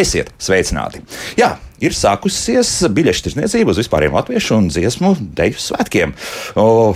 Esiet 0.00 0.30
sveicināti! 0.40 1.02
Jā, 1.36 1.50
ir 1.82 1.92
sākusies 1.96 2.70
biļešu 2.94 3.26
tirdzniecība 3.26 3.74
uz 3.74 3.80
vispāriem 3.82 4.14
latviešu 4.16 4.56
un 4.56 4.70
dziesmu 4.72 5.12
deju 5.36 5.60
svētkiem. 5.60 6.14
O, 6.56 6.94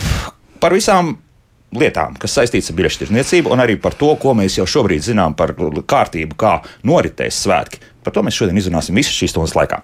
par 0.63 0.73
visām 0.73 1.19
lietām, 1.75 2.15
kas 2.21 2.37
saistītas 2.39 2.71
ar 2.73 2.79
biļešu 2.79 3.03
tirdzniecību, 3.03 3.53
un 3.53 3.61
arī 3.61 3.77
par 3.83 3.97
to, 3.99 4.15
ko 4.21 4.33
mēs 4.39 4.57
jau 4.57 4.67
šobrīd 4.77 5.05
zinām 5.05 5.37
par 5.37 5.53
kārtību, 5.55 6.39
kā 6.41 6.55
noritēs 6.87 7.43
svētki. 7.45 7.83
Par 8.05 8.15
to 8.15 8.23
mēs 8.25 8.37
šodien 8.37 8.59
izrunāsim 8.61 8.97
visu 8.99 9.15
šīs 9.15 9.33
stundas 9.33 9.55
laikā. 9.57 9.81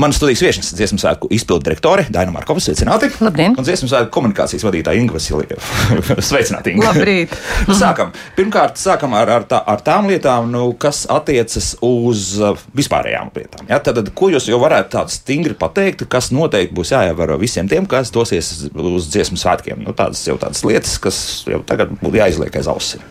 Manas 0.00 0.18
studijas 0.20 0.42
viesnes- 0.44 0.72
dziesmu 0.78 1.00
svētku 1.00 1.30
izpildu 1.32 1.64
direktore 1.64 2.06
Daina 2.12 2.32
Markova. 2.34 2.60
Sveicināti! 2.60 3.10
Labdien! 3.24 3.56
Un 3.58 3.64
dziesmu 3.64 3.88
svētku 3.88 4.12
komunikācijas 4.12 4.64
vadītāja 4.66 5.00
Inga 5.00 5.16
Vasiljeva. 5.16 5.60
Sveicināti! 6.28 6.74
Inga. 6.74 6.92
Labrīt! 6.92 7.32
nu, 7.68 7.76
sākam. 7.78 8.12
Pirmkārt, 8.36 8.76
sākam 8.80 9.16
ar, 9.16 9.32
ar, 9.38 9.48
tā, 9.48 9.62
ar 9.64 9.80
tām 9.86 10.10
lietām, 10.12 10.50
nu, 10.52 10.66
kas 10.78 11.04
attiecas 11.10 11.74
uz 11.84 12.34
uh, 12.40 12.60
vispārējām 12.76 13.32
lietām. 13.34 13.66
Ja? 13.70 13.80
Tad, 13.84 14.12
ko 14.14 14.30
jūs 14.34 14.48
jau 14.50 14.60
varētu 14.62 14.94
tādu 14.98 15.16
stingri 15.16 15.56
pateikt, 15.58 16.06
kas 16.10 16.30
noteikti 16.34 16.76
būs 16.76 16.92
jāievēro 16.94 17.40
visiem 17.40 17.70
tiem, 17.70 17.88
kas 17.90 18.12
dosies 18.14 18.52
uz 18.68 19.10
dziesmu 19.10 19.40
svētkiem? 19.40 19.84
Nu, 19.86 19.96
tādas 19.96 20.24
jau 20.28 20.36
tādas 20.40 20.64
lietas, 20.66 20.98
kas 21.02 21.18
jau 21.48 21.62
tagad 21.66 21.96
būtu 22.02 22.20
jāizliek 22.20 22.60
aiz 22.60 22.70
ausīm. 22.70 23.04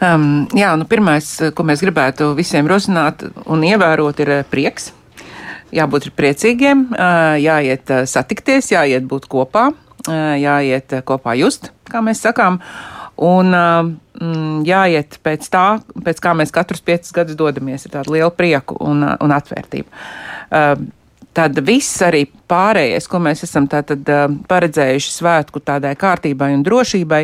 Um, 0.00 0.46
jā, 0.56 0.70
nu, 0.80 0.86
pirmais, 0.88 1.26
ko 1.52 1.64
mēs 1.68 1.82
gribētu 1.84 2.30
visiem 2.38 2.68
rosināt 2.70 3.20
un 3.44 3.64
ievērot, 3.68 4.22
ir 4.24 4.32
eh, 4.38 4.46
prieks. 4.48 4.94
Jābūt 5.76 6.08
priecīgiem, 6.18 6.86
uh, 6.96 7.36
jāiet 7.38 7.92
uh, 7.94 8.00
satikties, 8.08 8.72
jāiet 8.72 9.04
būt 9.06 9.28
kopā, 9.30 9.68
uh, 9.70 10.14
jāiet 10.40 10.96
kopā 11.06 11.36
just, 11.38 11.68
kā 11.86 12.00
mēs 12.02 12.24
sakām. 12.24 12.56
Un 13.20 13.52
mm, 13.52 14.64
jāiet 14.66 15.18
pēc 15.22 15.46
tā, 15.52 15.66
pēc 16.06 16.22
kā 16.24 16.32
mēs 16.34 16.50
katrus 16.56 16.80
piecus 16.82 17.12
gadus 17.14 17.36
dodamies, 17.38 17.84
ir 17.84 17.92
tāda 17.92 18.10
liela 18.10 18.32
prieku 18.32 18.80
un, 18.80 19.04
un 19.04 19.34
atvērtība. 19.36 19.92
Tad 21.36 21.60
viss 21.62 22.00
arī 22.02 22.24
pārējais, 22.50 23.06
ko 23.06 23.20
mēs 23.22 23.44
esam 23.44 23.68
tātad 23.70 24.08
paredzējuši 24.48 25.12
svētku 25.12 25.60
tādai 25.60 25.92
kārtībai 26.00 26.48
un 26.56 26.64
drošībai, 26.64 27.20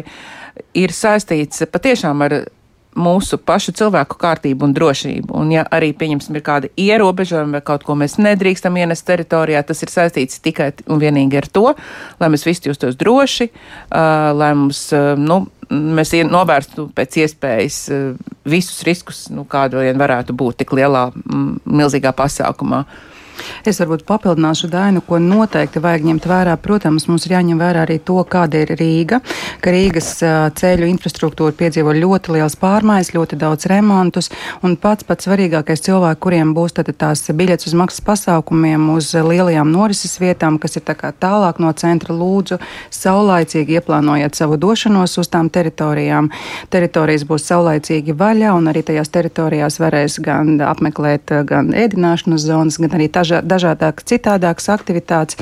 ir 0.76 0.94
saistīts 0.94 1.64
patiešām 1.72 2.22
ar 2.28 2.36
mūsu 2.96 3.38
pašu 3.38 3.74
cilvēku 3.76 4.18
kārtību 4.20 4.66
un 4.66 4.74
drošību. 4.76 5.34
Un, 5.36 5.52
ja 5.54 5.66
arī, 5.74 5.92
pieņemsim, 5.96 6.36
ir 6.38 6.44
kādi 6.46 6.70
ierobežojumi 6.80 7.58
vai 7.58 7.62
kaut 7.64 7.84
ko 7.86 7.96
mēs 7.98 8.16
nedrīkstam 8.22 8.78
ienest 8.80 9.06
teritorijā, 9.08 9.62
tas 9.66 9.82
ir 9.84 9.92
saistīts 9.92 10.40
tikai 10.44 10.72
un 10.88 11.00
vienīgi 11.02 11.40
ar 11.40 11.48
to, 11.52 11.66
lai 12.20 12.30
mēs 12.32 12.46
visi 12.48 12.70
justos 12.70 12.96
droši, 12.98 13.50
uh, 13.50 14.32
lai 14.36 14.52
mums, 14.58 14.86
uh, 14.96 15.12
nu, 15.20 15.44
mēs 15.70 16.14
novērstu 16.26 16.88
pēc 16.96 17.20
iespējas 17.24 17.80
uh, 17.92 18.30
visus 18.48 18.80
riskus, 18.86 19.26
nu, 19.34 19.44
kādu 19.48 19.82
vien 19.84 19.98
varētu 20.00 20.36
būt 20.36 20.62
tik 20.62 20.74
lielā, 20.78 21.08
m, 21.26 21.58
milzīgā 21.66 22.14
pasākumā. 22.16 22.84
Es 23.66 23.80
varbūt 23.82 24.04
papildināšu 24.08 24.70
Dainu, 24.72 25.02
ko 25.06 25.18
noteikti 25.22 25.82
vajag 25.82 26.06
ņemt 26.10 26.28
vērā. 26.30 26.56
Protams, 26.62 27.08
mums 27.10 27.26
ir 27.26 27.36
jāņem 27.36 27.60
vērā 27.60 27.84
arī 27.86 27.98
to, 27.98 28.18
kāda 28.30 28.62
ir 28.64 28.74
Rīga, 28.78 29.20
ka 29.62 29.74
Rīgas 29.74 30.10
ceļu 30.60 30.88
infrastruktūra 30.92 31.54
piedzīvo 31.56 31.94
ļoti 31.96 32.36
liels 32.36 32.56
pārmaiņas, 32.60 33.12
ļoti 33.16 33.38
daudz 33.40 33.68
remontus, 33.70 34.30
un 34.66 34.76
pats 34.80 35.06
pats 35.06 35.26
svarīgākais 35.26 35.82
cilvēki, 35.86 36.20
kuriem 36.22 36.54
būs 36.56 36.76
tās 36.76 37.24
biļetes 37.36 37.68
uz 37.70 37.74
maksas 37.78 38.04
pasākumiem, 38.06 38.88
uz 38.94 39.12
lielajām 39.14 39.70
norises 39.72 40.18
vietām, 40.22 40.60
kas 40.62 40.78
ir 40.78 40.86
tā 40.86 40.96
tālāk 40.96 41.60
no 41.62 41.72
centra, 41.76 42.14
lūdzu, 42.14 42.58
saulaicīgi 42.94 43.78
ieplānojiet 43.80 44.38
savu 44.38 44.58
došanos 44.60 45.18
uz 45.20 45.30
tām 45.32 45.50
teritorijām. 45.52 46.30
Teritorijas 46.72 47.26
būs 47.28 47.46
saulaicīgi 47.50 48.14
vaļā, 48.16 48.54
un 48.56 48.70
arī 48.70 48.84
tajās 48.86 49.10
teritorijās 49.14 49.80
varēs 49.82 50.20
gan 50.24 50.56
apmeklēt 50.64 51.34
gan 51.48 51.72
ēdināšanas 51.76 52.46
zonas, 52.46 52.80
gan 52.82 52.96
arī 52.98 53.10
tā 53.12 53.25
daža, 53.26 53.42
dažādākas, 53.42 54.06
citādākas 54.06 54.68
aktivitātes. 54.70 55.38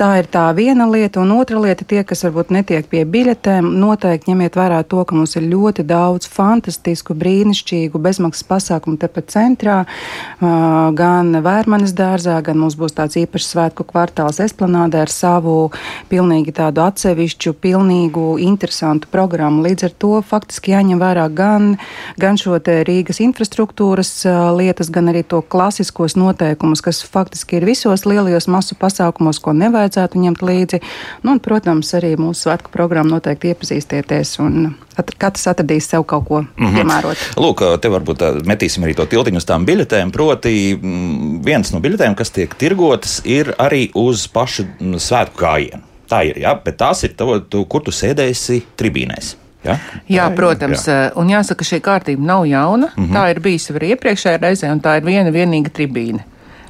Tā 0.00 0.14
ir 0.20 0.28
tā 0.32 0.46
viena 0.56 0.86
lieta, 0.88 1.20
un 1.20 1.34
otra 1.36 1.60
lieta 1.60 1.84
tie, 1.84 2.02
kas 2.04 2.24
varbūt 2.24 2.52
netiek 2.54 2.86
pie 2.88 3.04
biļetēm, 3.04 3.66
noteikti 3.80 4.32
ņemiet 4.32 4.56
vērā 4.56 4.80
to, 4.88 5.02
ka 5.04 5.14
mums 5.14 5.36
ir 5.36 5.44
ļoti 5.50 5.84
daudz 5.84 6.28
fantastisku, 6.30 7.14
brīnišķīgu 7.20 8.00
bezmaksas 8.00 8.46
pasākumu 8.48 8.96
tepat 9.00 9.28
centrā, 9.34 9.82
gan 10.40 11.34
Vērmanes 11.44 11.92
dārzā, 11.96 12.38
gan 12.44 12.58
mums 12.60 12.78
būs 12.80 12.96
tāds 12.96 13.18
īpašs 13.20 13.52
svētku 13.52 13.84
kvartāls 13.88 14.40
Esplanādē 14.40 15.04
ar 15.04 15.12
savu 15.12 15.70
pilnīgi 16.08 16.54
tādu 16.56 16.84
atsevišķu, 16.86 17.52
pilnīgu, 17.60 18.38
interesantu 18.40 19.10
programmu. 19.12 19.66
Līdz 19.66 19.90
ar 19.90 19.96
to 20.00 20.14
faktiski 20.24 20.72
jāņem 20.72 21.02
vērā 21.02 21.28
gan, 21.34 21.74
gan 22.20 22.40
šo 22.40 22.56
Rīgas 22.60 23.20
infrastruktūras 23.20 24.24
lietas, 24.56 24.90
gan 24.92 25.10
arī 25.12 25.22
to 25.26 25.42
klasiskos 25.42 26.16
noteikumus, 26.16 26.82
kas 26.84 27.02
faktiski 27.12 27.58
ir 27.58 27.66
visos 27.68 28.06
lielajos 28.06 28.46
masu 28.50 28.76
pasākumos, 28.80 29.40
ko 29.42 29.54
nevajadzētu 29.56 30.20
ņemt 30.20 30.44
līdzi. 30.46 30.80
Nu, 31.24 31.34
un, 31.34 31.42
protams, 31.42 31.92
arī 31.98 32.14
mūsu 32.20 32.46
svētku 32.46 32.72
programmu 32.74 33.16
noteikti 33.16 33.52
iepazīstieties 33.52 34.38
un 34.44 34.72
katrs 35.20 35.46
atradīs 35.50 35.88
sev 35.88 36.04
kaut 36.04 36.26
ko 36.28 36.40
mm 36.42 36.48
-hmm. 36.56 36.74
piemērot. 36.76 37.26
Lūk, 37.36 37.64
te 37.80 37.88
varbūt 37.88 38.24
metīsim 38.46 38.84
arī 38.84 38.94
to 38.96 39.06
tiltiņu 39.06 39.36
uz 39.36 39.44
tām 39.48 39.66
biļetēm. 39.66 40.12
Proti, 40.12 40.78
viens 41.44 41.72
no 41.72 41.80
biļetēm, 41.80 42.14
kas 42.14 42.30
tiek 42.30 42.54
tirgotas, 42.54 43.20
ir 43.24 43.54
arī 43.58 43.90
uz 43.94 44.26
pašu 44.28 44.66
svētku 44.80 45.40
gājienu. 45.40 45.82
Tā 46.10 46.24
ir, 46.26 46.38
jā, 46.38 46.54
bet 46.64 46.76
tās 46.76 47.04
ir 47.04 47.14
tavo, 47.16 47.38
tu, 47.38 47.64
kur 47.64 47.82
tu 47.82 47.90
sēdēsi 47.90 48.62
tribīnēs. 48.76 49.36
Ja? 49.64 49.76
Jā, 50.08 50.28
tā 50.28 50.34
protams, 50.34 50.88
jā. 50.88 51.12
un 51.14 51.28
jāsaka, 51.28 51.64
šī 51.64 51.80
kārtība 51.84 52.24
nav 52.24 52.46
jauna. 52.46 52.88
Mm 52.96 53.04
-hmm. 53.04 53.14
Tā 53.14 53.30
ir 53.30 53.40
bijusi 53.40 53.72
arī 53.72 53.94
iepriekšējā 53.94 54.40
reizē, 54.40 54.72
un 54.72 54.80
tā 54.80 54.96
ir 54.96 55.04
viena 55.04 55.30
vienīga 55.30 55.70
tribīne 55.70 56.24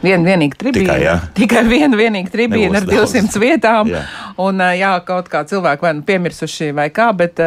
viena 0.05 0.33
vienīga 0.33 0.59
tribīna. 0.61 0.87
Tikai, 0.87 0.99
jā. 1.05 1.15
tikai 1.39 1.63
viena 1.69 1.99
vienīga 1.99 2.33
tribīna 2.33 2.81
ar 2.81 2.87
200 2.89 3.23
daudz. 3.25 3.39
vietām. 3.43 3.91
Jā. 3.93 4.03
Un, 4.41 4.63
jā, 4.77 4.93
kaut 5.07 5.29
kā 5.33 5.43
cilvēki 5.49 5.85
vai 5.85 5.93
nu 5.99 6.05
piemirsuši 6.07 6.71
vai 6.77 6.89
kā, 6.95 7.11
bet, 7.17 7.41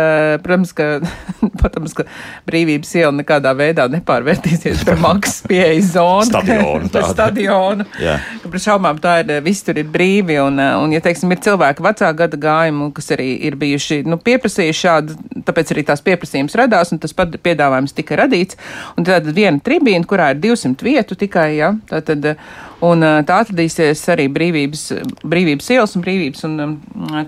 protams, 0.43 0.73
ka, 0.77 0.89
protams, 1.61 1.95
ka 1.97 2.05
brīvības 2.49 2.93
iela 2.99 3.13
nekādā 3.17 3.53
veidā 3.57 3.87
nepārvērtīsies 3.93 4.83
par 4.87 4.99
maksas 5.07 5.41
pieejas 5.49 5.93
zonu. 5.95 6.29
Stadionu. 6.29 6.91
par 6.93 7.07
stadionu. 7.09 7.87
Par 8.43 8.63
šaubām 8.67 9.01
tā 9.03 9.19
ir, 9.23 9.33
viss 9.45 9.65
tur 9.65 9.79
ir 9.81 9.89
brīvi. 9.89 10.37
Un, 10.43 10.61
un 10.61 10.93
ja, 10.93 11.01
teiksim, 11.03 11.33
ir 11.33 11.41
cilvēki 11.43 11.85
vecā 11.85 12.11
gada 12.17 12.39
gājumu, 12.39 12.91
kas 12.95 13.13
arī 13.15 13.31
ir 13.49 13.57
bijuši, 13.59 14.03
nu, 14.09 14.19
pieprasījuši 14.21 14.83
šādu, 14.83 15.17
tāpēc 15.47 15.73
arī 15.73 15.85
tās 15.87 16.03
pieprasījums 16.05 16.57
radās 16.59 16.93
un 16.93 17.01
tas 17.01 17.15
piedāvājums 17.15 17.95
tika 17.97 18.19
radīts. 18.23 18.59
Un 18.97 19.07
tad 19.07 19.27
viena 19.33 19.61
tribīna, 19.63 20.05
kurā 20.07 20.31
ir 20.33 20.41
200 20.43 20.85
vietu 20.85 21.17
tikai, 21.19 21.49
ja, 21.57 21.73
tā 21.89 22.03
tad 22.05 22.33
Un 22.83 23.05
tā 23.23 23.37
atradīsies 23.39 24.01
arī 24.11 24.25
brīvības, 24.33 24.81
brīvības 25.23 25.69
ielas 25.71 25.93
un 25.95 26.03
brīvības 26.03 26.47
un 26.49 26.55
um, 26.59 26.73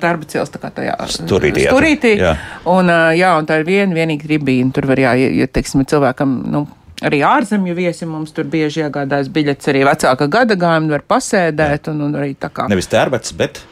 darba 0.02 0.28
cielas 0.28 0.52
tā 0.52 0.60
kā 0.60 0.72
tajā 0.76 0.96
sturītī. 1.14 1.68
sturītī. 1.70 2.16
Jā. 2.20 2.34
Un, 2.72 2.92
jā, 3.16 3.30
un 3.40 3.48
tā 3.48 3.62
ir 3.62 3.70
viena 3.70 3.96
vienīga 3.96 4.28
tribīna. 4.28 4.74
Tur 4.76 4.90
var, 4.90 5.00
jā, 5.00 5.14
ja, 5.16 5.48
teiksim, 5.48 5.86
cilvēkam, 5.88 6.34
nu, 6.52 6.66
arī 7.08 7.22
ārzemju 7.28 7.78
viesi 7.78 8.08
mums 8.10 8.36
tur 8.36 8.50
bieži 8.52 8.84
iegādājas 8.84 9.32
biļetes, 9.32 9.72
arī 9.72 9.86
vecāka 9.88 10.28
gada 10.32 10.60
gājuma 10.60 10.98
var 10.98 11.08
pasēdēt. 11.16 11.88
Un, 11.94 12.04
un 12.10 12.20
arī 12.20 12.34
tā 12.36 12.52
kā. 12.52 12.68
Nevis 12.72 12.92
tērbats, 12.92 13.32
bet 13.40 13.64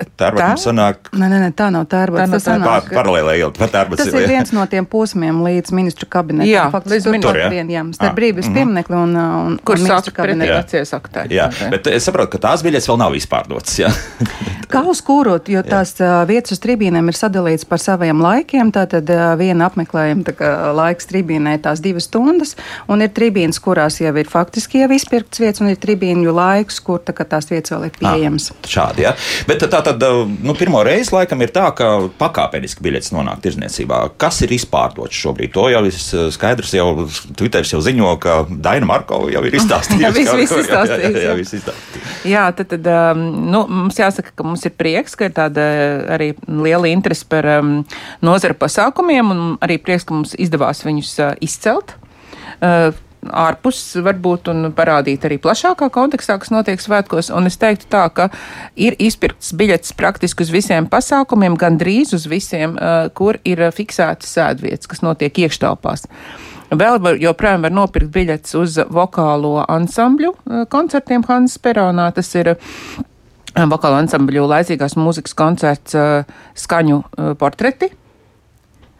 Tērbatam 0.00 0.58
sanāk. 0.60 1.10
Nē, 1.12 1.28
nē, 1.28 1.38
nē, 1.44 1.48
tā 1.56 1.68
nav 1.74 1.84
tērbats. 1.90 2.30
Tā 2.30 2.38
tas 2.38 2.46
sanāk. 2.46 2.66
Pār, 2.88 3.00
paralēlē 3.00 3.34
iela, 3.40 3.52
par 3.56 3.72
tērbats. 3.72 4.00
Tas 4.02 4.14
ir 4.14 4.28
viens 4.30 4.52
no 4.56 4.64
tiem 4.70 4.88
posmiem 4.88 5.42
līdz 5.44 5.74
ministru 5.76 6.08
kabinetam. 6.10 6.48
Jā, 6.48 6.66
līdz 6.72 7.10
ministru 7.12 7.34
kabinetam. 7.36 7.74
Jā, 7.74 7.84
starp 7.98 8.16
brīvības 8.16 8.48
-hmm. 8.48 8.58
pieminekli 8.60 8.96
un, 8.96 9.16
un, 9.16 9.58
Kur 9.64 9.76
un 9.76 9.86
ministru 9.88 10.14
kabinetu. 10.16 10.56
Vecie 10.56 10.84
aktē. 11.00 11.26
Jā, 11.32 11.50
bet 11.70 11.86
es 11.92 12.08
saprotu, 12.08 12.36
ka 12.36 12.44
tās 12.48 12.64
biļetes 12.64 12.88
vēl 12.88 13.00
nav 13.00 13.16
izpārdotas. 13.16 13.80
Jā. 14.70 14.78
Kā 14.78 14.84
uz 14.90 15.02
kūrot, 15.04 15.50
jo 15.50 15.62
tās 15.66 15.96
jā. 15.98 16.22
vietas 16.30 16.54
uz 16.54 16.62
tribīnēm 16.62 17.10
ir 17.10 17.18
sadalīts 17.18 17.66
par 17.68 17.82
saviem 17.82 18.22
laikiem. 18.22 18.70
Tātad 18.74 19.10
viena 19.40 19.66
apmeklējuma 19.66 20.50
laiks 20.76 21.10
tribīnē 21.10 21.56
tās 21.64 21.82
divas 21.82 22.06
stundas, 22.08 22.54
un 22.90 23.02
ir 23.04 23.10
tribīnas, 23.14 23.60
kurās 23.62 24.00
jau 24.00 24.14
ir 24.14 24.30
faktiski 24.30 24.84
jau 24.84 24.90
izpirkts 24.94 25.42
vietas, 25.42 25.62
un 25.64 25.72
ir 25.72 25.80
tribīņu 25.82 26.34
laiks, 26.34 26.80
kur 26.86 27.02
tā, 27.02 27.14
tās 27.18 27.50
vietas 27.50 27.74
vēl 27.74 27.88
ir 27.88 27.96
pieejamas. 27.98 28.50
À, 28.54 28.70
šādi, 28.70 29.04
jā. 29.06 29.14
Bet 29.48 29.64
tā 29.66 29.82
tad, 29.84 30.04
nu, 30.44 30.54
pirmo 30.58 30.84
reizi 30.86 31.14
laikam 31.14 31.42
ir 31.44 31.52
tā, 31.54 31.66
ka 31.76 31.90
pakāpeniski 32.20 32.84
biļetes 32.86 33.12
nonāk 33.16 33.42
tirzniecībā. 33.44 34.02
Kas 34.20 34.40
ir 34.46 34.54
izpārdots 34.56 35.18
šobrīd? 35.18 35.52
To 35.56 35.66
jau 35.72 35.82
ir 35.88 35.98
skaidrs, 36.34 36.74
jau 36.76 36.88
Twitteris 37.36 37.74
jau 37.74 37.82
ziņo, 37.84 38.14
ka 38.22 38.40
Daina 38.50 38.88
Markova 38.88 39.30
jau 39.32 39.42
ir 39.48 39.56
izstāstījusi. 39.60 40.04
jā, 40.04 40.12
viss, 40.14 40.54
izstāstījis. 40.64 41.04
Jā, 41.04 41.10
jā, 41.10 41.26
jā, 41.28 41.36
viss 41.38 41.56
izstāstījis. 41.58 42.14
jā, 42.30 42.46
tad, 42.56 42.70
tad 42.74 42.90
um, 42.94 43.24
nu, 43.50 43.64
mums 43.80 44.00
jāsaka, 44.00 44.34
ka 44.36 44.46
mums 44.46 44.59
ir 44.68 44.74
prieks, 44.78 45.16
ka 45.18 45.28
ir 45.28 45.36
tāda 45.36 45.66
arī 46.16 46.32
liela 46.46 46.90
interese 46.90 47.26
par 47.28 47.46
um, 47.58 47.78
nozara 48.24 48.56
pasākumiem 48.58 49.34
un 49.34 49.44
arī 49.64 49.78
prieks, 49.82 50.06
ka 50.08 50.16
mums 50.16 50.34
izdevās 50.38 50.84
viņus 50.86 51.14
uh, 51.20 51.32
izcelt. 51.44 51.96
Uh, 52.60 52.90
ārpus 53.20 53.80
varbūt 54.00 54.48
un 54.52 54.70
parādīt 54.76 55.24
arī 55.28 55.36
plašākā 55.42 55.90
kontekstā, 55.92 56.38
kas 56.40 56.52
notiek 56.52 56.80
svētkos. 56.80 57.30
Un 57.34 57.50
es 57.50 57.58
teiktu 57.60 57.88
tā, 57.92 58.06
ka 58.14 58.28
ir 58.80 58.96
izpirkts 58.98 59.52
biļetes 59.56 59.92
praktiski 59.98 60.46
uz 60.46 60.52
visiem 60.54 60.88
pasākumiem, 60.90 61.58
gan 61.60 61.78
drīz 61.80 62.14
uz 62.16 62.26
visiem, 62.30 62.78
kur 63.14 63.40
ir 63.44 63.66
fiksētas 63.76 64.36
sēdvietas, 64.38 64.88
kas 64.90 65.04
notiek 65.04 65.44
iekštelpās. 65.44 66.06
Vēl 66.70 67.00
var, 67.02 67.16
joprojām 67.18 67.64
var 67.66 67.72
nopirkt 67.74 68.12
biļetes 68.14 68.54
uz 68.54 68.76
vokālo 68.94 69.56
ansambļu 69.66 70.34
koncertiem 70.70 71.24
Hannes 71.26 71.58
Peronā. 71.58 72.12
Tas 72.14 72.30
ir 72.38 72.54
vokālo 73.54 73.98
ansambļu 74.00 74.46
laicīgās 74.50 74.96
mūzikas 75.00 75.34
koncerts 75.38 75.96
uh, 75.98 76.22
skaņu 76.58 77.02
portreti 77.40 77.90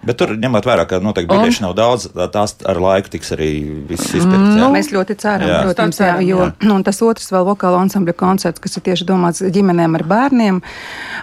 Bet 0.01 0.17
tur 0.17 0.31
ņemot 0.33 0.65
vērā, 0.65 0.87
ka 0.89 0.97
noteikti 1.05 1.29
biļešu 1.29 1.61
nav 1.67 1.75
daudz, 1.77 2.07
tās 2.33 2.55
ar 2.65 2.79
laiku 2.81 3.11
tiks 3.13 3.35
arī 3.35 3.51
viss 3.91 4.09
izpildīts. 4.09 4.57
Nu, 4.57 4.71
mēs 4.73 4.89
ļoti 4.95 5.17
ceram, 5.21 5.51
jā. 5.51 5.59
protams, 5.67 5.99
jā, 6.01 6.15
jo 6.25 6.39
jā. 6.47 6.53
Nu, 6.65 6.79
tas 6.87 7.03
otrs 7.05 7.29
vēl 7.29 7.45
vokāla 7.45 7.83
ansambļa 7.85 8.15
koncerts, 8.17 8.63
kas 8.65 8.79
ir 8.79 8.85
tieši 8.87 9.05
domāts 9.09 9.45
ģimenēm 9.45 9.99
ar 9.99 10.05
bērniem, 10.09 10.61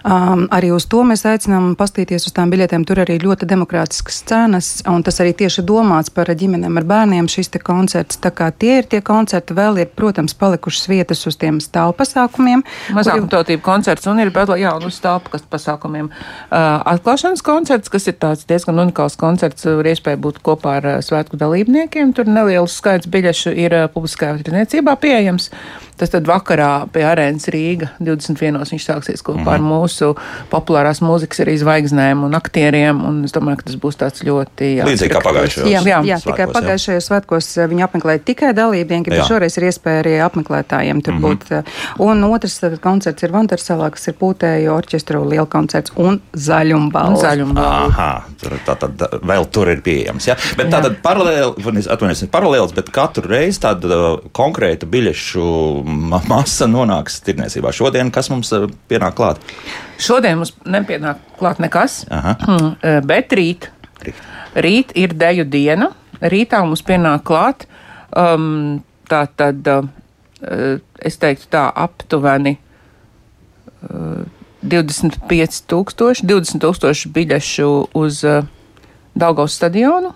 um, 0.06 0.44
arī 0.54 0.70
uz 0.76 0.86
to 0.92 1.02
mēs 1.10 1.26
aicinām 1.26 1.72
pastīties 1.80 2.30
uz 2.30 2.36
tām 2.38 2.54
biļetēm. 2.54 2.86
Tur 2.86 3.02
arī 3.02 3.18
ļoti 3.24 3.50
demokrātiskas 3.50 4.22
cenas, 4.30 4.70
un 4.86 5.02
tas 5.08 5.18
arī 5.26 5.34
tieši 5.42 5.66
domāts 5.66 6.14
par 6.14 6.30
ģimenēm 6.30 6.78
ar 6.78 6.86
bērniem 6.94 7.32
šis 7.34 7.50
te 7.56 7.64
koncerts. 7.64 8.22
Tā 8.22 8.30
kā 8.30 8.52
tie 8.54 8.84
ir 8.84 8.92
tie 8.92 9.02
koncerti, 9.02 9.58
vēl 9.58 9.82
ir, 9.82 9.90
protams, 9.98 10.38
palikušas 10.38 10.86
vietas 10.94 11.26
uz 11.26 11.40
tiem 11.42 11.58
stāvu 11.66 11.98
pasākumiem. 11.98 12.62
Mazākumtautību 12.94 13.66
koncerts 13.66 14.06
un 14.06 14.22
ir, 14.22 14.30
un 14.30 14.88
uz 14.92 15.02
stāvu 15.02 15.34
pasākumiem. 15.50 16.12
Uh, 16.12 16.78
atklāšanas 16.94 17.42
koncerts, 17.46 17.90
kas 17.90 18.06
ir 18.12 18.20
tāds 18.22 18.46
diezgan 18.46 18.67
diezgan 18.68 18.84
unikāls 18.84 19.16
koncerts. 19.18 19.66
Ir 19.66 19.88
iespēja 19.88 20.20
būt 20.20 20.42
kopā 20.44 20.78
ar 20.82 20.86
eh, 20.86 21.02
svētku 21.02 21.38
dalībniekiem. 21.40 22.14
Tur 22.14 22.28
neliels 22.28 22.76
skaits 22.76 23.08
biļešu 23.08 23.56
ir 23.56 23.74
eh, 23.74 23.88
publiskajā 23.88 24.44
tirniecībā 24.44 24.98
pieejams. 25.00 25.52
Tas 25.98 26.12
tad 26.14 26.28
vakarā 26.30 26.86
pie 26.94 27.02
arēnas 27.10 27.48
Rīga 27.50 27.88
21. 27.98 28.60
viņš 28.70 28.84
sāksies 28.86 29.24
kopā 29.26 29.42
mm. 29.42 29.54
ar 29.56 29.62
mhm. 29.64 29.72
mūsu 29.72 30.12
populārās 30.52 31.02
mūzikas 31.02 31.42
arī 31.42 31.56
zvaigznēm 31.58 32.22
un 32.28 32.38
aktieriem. 32.38 33.00
Un 33.08 33.24
es 33.26 33.34
domāju, 33.34 33.62
ka 33.64 33.70
tas 33.72 33.80
būs 33.82 33.98
tāds 33.98 34.22
ļoti. 34.28 34.76
Jā, 34.78 34.86
Līdzīgi 34.86 35.16
kā 35.16 35.24
pagājušajos. 35.26 35.72
Jā, 35.72 35.82
jā, 35.88 36.02
jā 36.12 36.20
tikai 36.28 36.50
pagājušajos 36.54 37.10
svētkos 37.10 37.50
eh, 37.58 37.70
viņi 37.72 37.88
apmeklēja 37.88 38.24
tikai 38.28 38.54
dalībnieki, 38.58 39.14
bet 39.14 39.24
jā. 39.24 39.30
šoreiz 39.32 39.58
ir 39.58 39.70
iespēja 39.72 40.04
arī 40.04 40.16
apmeklētājiem 40.28 41.02
tur 41.02 41.18
mm 41.18 41.26
-hmm. 41.26 41.50
būt. 41.58 42.06
Un 42.06 42.24
otrs 42.30 42.60
koncerts 42.84 43.24
ir 43.24 43.34
Vandarsalā, 43.34 43.90
kas 43.96 44.08
ir 44.12 44.18
pūtēju 44.22 44.74
orķestru 44.76 45.24
liela 45.26 45.50
koncerts 45.50 45.96
un 45.96 46.22
zaļumbalva. 46.34 47.22
Zaļumbalva. 47.26 47.88
Aha, 47.88 48.12
tā 48.38 48.57
tad 48.66 49.04
vēl 49.28 49.48
tur 49.54 49.72
ir 49.72 49.82
pieejams. 49.86 50.28
Ja? 50.30 50.36
Bet 50.60 50.72
tā 50.74 50.82
tad 50.86 51.00
paralēli, 51.04 51.86
atvainojos, 51.86 52.24
paralēls, 52.34 52.76
bet 52.78 52.92
katru 52.96 53.30
reizi 53.30 53.62
tāda 53.64 54.18
konkrēta 54.38 54.90
biļešu 54.90 55.46
masa 56.30 56.70
nonāks 56.70 57.22
tirniecībā. 57.26 57.74
Šodien 57.76 58.12
kas 58.14 58.32
mums 58.34 58.52
uh, 58.56 58.68
pienāk 58.92 59.18
klāt? 59.18 59.42
Šodien 60.02 60.40
mums 60.42 60.54
nepienāk 60.66 61.22
klāt 61.40 61.62
nekas, 61.64 62.04
Aha. 62.14 62.36
Hmm, 62.44 62.74
uh, 62.76 63.00
bet 63.06 63.36
rīt. 63.38 63.70
rīt. 64.06 64.22
Rīt 64.58 64.94
ir 64.98 65.14
deju 65.18 65.46
diena. 65.50 65.92
Rītā 66.22 66.64
mums 66.66 66.82
pienāk 66.86 67.26
klāt 67.28 67.68
um, 68.16 68.80
tā 69.10 69.26
tad, 69.38 69.68
uh, 69.68 70.80
es 71.00 71.20
teiktu 71.22 71.52
tā, 71.54 71.68
aptuveni. 71.86 72.58
Uh, 73.88 74.26
25,000, 74.68 76.24
20,000 76.28 77.12
biļešu 77.16 77.70
uz 77.98 78.24
uh, 78.28 78.46
Daugaus 79.18 79.56
stadionu 79.58 80.14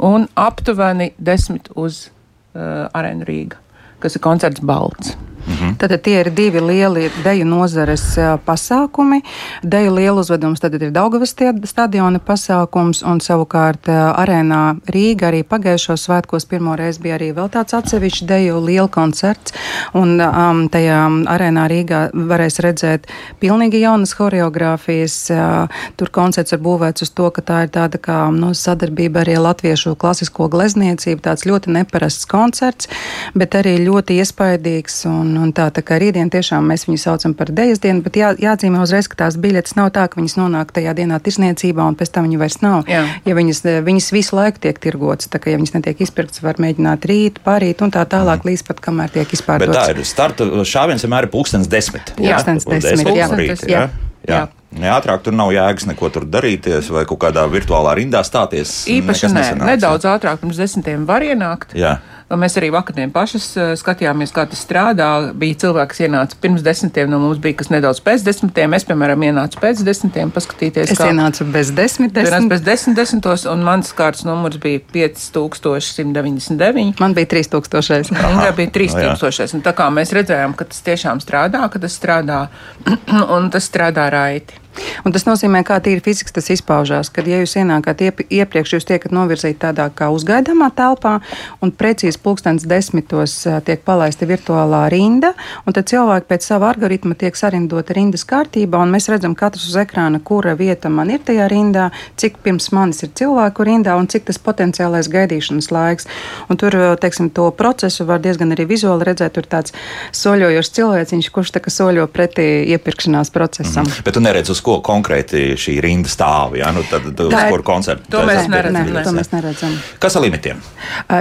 un 0.00 0.26
aptuveni 0.34 1.10
10 1.20 1.72
uz 1.76 2.06
uh, 2.08 2.88
Arēnu 2.96 3.26
Rīga, 3.28 3.58
kas 4.00 4.16
ir 4.16 4.24
koncerts 4.24 4.64
Balts. 4.64 5.16
Mhm. 5.50 5.74
Tad 5.78 6.02
tie 6.02 6.20
ir 6.20 6.30
divi 6.30 6.60
lieli 6.60 7.10
deju 7.24 7.44
nozares 7.44 8.02
pasākumi. 8.46 9.20
Deju 9.62 9.94
lielu 9.94 10.20
uzvedums 10.20 10.60
tad 10.60 10.74
ir 10.74 10.90
Daugavas 10.90 11.34
stadiona 11.64 12.18
pasākums, 12.18 13.02
un 13.06 13.20
savukārt 13.20 13.88
arēnā 13.90 14.80
Rīga 14.92 15.30
arī 15.30 15.42
pagājušo 15.42 15.96
svētkos 15.96 16.46
pirmo 16.48 16.76
reizi 16.76 17.00
bija 17.02 17.16
arī 17.18 17.30
vēl 17.36 17.50
tāds 17.50 17.74
atsevišķs 17.78 18.26
deju 18.28 18.60
liela 18.64 18.88
koncerts, 18.88 19.54
un 19.94 20.20
um, 20.20 20.62
tajā 20.72 21.00
arēnā 21.34 21.66
Rīgā 21.70 22.02
varēs 22.14 22.60
redzēt 22.64 23.08
pilnīgi 23.40 23.82
jaunas 23.82 24.14
horeogrāfijas. 24.18 25.16
Uh, 25.30 25.82
tur 25.96 26.12
koncerts 26.14 26.52
ir 26.52 26.62
būvēts 26.62 27.06
uz 27.06 27.10
to, 27.16 27.30
ka 27.34 27.42
tā 27.42 27.62
ir 27.66 27.74
tāda 27.74 27.98
kā 27.98 28.20
no, 28.34 28.52
sadarbība 28.54 29.24
arī 29.24 29.38
latviešu 29.40 29.96
klasisko 30.00 30.50
glezniecību, 30.52 31.24
tāds 31.24 31.46
ļoti 31.48 31.74
neparasts 31.74 32.28
koncerts, 32.30 32.90
bet 33.34 33.56
arī 33.58 33.78
ļoti 33.80 33.89
iespaidīgs 33.98 35.02
un 35.10 35.30
Un, 35.40 35.52
tā, 35.56 35.68
tā 35.74 35.82
kā 35.86 35.96
rītdien 36.00 36.30
tiešām 36.32 36.66
mēs 36.70 36.84
viņu 36.88 37.00
saucam 37.00 37.34
par 37.36 37.50
dejas 37.54 37.80
dienu, 37.82 38.02
bet 38.04 38.18
jā, 38.18 38.32
jāatzīmē 38.38 38.82
uzreiz, 38.82 39.08
ka 39.10 39.18
tās 39.22 39.38
biļetes 39.40 39.76
nav 39.78 39.90
tā, 39.96 40.04
ka 40.10 40.20
viņas 40.20 40.36
nonāk 40.38 40.72
tajā 40.76 40.92
dienā 40.98 41.20
tirsniecībā 41.22 41.86
un 41.86 41.96
pēc 41.98 42.12
tam 42.14 42.28
viņu 42.28 42.40
vairs 42.42 42.60
nav. 42.64 42.90
Jā. 42.90 43.02
Ja 43.26 43.36
viņas, 43.38 43.62
viņas 43.86 44.10
visu 44.14 44.36
laiku 44.38 44.62
tiek 44.66 44.78
tirgotas, 44.82 45.30
tā 45.32 45.40
kā 45.42 45.54
ja 45.54 45.60
viņas 45.60 45.74
netiek 45.78 46.04
izpirktas, 46.04 46.42
var 46.44 46.60
mēģināt 46.62 47.08
rīt, 47.10 47.40
parīt 47.46 47.84
un 47.84 47.94
tā 47.94 48.04
tālāk 48.10 48.44
mm. 48.44 48.52
līdz 48.52 48.66
pat 48.68 48.84
kamēr 48.84 49.16
tiek 49.16 49.34
izpārdotas. 49.38 49.74
Bet 49.74 49.96
tā 49.96 50.04
ir 50.04 50.08
starta 50.08 50.48
šāviens 50.68 51.06
vienmēr 51.06 51.28
ir 51.28 51.34
pulkstens 51.34 51.70
desmit. 51.70 52.14
Jā, 52.16 52.38
pulkstens 52.38 52.68
desmit. 52.68 53.12
desmit, 53.16 53.66
jā. 53.66 53.70
Jā. 53.70 53.84
jā. 53.88 53.88
Jā. 54.28 54.46
Jā. 54.76 54.94
Ātrāk 54.94 55.24
tur 55.24 55.34
nav 55.34 55.50
jēgas 55.50 55.88
neko 55.88 56.10
tur 56.14 56.26
darīties 56.30 56.92
vai 56.94 57.02
kaut 57.08 57.18
kādā 57.24 57.42
virtuālā 57.50 57.96
rindā 57.98 58.20
stāties. 58.26 58.84
Īpaši 58.92 59.30
nē, 59.32 59.44
nedaudz 59.64 60.06
ātrāk 60.06 60.42
pirms 60.42 60.60
desmitiem 60.60 61.08
var 61.08 61.24
ienākt. 61.26 61.74
Jā. 61.74 61.96
Mēs 62.30 62.54
arī 62.60 62.68
vakardien 62.70 63.10
pašas 63.10 63.46
eh, 63.58 63.70
skatījāmies, 63.78 64.30
kā 64.34 64.44
tas 64.46 64.60
strādā. 64.62 65.08
Bija 65.34 65.56
cilvēki, 65.64 65.90
kas 65.90 66.02
ienāca 66.06 66.36
pirms 66.38 66.62
desmitiem, 66.62 67.10
no 67.10 67.18
mums 67.18 67.40
bija 67.42 67.58
kas 67.58 67.72
nedaudz 67.72 67.98
pēc 68.06 68.22
desmitiem. 68.26 68.76
Es, 68.78 68.86
piemēram, 68.86 69.24
ienācu 69.26 69.58
pēc 69.62 69.82
desmitiem, 69.86 70.30
paskatīties. 70.34 70.92
Es 70.94 71.00
kā... 71.00 71.08
ienācu 71.10 71.48
bez 71.50 71.72
desmit, 71.74 72.14
desmit. 72.14 72.46
Bez 72.52 72.62
desmit 72.62 73.00
desmitos, 73.00 73.48
un 73.50 73.64
mans 73.66 73.90
kārtas 73.98 74.22
numurs 74.28 74.60
bija 74.62 74.78
5199. 74.94 76.94
Man 77.02 77.18
bija 77.18 77.32
3000. 77.34 78.14
Inga 78.14 78.54
bija 78.54 78.70
3000. 78.78 79.58
Un 79.58 79.66
tā 79.66 79.74
kā 79.74 79.90
mēs 79.90 80.14
redzējām, 80.14 80.54
ka 80.54 80.70
tas 80.70 80.86
tiešām 80.86 81.18
strādā, 81.24 81.66
ka 81.72 81.82
tas 81.82 81.98
strādā, 81.98 82.44
un 83.36 83.50
tas 83.50 83.66
strādā 83.66 84.06
raiti. 84.14 84.69
Un 85.04 85.14
tas 85.14 85.24
nozīmē, 85.26 85.62
kā 85.66 85.78
tīri 85.82 86.02
fiziski 86.04 86.32
tas 86.34 86.50
izpaužās. 86.52 87.10
Kad 87.12 87.28
ja 87.28 87.40
jūs 87.40 87.56
ienākat 87.60 88.02
iep 88.06 88.22
iepriekš, 88.28 88.76
jūs 88.76 88.88
tiekat 88.88 89.14
novirzīti 89.14 89.58
tādā 89.62 89.88
kā 89.94 90.10
uzgaidāmā 90.14 90.70
telpā, 90.76 91.18
un 91.64 91.72
precīzi 91.72 92.20
pulkstenis 92.22 92.66
desmitos 92.68 93.36
tiek 93.66 93.82
palaista 93.86 94.28
virtuālā 94.28 94.84
rinda, 94.92 95.32
un 95.66 95.76
tad 95.76 95.88
cilvēki 95.90 96.28
pēc 96.30 96.46
sava 96.46 96.70
algoritma 96.74 97.16
tiek 97.18 97.36
sarindoti 97.36 97.96
rindas 97.96 98.26
kārtībā, 98.28 98.82
un 98.84 98.94
mēs 98.94 99.10
redzam 99.12 99.34
katrs 99.38 99.68
uz 99.70 99.78
ekrāna, 99.80 100.20
kura 100.22 100.54
vieta 100.58 100.92
man 100.92 101.10
ir 101.12 101.24
tajā 101.26 101.48
rindā, 101.50 101.90
cik 102.20 102.40
pirms 102.44 102.70
manis 102.76 103.02
ir 103.06 103.12
cilvēku 103.16 103.66
rindā 103.66 103.96
un 103.98 104.08
cik 104.10 104.28
tas 104.28 104.40
potenciālais 104.42 105.10
gaidīšanas 105.10 105.70
laiks. 105.74 106.08
Un 106.50 106.60
tur, 106.60 106.76
teiksim, 107.00 107.30
to 107.34 107.48
procesu 107.56 108.06
var 108.08 108.22
diezgan 108.22 108.54
arī 108.54 108.66
vizuāli 108.70 109.08
redzēt. 109.10 109.34
Tur 109.36 109.46
tāds 109.46 109.74
soļojošs 110.16 110.72
cilvēciņš, 110.76 111.28
kurš 111.34 111.52
tā 111.54 111.62
kā 111.62 111.72
soļo 111.72 112.06
pretī 112.10 112.46
iepirkšanās 112.74 113.30
procesam. 113.34 113.86
Mm. 113.86 114.06
Bet 114.06 114.16
tu 114.16 114.22
neredz, 114.24 114.50
uz 114.52 114.59
ko 114.64 114.78
konkrēti 114.84 115.54
šī 115.60 115.76
rinda 115.84 116.10
stāv, 116.10 116.56
ja? 116.58 116.70
nu, 116.74 116.82
tad, 116.90 117.06
tad 117.16 117.26
uz 117.30 117.36
kuru 117.50 117.66
koncertu. 117.66 118.10
To 118.12 118.24
mēs 118.28 118.48
neredzam. 118.50 118.92
Ne, 118.92 119.04
to 119.06 119.14
mēs 119.16 119.32
neredzam. 119.32 119.76
Kas 120.02 120.16
ar 120.18 120.24
limitiem? 120.24 120.60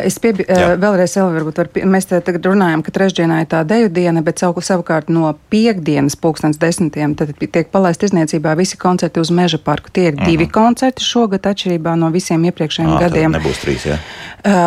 Es 0.03 0.19
piebi, 0.22 0.46
vēlreiz, 0.50 1.15
varbūt, 1.19 1.62
var, 1.62 1.72
mēs 1.96 2.10
te 2.10 2.19
tagad 2.25 2.50
runājam, 2.51 2.84
ka 2.86 2.93
trešdienā 2.96 3.41
ir 3.43 3.50
tā 3.51 3.63
deju 3.67 3.91
diena, 3.93 4.24
bet 4.25 4.41
savu, 4.41 4.63
savukārt 4.65 5.12
no 5.13 5.34
piekdienas 5.53 6.17
pulkstens 6.19 6.60
desmitiem 6.62 7.15
tad 7.19 7.34
tiek 7.39 7.69
palaist 7.74 8.03
izniecībā 8.08 8.55
visi 8.60 8.77
koncerti 8.79 9.22
uz 9.22 9.31
meža 9.34 9.60
parku. 9.63 9.91
Tie 9.93 10.08
ir 10.10 10.13
uh 10.13 10.19
-huh. 10.19 10.25
divi 10.25 10.46
mhm. 10.46 10.53
koncerti 10.53 11.03
šogad 11.03 11.46
atšķirībā 11.46 11.96
no 11.96 12.10
visiem 12.10 12.46
iepriekšējiem 12.46 12.96
à, 12.96 13.00
gadiem. 13.00 13.31
Nebūs 13.31 13.62
trīs, 13.63 13.86
jā. 13.86 13.98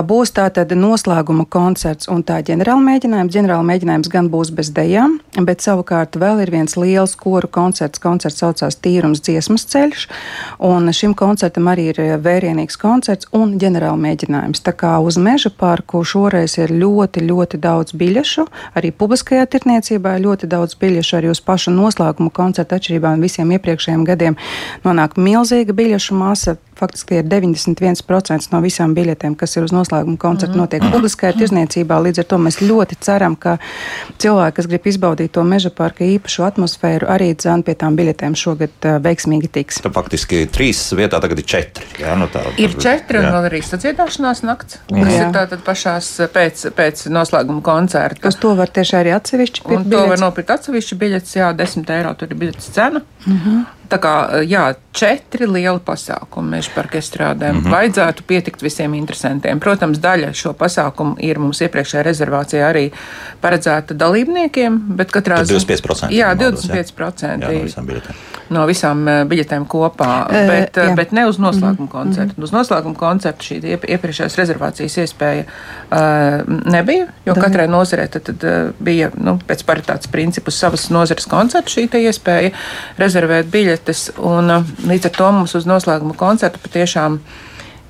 Būs 0.02 0.34
tā 0.36 0.50
tad 0.52 0.72
noslēguma 0.76 1.46
koncerts 1.48 2.08
un 2.08 2.22
tā 2.24 2.42
ģenerāla 2.44 2.82
mēģinājums. 2.84 3.32
Ģenerāla 3.32 3.64
mēģinājums 3.64 4.10
gan 4.12 4.28
būs 4.28 4.50
bez 4.54 4.70
dejām, 4.70 5.18
bet 5.40 5.64
savukārt 5.64 6.16
vēl 6.16 6.42
ir 6.42 6.50
viens 6.50 6.76
liels 6.76 7.16
koru 7.16 7.48
koncerts. 7.48 7.98
Koncerts 7.98 8.42
saucās 8.62 8.78
Tīrums 8.82 9.22
dziesmas 9.22 9.64
ceļš, 9.66 10.06
un 10.62 10.90
šim 10.92 11.14
koncertam 11.14 11.68
arī 11.68 11.90
ir 11.90 12.00
vērienīgs 12.22 12.78
koncerts 12.78 13.28
un 13.32 13.58
ģenerāla 13.58 13.98
mēģinājums. 13.98 14.62
Tā 14.62 14.72
kā 14.72 14.98
uz 15.02 15.18
meža 15.18 15.50
parku 15.50 16.02
šoreiz 16.04 16.58
ir 16.58 16.70
ļoti, 16.70 17.24
ļoti 17.26 17.58
daudz 17.58 17.94
biļešu, 17.98 18.46
arī 18.78 18.92
publiskajā 18.92 19.46
tirniecībā 19.46 20.16
ir 20.16 20.26
ļoti 20.26 20.50
daudz 20.50 20.76
biļešu, 20.78 21.16
arī 21.18 21.32
uz 21.32 21.40
pašu 21.40 21.74
noslēguma 21.74 22.30
koncertu 22.30 22.76
atšķirībā 22.76 23.16
no 23.16 23.22
visiem 23.22 23.50
iepriekšējiem 23.56 24.04
gadiem 24.06 24.38
nonāk 24.84 25.18
milzīga 25.18 25.74
biļešu 25.74 26.18
masa 26.18 26.56
faktiski 26.82 27.20
ir 27.20 27.28
91% 27.30 28.50
no 28.52 28.60
visām 28.64 28.94
biļetēm, 28.96 29.36
kas 29.38 29.56
ir 29.56 29.66
uz 29.66 29.74
noslēguma 29.74 30.18
koncertu, 30.20 30.56
mm. 30.56 30.62
notiek 30.64 30.86
publiskajā 30.92 31.36
tirzniecībā. 31.38 31.98
Līdz 32.06 32.22
ar 32.22 32.28
to 32.32 32.38
mēs 32.42 32.58
ļoti 32.62 32.98
ceram, 33.06 33.36
ka 33.38 33.56
cilvēki, 34.22 34.56
kas 34.58 34.68
grib 34.70 34.88
izbaudīt 34.90 35.34
to 35.36 35.44
meža 35.46 35.72
parka 35.74 36.06
īpašu 36.06 36.46
atmosfēru, 36.48 37.08
arī 37.12 37.32
dzēn 37.38 37.64
pie 37.66 37.76
tām 37.78 37.96
biļetēm 37.98 38.36
šogad 38.38 38.88
uh, 38.88 38.98
veiksmīgi 39.04 39.52
tiks. 39.58 39.82
Tad 39.84 39.94
faktiski 39.96 40.44
trīs 40.52 40.82
vietā 40.98 41.20
tagad 41.22 41.42
ir 41.42 41.48
četri. 41.54 41.88
Jā, 42.02 42.16
nu 42.18 42.28
tā, 42.32 42.44
ir 42.60 42.76
četri 42.76 43.20
jā. 43.20 43.24
un 43.24 43.36
vēl 43.36 43.50
arī 43.50 43.62
sadziedāšanās 43.66 44.44
nakts, 44.46 44.80
kas 44.90 45.12
jā. 45.14 45.26
ir 45.26 45.36
tātad 45.36 45.64
pašās 45.66 46.10
pēc, 46.34 46.66
pēc 46.78 47.06
noslēguma 47.12 47.62
koncerta. 47.64 48.26
Uz 48.28 48.40
to 48.42 48.54
var 48.58 48.72
tieši 48.72 48.98
arī 49.02 49.14
atsevišķi 49.16 49.66
pirkt. 49.68 49.92
To 49.92 50.06
var 50.10 50.22
nopirkt 50.22 50.56
atsevišķi 50.56 50.98
biļetes, 51.04 51.36
jā, 51.38 51.52
10 51.56 51.94
eiro 51.96 52.16
tur 52.18 52.32
ir 52.32 52.42
biļetes 52.42 52.72
cena. 52.74 53.04
Mm 53.26 53.38
-hmm. 53.38 53.62
Tā 53.92 53.98
kā 54.00 54.12
jā, 54.48 54.62
četri 54.96 55.46
lieli 55.48 55.80
pasākumi 55.84 56.56
mēs 56.56 56.68
par 56.72 56.88
estrādēm. 56.96 57.58
Mm 57.58 57.64
-hmm. 57.64 57.72
Vajadzētu 57.72 58.22
pietikt 58.26 58.62
visiem 58.62 58.94
interesantiem. 58.94 59.60
Protams, 59.60 59.98
daļa 59.98 60.32
šo 60.32 60.52
pasākumu 60.52 61.14
ir 61.18 61.38
mums 61.38 61.60
iepriekšējā 61.60 62.02
rezervācijā 62.02 62.68
arī 62.68 62.90
paredzēta 63.40 63.94
dalībniekiem, 63.94 64.78
bet 64.96 65.12
katrā 65.12 65.42
ziņā 65.44 65.58
25%. 65.58 66.10
Jā, 66.10 66.34
25% 66.36 67.42
jā, 67.42 67.52
no 67.52 67.64
visām 67.64 67.86
biļetēm. 67.86 68.16
No 68.50 68.66
visām 68.66 69.04
biļetēm 69.28 69.66
kopā, 69.66 70.26
e, 70.30 70.46
bet, 70.48 70.76
jā. 70.76 70.94
bet 70.94 71.12
ne 71.12 71.26
uz 71.26 71.38
noslēguma 71.38 71.72
mm 71.72 71.86
-hmm. 71.86 71.92
koncertu. 71.92 72.42
Uz 72.42 72.52
noslēguma 72.52 72.94
koncertu 72.94 73.44
šī 73.44 73.78
iepriekšējās 73.88 74.36
rezervācijas 74.38 74.96
iespēja 74.96 75.44
uh, 75.44 76.54
nebija, 76.72 77.06
jo 77.26 77.32
Daļa. 77.34 77.44
katrai 77.44 77.68
nozarei 77.68 78.08
tad, 78.08 78.22
tad 78.22 78.72
bija 78.78 79.10
nu, 79.16 79.38
pēc 79.48 79.64
paritātes 79.64 80.10
principu 80.10 80.50
savas 80.50 80.90
nozares 80.90 81.26
koncertu 81.26 81.70
šī 81.70 81.88
iespēja 81.92 82.50
rezervēt 82.98 83.46
biļetes. 83.82 84.12
Un, 84.18 84.52
līdz 84.88 85.10
ar 85.10 85.16
to 85.16 85.32
mums 85.32 85.54
uz 85.54 85.66
noslēguma 85.66 86.14
koncertu 86.16 86.58
patiešām 86.62 87.20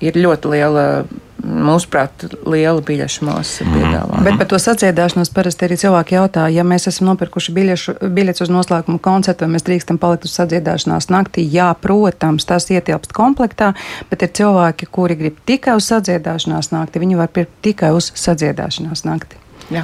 ir 0.03 0.17
ļoti 0.17 0.49
liela 0.51 1.05
mūsuprāt, 1.43 2.29
liela 2.47 2.81
biļešu 2.87 3.25
masa 3.27 3.65
mhm. 3.65 3.75
piedāvājuma. 3.75 4.21
Mm. 4.21 4.25
Bet 4.25 4.39
par 4.39 4.47
to 4.47 4.59
sadziedāšanos 4.63 5.33
parasti 5.35 5.67
arī 5.67 5.77
cilvēki 5.81 6.15
jautā, 6.15 6.47
ja 6.55 6.63
mēs 6.63 6.87
esam 6.87 7.09
nopirkuši 7.11 7.55
biļešu, 7.57 7.95
biļetes 8.15 8.45
uz 8.45 8.53
noslēguma 8.53 9.03
koncertu, 9.03 9.45
vai 9.45 9.57
mēs 9.57 9.67
drīkstam 9.67 9.99
palikt 9.99 10.29
uz 10.29 10.37
sadziedāšanās 10.39 11.11
naktī. 11.11 11.43
Jā, 11.51 11.73
protams, 11.83 12.47
tas 12.47 12.69
ietilpst 12.71 13.15
komplektā, 13.17 13.73
bet 14.11 14.23
ir 14.23 14.31
cilvēki, 14.39 14.87
kuri 14.95 15.19
grib 15.19 15.43
tikai 15.51 15.75
uz 15.81 15.91
sadziedāšanās 15.91 16.71
nakti, 16.77 17.03
viņi 17.03 17.19
var 17.19 17.35
pirkt 17.35 17.59
tikai 17.67 17.91
uz 17.97 18.13
sadziedāšanās 18.15 19.03
nakti. 19.09 19.43
Jā. 19.75 19.83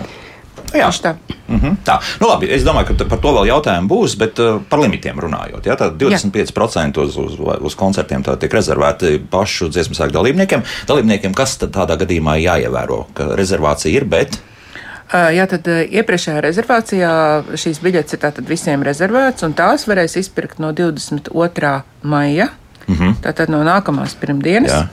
Jā, 0.74 0.88
tā. 1.02 1.14
Mm 1.48 1.60
-hmm. 1.60 1.76
tā. 1.84 1.98
Nu, 2.20 2.28
labi, 2.28 2.50
es 2.52 2.64
domāju, 2.64 2.86
ka 2.86 3.04
par 3.04 3.18
to 3.18 3.32
vēl 3.32 3.46
jautājumi 3.46 3.88
būs, 3.88 4.16
bet 4.18 4.38
uh, 4.38 4.60
par 4.68 4.78
limitiem 4.78 5.20
runājot. 5.20 5.76
Tad 5.78 5.96
25% 6.02 6.98
uz, 6.98 7.16
uz, 7.16 7.38
uz 7.60 7.74
koncertiem 7.74 8.22
tiek 8.22 8.52
rezervēti 8.52 9.18
pašu 9.30 9.68
dziesmu 9.68 9.94
sēkļu 9.94 10.12
dalībniekiem. 10.12 10.62
Dalībniekiem, 10.86 11.34
kas 11.34 11.56
tad 11.56 11.70
tādā 11.70 11.96
gadījumā 11.96 12.36
jāievēro, 12.36 13.06
ka 13.14 13.24
rezervācija 13.36 13.96
ir, 13.96 14.04
bet. 14.04 14.38
Jā, 15.12 15.46
tad 15.48 15.64
iepriekšējā 15.66 16.40
rezervācijā 16.40 17.12
šīs 17.56 17.80
biļetes 17.80 18.12
ir 18.12 18.20
tātad 18.20 18.44
visiem 18.48 18.82
rezervētas, 18.82 19.42
un 19.46 19.54
tās 19.56 19.86
varēs 19.88 20.18
izpirkt 20.20 20.58
no 20.58 20.72
22. 20.72 21.80
maija, 22.02 22.48
mm 22.86 22.94
-hmm. 22.94 23.14
tātad 23.24 23.48
no 23.48 23.62
nākamās 23.64 24.14
pirmdienas, 24.20 24.72
Jā. 24.72 24.86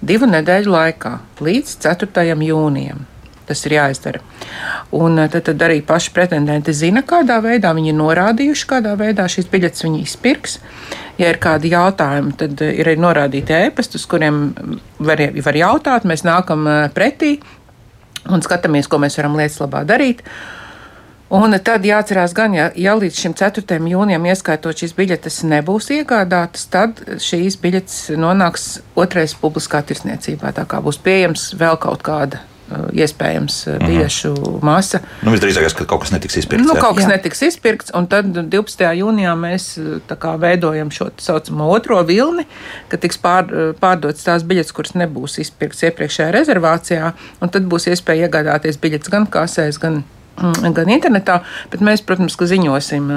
divu 0.00 0.26
nedēļu 0.26 0.70
laikā 0.70 1.18
līdz 1.40 1.78
4. 1.82 2.36
jūnijam. 2.46 3.15
Tas 3.46 3.62
ir 3.66 3.76
jāizdara. 3.76 4.20
Un 4.98 5.20
eh, 5.22 5.28
tad, 5.30 5.44
tad 5.46 5.62
arī 5.62 5.78
paši 5.86 6.10
pretendenti 6.14 6.74
zina, 6.74 7.04
kādā 7.06 7.38
veidā 7.44 7.70
viņi 7.76 7.92
ir 7.92 7.98
norādījuši, 8.00 8.66
kādā 8.72 8.96
veidā 8.98 9.28
šīs 9.30 9.46
biļetes 9.52 9.86
viņi 9.86 10.02
izpirks. 10.02 10.58
Ja 11.20 11.30
ir 11.32 11.38
kādi 11.42 11.70
jautājumi, 11.70 12.34
tad 12.40 12.60
eh, 12.66 12.74
ir 12.80 12.90
arī 12.90 12.98
norādīti 13.02 13.54
ēpasti, 13.54 14.00
uz 14.00 14.06
kuriem 14.10 14.48
var, 14.98 15.22
var 15.46 15.60
jautāt. 15.62 16.08
Mēs 16.10 16.26
nākam 16.26 16.66
eh, 16.66 16.82
pretī 16.94 17.36
un 18.26 18.42
skatāmies, 18.42 18.90
ko 18.90 18.98
mēs 19.02 19.18
varam 19.20 19.38
lietas 19.38 19.60
labā 19.62 19.84
darīt. 19.86 20.26
Un 21.36 21.54
tad 21.66 21.82
jāatcerās 21.86 22.34
gan, 22.38 22.52
ja, 22.54 22.68
ja 22.78 22.92
līdz 22.94 23.22
šim 23.22 23.32
4. 23.34 23.78
jūnijam 23.90 24.26
ieskaitot 24.30 24.78
šīs 24.78 24.94
biļetes 24.94 25.40
nebūs 25.50 25.90
iegādātas, 25.94 26.68
tad 26.70 27.02
šīs 27.22 27.58
biļetes 27.62 27.96
nonāks 28.18 28.68
otrais 28.98 29.34
publiskā 29.38 29.82
tirsniecībā. 29.86 30.54
Tā 30.54 30.66
kā 30.70 30.82
būs 30.82 31.02
pieejams 31.02 31.48
vēl 31.58 31.78
kaut 31.82 32.06
kāda 32.06 32.42
iespējams 32.74 33.58
uh, 33.66 33.74
mhm. 33.76 33.86
biļešu 33.86 34.30
uh 34.32 34.38
-huh. 34.38 34.62
masa. 34.66 35.00
Nu, 35.22 35.30
visdrīzākais, 35.34 35.76
ka 35.78 35.86
kaut 35.86 36.02
kas 36.02 36.12
netiks 36.14 36.36
izpirkts. 36.42 36.66
Nu, 36.66 36.74
jā. 36.74 36.80
kaut 36.80 36.96
kas 36.98 37.06
jā. 37.06 37.12
netiks 37.14 37.42
izpirkts, 37.46 37.92
un 37.94 38.06
tad 38.10 38.26
12. 38.26 38.90
jūnijā 39.00 39.34
mēs 39.38 39.68
uh, 39.78 40.16
kā, 40.18 40.34
veidojam 40.40 40.90
šo 40.90 41.10
tā 41.14 41.22
saucamo 41.28 41.70
otro 41.70 42.02
vilni, 42.02 42.46
ka 42.88 42.96
tiks 42.96 43.18
pār, 43.18 43.46
pārdotas 43.80 44.26
tās 44.26 44.42
biļetes, 44.42 44.72
kuras 44.74 44.94
nebūs 44.94 45.38
izpirktas 45.38 45.82
iepriekšējā 45.90 46.30
rezervācijā, 46.34 47.12
un 47.40 47.48
tad 47.48 47.68
būs 47.70 47.86
iespēja 47.92 48.26
iegādāties 48.26 48.80
biļetes 48.82 49.12
gan 49.12 49.26
kasēs, 49.26 49.78
gan 49.78 50.02
mm, 50.40 50.72
gan 50.74 50.90
internetā, 50.90 51.40
bet 51.70 51.80
mēs, 51.80 52.02
protams, 52.02 52.36
ziņosim, 52.36 53.12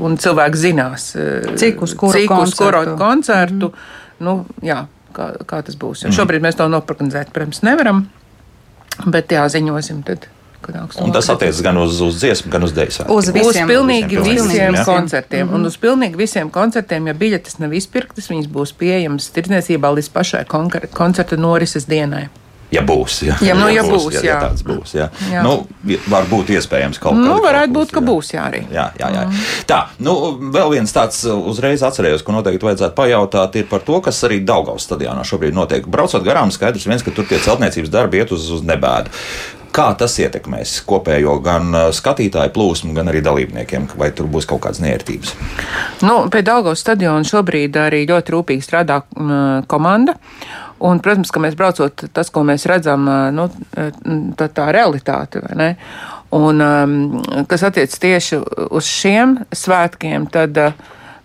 un 0.00 0.16
cilvēki 0.16 0.56
zinās, 0.56 1.12
cik 1.56 1.82
uz 1.82 1.94
kuru 1.94 2.16
cik 2.18 2.28
koncertu. 2.28 2.48
Uz 2.48 2.86
kuru 2.86 2.96
koncertu 2.96 3.66
mm 3.68 3.74
-hmm. 3.74 4.24
nu, 4.24 4.46
jā, 4.62 4.86
kā, 5.12 5.32
kā 5.46 5.62
tas 5.62 5.76
būs. 5.76 6.04
Mm 6.04 6.10
-hmm. 6.10 6.16
šobrīd 6.16 6.42
mēs 6.42 6.56
to 6.56 6.68
noprognozēt, 6.68 7.32
protams, 7.32 7.62
nevaram. 7.62 8.08
Bet 9.06 9.32
jā, 9.32 9.46
ziņosim 9.48 10.04
tad. 10.04 10.28
Un 11.00 11.12
tas 11.12 11.24
attiecas 11.32 11.62
gan 11.64 11.78
uz, 11.80 12.00
uz 12.04 12.18
dziesmu, 12.20 12.50
gan 12.52 12.66
uz 12.66 12.74
dēļu. 12.76 13.06
Uz 13.10 13.30
visiem, 13.32 13.64
uz 13.64 13.70
pilnīgi 13.70 14.18
visiem, 14.18 14.26
visiem, 14.26 14.50
visiem 14.50 14.74
ja? 14.76 14.84
koncertiem. 14.84 15.46
Mm 15.46 15.52
-hmm. 15.52 15.54
Un 15.54 15.66
uz 15.66 15.76
pilnīgi 15.80 16.16
visiem 16.20 16.50
koncertiem, 16.50 17.06
ja 17.06 17.14
biļetes 17.14 17.58
nav 17.58 17.72
izpirktas, 17.74 18.28
viņas 18.30 18.50
būs 18.52 18.74
pieejamas 18.76 19.30
tirdzniecībā 19.32 19.94
līdz 19.96 20.10
pašai 20.12 20.44
koncerta 20.92 21.36
norises 21.36 21.88
dienai. 21.88 22.28
Ja 22.70 22.84
būs, 22.86 23.16
ja, 23.26 23.34
ja, 23.42 23.54
nu, 23.58 23.66
ja, 23.72 23.82
būs, 23.82 24.04
būs, 24.06 24.14
ja, 24.14 24.22
jā. 24.22 24.30
ja 24.30 24.40
tāds 24.44 24.62
būs. 24.62 24.92
Jā. 24.94 25.08
Jā. 25.26 25.42
Nu, 25.42 25.66
var 26.12 26.28
būt 26.30 26.52
iespējams 26.54 27.00
kaut 27.02 27.16
kas 27.16 27.18
tāds. 27.18 27.26
Nu, 27.26 27.42
varētu 27.42 27.74
būt, 27.74 27.90
ka 27.90 27.98
jā. 27.98 28.06
būs, 28.06 28.30
jā, 28.36 28.44
arī. 28.46 28.60
Jā, 28.70 28.84
jā, 29.00 29.10
jā. 29.16 29.24
Mm. 29.26 29.48
Tā, 29.66 29.80
nu, 30.06 30.14
vēl 30.54 30.76
viens 30.76 30.94
tāds 30.94 31.24
uzreiz 31.26 31.82
atcerējos, 31.86 32.22
ko 32.22 32.36
noteikti 32.36 32.68
vajadzētu 32.70 32.94
pajautāt, 32.94 33.58
ir 33.58 33.66
par 33.70 33.82
to, 33.86 33.98
kas 34.06 34.22
arī 34.28 34.38
Daugaus 34.46 34.86
stadionā 34.86 35.26
šobrīd 35.26 35.56
notiek. 35.56 35.88
Braucot 35.90 36.22
garām, 36.26 36.54
skaidrs 36.54 36.86
viens, 36.86 37.02
ka 37.02 37.14
tur 37.14 37.26
tie 37.26 37.42
celtniecības 37.42 37.90
darbi 37.90 38.22
iet 38.22 38.30
uz, 38.36 38.46
uz 38.54 38.62
nebēdu. 38.66 39.10
Kā 39.74 39.92
tas 39.94 40.16
ietekmēs 40.18 40.80
kopējo 40.86 41.36
gan 41.46 41.68
uh, 41.74 41.90
skatītāju 41.94 42.50
plūsmu, 42.54 42.94
gan 42.94 43.10
arī 43.10 43.20
dalībniekiem, 43.22 43.92
vai 43.98 44.10
tur 44.14 44.26
būs 44.30 44.48
kaut 44.50 44.64
kādas 44.64 44.82
nērtības? 44.82 45.34
Nu, 46.02 46.24
pie 46.30 46.42
Daugavas 46.46 46.82
stadiona 46.82 47.26
šobrīd 47.26 47.78
arī 47.78 48.02
ļoti 48.10 48.34
rūpīgi 48.34 48.66
strādā 48.66 49.02
komanda. 49.70 50.18
Un, 50.80 51.00
protams, 51.04 51.28
ka 51.32 51.42
mēs 51.44 51.56
braucot, 51.58 52.06
tas, 52.16 52.30
ko 52.32 52.40
mēs 52.48 52.64
redzam, 52.68 53.04
nu, 53.36 53.48
tā, 54.38 54.46
tā 54.48 54.68
realitāte? 54.72 55.42
Un, 56.36 56.62
kas 57.50 57.66
attiec 57.68 57.92
tieši 58.00 58.38
uz 58.70 58.88
šiem 58.88 59.36
svētkiem, 59.52 60.30
tad 60.32 60.56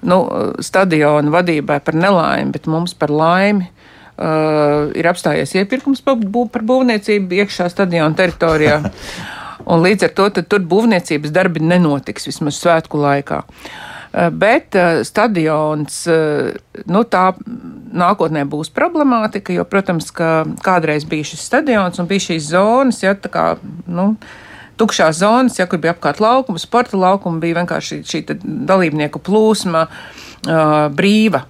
nu, 0.05 0.19
stadiona 0.59 1.31
vadībai 1.38 1.79
par 1.85 1.95
nelaimi, 1.95 2.51
bet 2.51 2.67
mums 2.67 2.97
par 3.00 3.13
laimi 3.15 3.69
uh, 3.69 4.91
ir 4.91 5.07
apstājies 5.09 5.55
iepirkums 5.62 6.03
par, 6.03 6.19
bū, 6.19 6.45
par 6.51 6.65
būvniecību 6.67 7.39
iekšā 7.39 7.71
stadiona 7.71 8.12
teritorijā. 8.17 8.81
Un 9.71 9.81
līdz 9.81 10.09
ar 10.09 10.15
to 10.19 10.29
tur 10.43 10.62
būvniecības 10.67 11.31
darbi 11.33 11.63
nenotiks 11.63 12.27
vismaz 12.27 12.59
svētku 12.59 13.00
laikā. 13.01 13.39
Uh, 13.41 13.94
bet 14.31 14.75
uh, 14.75 15.01
stadions, 15.03 16.05
uh, 16.07 16.51
nu 16.88 17.03
tā 17.12 17.25
nākotnē 17.95 18.45
būs 18.48 18.72
problemātika, 18.75 19.53
jo, 19.55 19.65
protams, 19.67 20.12
ka 20.15 20.45
kādreiz 20.63 21.07
bija 21.10 21.27
šis 21.31 21.43
stadions 21.50 22.00
un 22.00 22.07
bija 22.07 22.27
šīs 22.29 22.51
zonas, 22.53 23.01
ja 23.03 23.15
tā 23.19 23.31
kā, 23.34 23.45
nu, 23.88 24.13
tukšās 24.79 25.19
zonas, 25.19 25.60
ja 25.60 25.67
kur 25.72 25.81
bija 25.84 25.95
apkārt 25.95 26.22
laukuma, 26.24 26.62
sporta 26.62 27.00
laukuma, 27.00 27.41
bija 27.43 27.60
vienkārši 27.62 28.01
šī 28.07 28.24
dalībnieku 28.72 29.19
plūsma 29.24 29.86
uh, 29.88 30.88
brīva. 30.95 31.45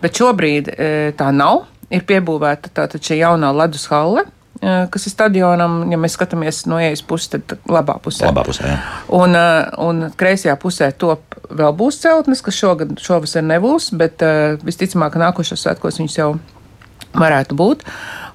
Bet 0.00 0.18
šobrīd 0.18 0.72
uh, 0.72 1.10
tā 1.18 1.30
nav 1.34 1.66
ir 1.90 2.06
piebūvēta 2.06 2.74
tātad 2.74 3.02
šī 3.04 3.22
jaunā 3.22 3.54
ledus 3.54 3.86
halle 3.90 4.26
kas 4.60 5.06
ir 5.08 5.14
stadionam, 5.14 5.82
ja 5.92 5.98
mēs 6.00 6.18
skatāmies 6.18 6.64
no 6.68 6.80
ielas 6.82 7.02
puses, 7.06 7.30
tad 7.32 7.54
labā 7.70 7.96
pusē. 8.04 8.28
Labā 8.28 8.44
pusē 8.44 8.68
jā. 8.68 8.78
un, 9.16 9.36
un 9.80 10.06
kreisajā 10.20 10.56
pusē 10.60 10.90
top 11.00 11.38
vēl 11.48 11.72
būs 11.76 12.00
celtnes, 12.02 12.42
kas 12.44 12.58
šogad, 12.60 12.92
šovasar 13.00 13.46
nebūs, 13.46 13.90
bet 13.96 14.22
visticamāk, 14.66 15.14
ka 15.14 15.24
nākošos 15.24 15.64
svētkos 15.64 16.00
viņus 16.02 16.18
jau 16.20 16.32
varētu 17.16 17.56
būt. 17.58 17.84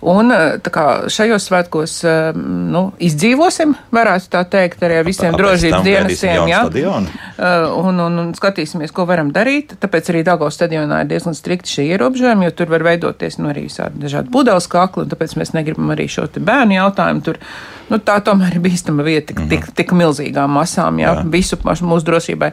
Un 0.05 0.29
eh, 0.33 0.57
kā, 0.61 0.85
šajos 1.09 1.47
svētkos 1.47 1.93
eh, 2.05 2.35
nu, 2.35 2.83
izdzīvosim, 3.01 3.73
varētu 3.95 4.29
tā 4.35 4.43
teikt, 4.51 4.83
arī 4.85 4.99
ar 4.99 5.07
visiem 5.07 5.37
drošības 5.37 5.85
dienestiem. 5.85 6.49
Ja? 6.51 6.61
Eh, 6.67 7.65
un, 7.79 8.01
un, 8.03 8.19
un 8.21 8.33
skatīsimies, 8.37 8.93
ko 8.95 9.07
varam 9.09 9.31
darīt. 9.35 9.73
Tāpēc 9.81 10.11
arī 10.13 10.25
Dāngos 10.27 10.59
stadionā 10.59 11.01
ir 11.03 11.09
diezgan 11.09 11.37
strikti 11.37 11.77
šie 11.77 11.87
ierobežojumi, 11.95 12.49
jo 12.49 12.57
tur 12.59 12.73
var 12.75 12.85
veidoties 12.85 13.39
nu, 13.41 13.49
arī 13.53 13.65
dažādi 13.95 14.33
pudeles 14.33 14.69
kakli, 14.71 15.05
un 15.05 15.13
tāpēc 15.13 15.37
mēs 15.39 15.55
negribam 15.57 15.95
arī 15.95 16.09
šo 16.11 16.27
bērnu 16.35 16.77
jautājumu 16.77 17.25
tur. 17.25 17.41
Nu, 17.89 18.01
tā 18.01 18.17
tomēr 18.25 18.57
ir 18.57 18.63
bīstama 18.65 19.05
vieta 19.05 19.29
tik, 19.31 19.39
mm 19.39 19.45
-hmm. 19.45 19.65
tik, 19.65 19.75
tik 19.77 19.93
milzīgām 19.93 20.51
masām, 20.51 20.99
ja? 20.99 21.15
Jā. 21.21 21.25
visu 21.31 21.57
mūsu 21.63 22.05
drošībai. 22.05 22.51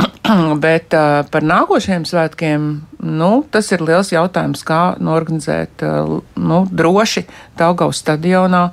Bet 0.64 0.94
uh, 0.94 1.26
par 1.30 1.42
nākošajiem 1.42 2.06
svētkiem 2.06 2.70
nu, 3.02 3.30
tas 3.50 3.70
ir 3.72 3.82
liels 3.84 4.12
jautājums, 4.12 4.62
kā 4.66 4.96
norganizēt 5.00 5.84
uh, 5.86 6.20
nu, 6.36 6.60
droši 6.70 7.26
Daugaus 7.58 8.02
stadionā 8.02 8.68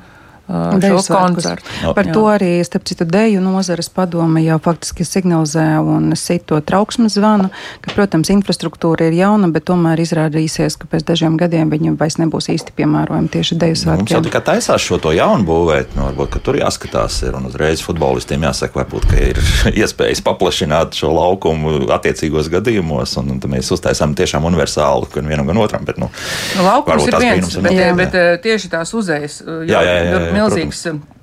uh, 0.48 0.82
šo 0.82 1.01
koncertu. 1.08 1.66
No. 1.84 1.94
Par 1.98 2.08
jā. 2.08 2.13
to 2.16 2.24
arī, 2.32 2.51
starp 2.66 2.88
citu, 2.88 3.06
deju 3.08 3.42
nozares 3.44 3.89
padome 3.94 4.44
jau 4.46 4.58
faktiski 4.63 5.06
signalizē 5.08 5.66
un 5.84 6.12
sit 6.20 6.46
to 6.50 6.60
trauksmes 6.63 7.18
zvanu, 7.18 7.50
ka, 7.84 7.94
protams, 7.96 8.32
infrastruktūra 8.34 9.10
ir 9.10 9.18
jauna, 9.18 9.50
bet 9.54 9.68
tomēr 9.70 10.01
izrādīsies, 10.04 10.77
ka 10.80 10.89
pēc 10.92 11.06
dažiem 11.08 11.38
gadiem 11.39 11.72
viņi 11.74 11.96
vairs 12.00 12.20
nebūs 12.22 12.50
īsti 12.54 12.75
piemērojami 12.77 13.32
tieši 13.34 13.60
deju 13.60 13.80
svētkiem. 13.84 14.06
Mums 14.06 14.16
jau 14.16 14.24
tikai 14.25 14.44
taisās 14.51 14.84
šo 14.84 15.00
to 15.04 15.13
jaunu 15.16 15.48
būvēt, 15.48 15.96
nu, 15.98 16.08
varbūt, 16.10 16.32
ka 16.36 16.44
tur 16.44 16.60
jāskatās 16.60 17.20
ir 17.27 17.38
un 17.38 17.50
uzreiz 17.50 17.84
futbolistiem 17.86 18.48
jāsaka, 18.48 18.82
varbūt, 18.84 19.10
ka 19.12 19.22
ir 19.32 19.42
iespējas 19.84 20.24
paplašināt 20.25 20.98
šo 20.98 21.12
laukumu 21.16 21.88
attiecīgos 21.98 22.51
gadījumos, 22.54 23.18
un, 23.22 23.36
un 23.36 23.44
mēs 23.51 23.72
uztaisām 23.75 24.16
tiešām 24.18 24.48
universālu 24.48 25.10
gan 25.13 25.30
vienam, 25.30 25.48
gan 25.50 25.62
otram. 25.63 25.86
Bet, 25.88 26.00
nu, 26.01 26.10
nu, 26.58 26.66
Laukums 26.68 27.08
ir 27.08 27.20
viens, 27.22 27.58
bet, 27.63 27.75
jā. 27.75 27.92
bet 27.98 28.18
tieši 28.44 28.72
tās 28.72 28.94
uzējas. 28.98 29.39
Jā, 29.68 29.82
jā, 29.82 29.94
jā, 29.98 30.08
jā 30.12 30.37
milzīgs. 30.38 30.84
Protams. 30.88 31.13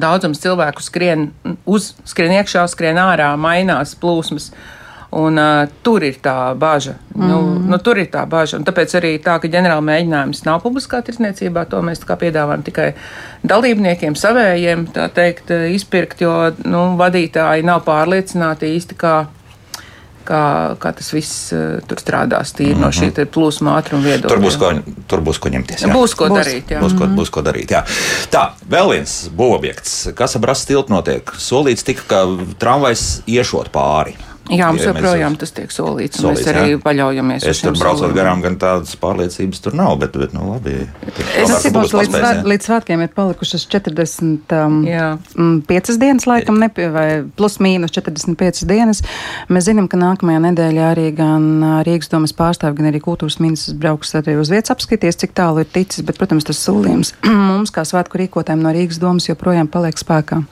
Daudzums 0.00 0.40
cilvēku 0.40 0.80
skrien 0.80 1.28
uz, 1.68 1.92
skrien 2.08 2.32
iekšā, 2.38 2.64
skrien 2.72 2.96
ārā, 3.00 3.34
mainās 3.36 3.92
plūsmas. 4.00 4.48
Un, 5.14 5.36
uh, 5.38 5.68
tur 5.86 6.02
ir 6.02 6.16
tā 6.18 6.56
bažas. 6.58 6.96
Mm. 7.12 7.28
Nu, 7.30 7.36
nu, 7.70 7.78
tur 7.78 8.00
ir 8.02 8.08
tā 8.10 8.24
bažas. 8.26 8.64
Tāpēc 8.66 8.96
arī 8.98 9.12
tā, 9.22 9.36
ka 9.38 9.50
ģenerāla 9.52 9.84
mēģinājums 9.86 10.42
nav 10.48 10.64
publiskā 10.64 11.04
tirdzniecībā, 11.06 11.68
to 11.70 11.84
mēs 11.86 12.02
piedāvājam 12.02 12.64
tikai 12.66 12.88
dalībniekiem, 13.46 14.16
savējiem, 14.18 14.88
tā 14.96 15.06
teikt, 15.14 15.52
izpirkt, 15.70 16.24
jo 16.24 16.34
nu, 16.66 16.82
vadītāji 16.98 17.62
nav 17.68 17.84
pārliecināti 17.86 18.72
īsti 18.74 18.98
kā 18.98 19.14
kā, 20.26 20.42
kā 20.80 20.92
tas 20.96 21.10
viss 21.14 21.52
uh, 21.54 21.78
tur 21.88 22.00
strādās 22.02 22.54
tīri 22.56 22.74
mm 22.74 22.80
-hmm. 22.80 22.84
no 22.84 22.90
šī 22.90 23.10
mhm. 23.10 23.30
plūsma 23.34 23.78
ātruma 23.78 24.04
viedokļa. 24.04 24.28
Tur 24.28 24.44
būs 24.44 24.58
ko, 24.58 24.72
tur 25.08 25.20
būs 25.20 25.38
ko 25.38 25.48
ņemties. 25.48 25.86
Jā. 25.86 25.92
Būs 25.94 26.14
ko 26.14 26.28
būs, 26.28 26.38
darīt. 26.40 26.70
Jā. 26.70 26.80
Būs, 26.80 26.98
ko, 26.98 27.06
būs 27.06 27.30
ko 27.30 27.42
darīt. 27.42 27.70
Jā. 27.70 27.84
Tā, 28.30 28.44
vēl 28.70 28.90
viens 28.90 29.16
būvobjekts, 29.36 30.14
kas 30.14 30.36
ap 30.36 30.44
rastu 30.44 30.74
tiltu 30.74 30.92
notiek. 30.92 31.34
Solīts 31.38 31.84
tika, 31.84 32.02
ka 32.08 32.24
tramvajs 32.58 33.22
iešot 33.26 33.70
pāri. 33.72 34.16
Jā, 34.52 34.68
mums 34.68 34.84
joprojām 34.84 35.38
tas 35.40 35.54
tiek 35.56 35.70
solīts. 35.72 36.18
solīts 36.20 36.42
mēs 36.44 36.48
arī 36.52 36.64
jā. 36.74 36.80
paļaujamies. 36.84 37.46
Es 37.48 37.62
tur 37.64 37.76
braucot 37.78 38.12
garām, 38.12 38.42
gan 38.44 38.58
tādas 38.60 38.92
pārliecības 39.00 39.62
tur 39.64 39.76
nav, 39.78 39.94
bet, 40.02 40.16
bet 40.20 40.34
nu, 40.36 40.44
labi. 40.52 40.82
Es 41.40 41.48
saprotu, 41.64 41.94
ka 41.94 42.02
līdz, 42.02 42.18
svēt, 42.18 42.40
līdz 42.52 42.68
svētkiem 42.68 43.04
ir 43.06 43.12
palikušas 43.16 43.64
45 43.72 44.52
um, 44.58 45.62
dienas, 46.02 46.26
laikam, 46.28 46.58
nepie, 46.60 46.90
vai 46.92 47.06
plus 47.38 47.56
mīnus 47.64 47.94
45 47.96 48.68
dienas. 48.68 49.00
Mēs 49.48 49.70
zinām, 49.70 49.88
ka 49.88 50.00
nākamajā 50.00 50.42
nedēļā 50.50 50.90
arī 50.92 51.06
gan 51.16 51.48
Rīgas 51.88 52.12
domas 52.12 52.36
pārstāvi, 52.36 52.76
gan 52.82 52.90
arī 52.92 53.00
kultūras 53.04 53.40
ministrs 53.40 53.78
brauks 53.80 54.12
arī 54.20 54.36
uz 54.40 54.52
vietas 54.52 54.74
apskatīties, 54.76 55.22
cik 55.24 55.32
tālu 55.40 55.64
ir 55.64 55.72
ticis, 55.72 56.04
bet, 56.04 56.20
protams, 56.20 56.44
tas 56.44 56.60
solījums 56.60 57.14
mums, 57.48 57.72
kā 57.72 57.86
svētku 57.88 58.20
rīkotājiem 58.20 58.60
no 58.60 58.76
Rīgas 58.76 59.00
domas, 59.00 59.30
joprojām 59.30 59.72
paliek 59.72 59.96
spēkā. 60.00 60.42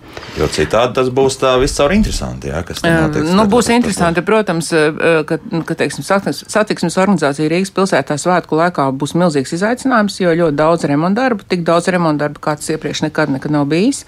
Jo 0.41 0.49
citādi 0.53 0.97
tas 0.97 1.13
būs 1.13 1.37
tā 1.41 1.55
viscaur 1.61 1.93
interesanti, 1.93 2.49
jā, 2.53 2.65
kas 2.67 2.81
tur 2.81 2.93
notiks. 2.93 3.33
Nu, 3.37 3.47
būs 3.51 3.69
interesanti, 3.83 4.23
protams, 4.23 4.73
eh, 4.73 4.79
eh, 4.79 5.25
ka, 5.27 5.39
ka 5.67 5.75
teiksim, 5.75 6.07
satiksmes 6.07 6.97
organizācija 7.03 7.51
Rīgas 7.51 7.75
pilsētā 7.75 8.17
svētku 8.21 8.57
laikā 8.61 8.87
būs 8.95 9.17
milzīgs 9.19 9.55
izaicinājums, 9.59 10.21
jo 10.23 10.35
ļoti 10.39 10.59
daudz 10.59 10.87
remontdarbu, 10.91 11.47
tik 11.51 11.67
daudz 11.67 11.91
remontdarbu, 11.93 12.43
kāds 12.43 12.71
iepriekš 12.71 13.07
nekad, 13.09 13.35
nekad 13.35 13.55
nav 13.55 13.67
bijis. 13.73 14.05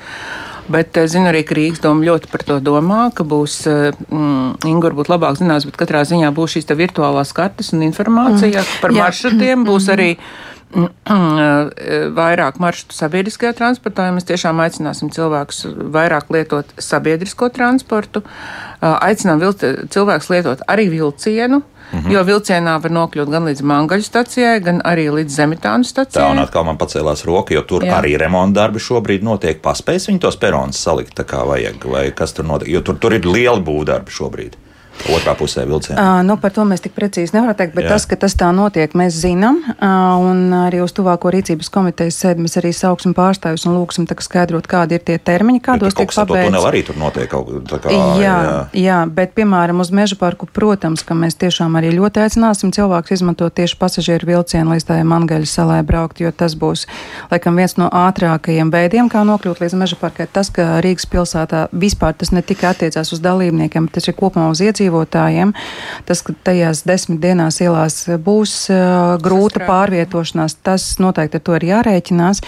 Bet 0.71 0.97
es 0.97 1.13
zinu 1.13 1.29
arī, 1.29 1.43
ka 1.45 1.59
Rīgas 1.59 1.83
doma 1.85 2.07
ļoti 2.07 2.31
par 2.33 2.47
to 2.47 2.57
domā, 2.65 3.03
ka 3.15 3.27
būs, 3.29 3.59
mm, 3.69 4.65
Inga 4.71 4.89
varbūt 4.89 5.11
labāk 5.13 5.37
zinās, 5.37 5.67
bet 5.69 5.77
katrā 5.77 6.07
ziņā 6.09 6.31
būs 6.33 6.57
šīs 6.57 6.71
virtuālās 6.79 7.35
kartes 7.37 7.75
un 7.75 7.85
informācija 7.85 8.63
mm. 8.63 8.81
par 8.81 8.95
maršrutiem. 8.97 9.67
Būs 9.69 9.91
arī 9.93 10.15
vairāk 12.21 12.59
maršrutu 12.63 12.97
sabiedriskajā 12.97 13.55
transportā, 13.59 14.09
ja 14.09 14.17
mēs 14.17 14.27
tiešām 14.29 14.63
aicināsim 14.65 15.13
cilvēkus 15.15 15.67
vairāk 15.95 16.33
lietot 16.35 16.75
sabiedrisko 16.79 17.51
transportu, 17.55 18.25
aicinām 18.81 19.43
cilvēkus 19.95 20.33
lietot 20.35 20.67
arī 20.69 20.91
vilcienu. 20.97 21.63
-hmm. 21.95 22.13
Jo 22.13 22.23
vilcienā 22.27 22.75
var 22.83 22.95
nokļūt 22.95 23.31
gan 23.31 23.47
līdz 23.49 23.63
Mangaļu 23.71 24.07
stacijai, 24.07 24.59
gan 24.65 24.81
arī 24.87 25.07
līdz 25.15 25.37
Zemitānu 25.39 25.85
stacijai. 25.89 26.25
Tā 26.25 26.33
un 26.33 26.43
atkal 26.43 26.67
man 26.69 26.79
pacēlās 26.81 27.25
roka, 27.29 27.55
jo 27.55 27.63
tur 27.63 27.87
Jā. 27.87 28.01
arī 28.01 28.17
remonta 28.21 28.63
darbi 28.63 28.83
šobrīd 28.83 29.25
notiek. 29.27 29.63
Paspējas 29.63 30.09
viņi 30.11 30.23
tos 30.27 30.39
peronus 30.41 30.81
salikt 30.81 31.17
tā 31.19 31.27
kā 31.29 31.45
vajag, 31.47 31.87
vai 31.91 32.11
kas 32.17 32.37
tur 32.37 32.49
notiek, 32.49 32.73
jo 32.75 32.85
tur, 32.87 32.99
tur 33.01 33.17
ir 33.17 33.27
lieli 33.29 33.65
būvdarbi 33.65 34.15
šobrīd 34.15 34.64
otrā 35.13 35.35
pusē 35.39 35.67
vilcienā? 35.69 35.99
Uh, 35.99 36.23
nu, 36.27 36.37
par 36.41 36.55
to 36.55 36.65
mēs 36.69 36.83
tik 36.85 36.95
precīzi 36.97 37.35
nevaram 37.37 37.57
teikt, 37.59 37.75
bet 37.77 37.87
Jā. 37.87 37.95
tas, 37.95 38.07
ka 38.09 38.17
tas 38.21 38.35
tā 38.39 38.49
notiek, 38.55 38.95
mēs 38.97 39.17
zinām. 39.21 39.61
Uh, 39.75 40.25
un 40.25 40.55
arī 40.65 40.81
uz 40.85 40.95
tuvāko 40.97 41.33
rīcības 41.35 41.71
komitejas 41.75 42.19
sēdi 42.23 42.45
mēs 42.45 42.57
arī 42.61 42.73
sauksim 42.77 43.15
pārstāvjus 43.17 43.67
un 43.69 43.77
lūgsim 43.79 44.09
skaidrot, 44.09 44.69
kādi 44.71 44.99
ir 44.99 45.05
tie 45.05 45.19
termiņi, 45.19 45.61
kādos 45.65 45.97
tiek 45.97 46.09
pabeigts. 46.09 46.49
Tuneli 46.49 46.71
arī 46.71 46.83
tur 46.87 46.99
notiek 47.01 47.29
kaut 47.31 47.51
kā. 47.85 47.93
Jā, 47.93 48.17
jā. 48.23 48.57
jā, 48.79 48.99
bet 49.11 49.35
piemēram 49.37 49.83
uz 49.85 49.93
meža 49.95 50.17
parku, 50.21 50.49
protams, 50.49 51.05
ka 51.05 51.17
mēs 51.19 51.37
tiešām 51.41 51.77
arī 51.81 51.93
ļoti 51.99 52.25
aicināsim 52.25 52.73
cilvēkus 52.75 53.19
izmantot 53.19 53.55
tieši 53.59 53.79
pasažieru 53.81 54.31
vilcienu 54.31 54.75
līdz 54.75 54.89
tai 54.89 55.01
Mangaļa 55.09 55.51
salai 55.51 55.83
braukt, 55.87 56.23
jo 56.25 56.33
tas 56.33 56.57
būs, 56.57 56.87
laikam, 57.33 57.59
viens 57.61 57.77
no 57.81 57.91
ātrākajiem 57.93 58.73
veidiem, 58.73 59.11
kā 59.13 59.27
nokļūt 59.29 59.61
līdz 59.65 59.79
meža 59.83 60.01
parkai. 60.01 60.29
Tas, 60.33 60.51
ka 60.55 60.81
Rīgas 60.85 61.09
pilsētā 61.11 61.67
vispār 61.75 62.17
tas 62.17 62.33
ne 62.33 62.43
tikai 62.47 62.73
attiecās 62.73 63.13
uz 63.13 63.23
dalībniekiem, 63.25 63.89
bet 63.89 63.99
tas 63.99 64.09
ir 64.09 64.17
kopumā 64.19 64.49
uz 64.55 64.63
iedzīvotājiem 64.65 64.94
iedzīvotājiem. 64.95 65.53
Tas, 66.07 66.23
ka 66.23 66.35
tajās 66.45 66.85
desmit 66.87 67.21
dienās 67.21 67.61
ielās 67.61 68.07
būs 68.23 68.71
uh, 68.71 69.17
grūta 69.23 69.65
pārvietošanās, 69.67 70.59
tas 70.63 70.99
noteikti 70.99 71.39
ar 71.39 71.45
to 71.45 71.57
ir 71.59 71.67
jārēķinās. 71.71 72.43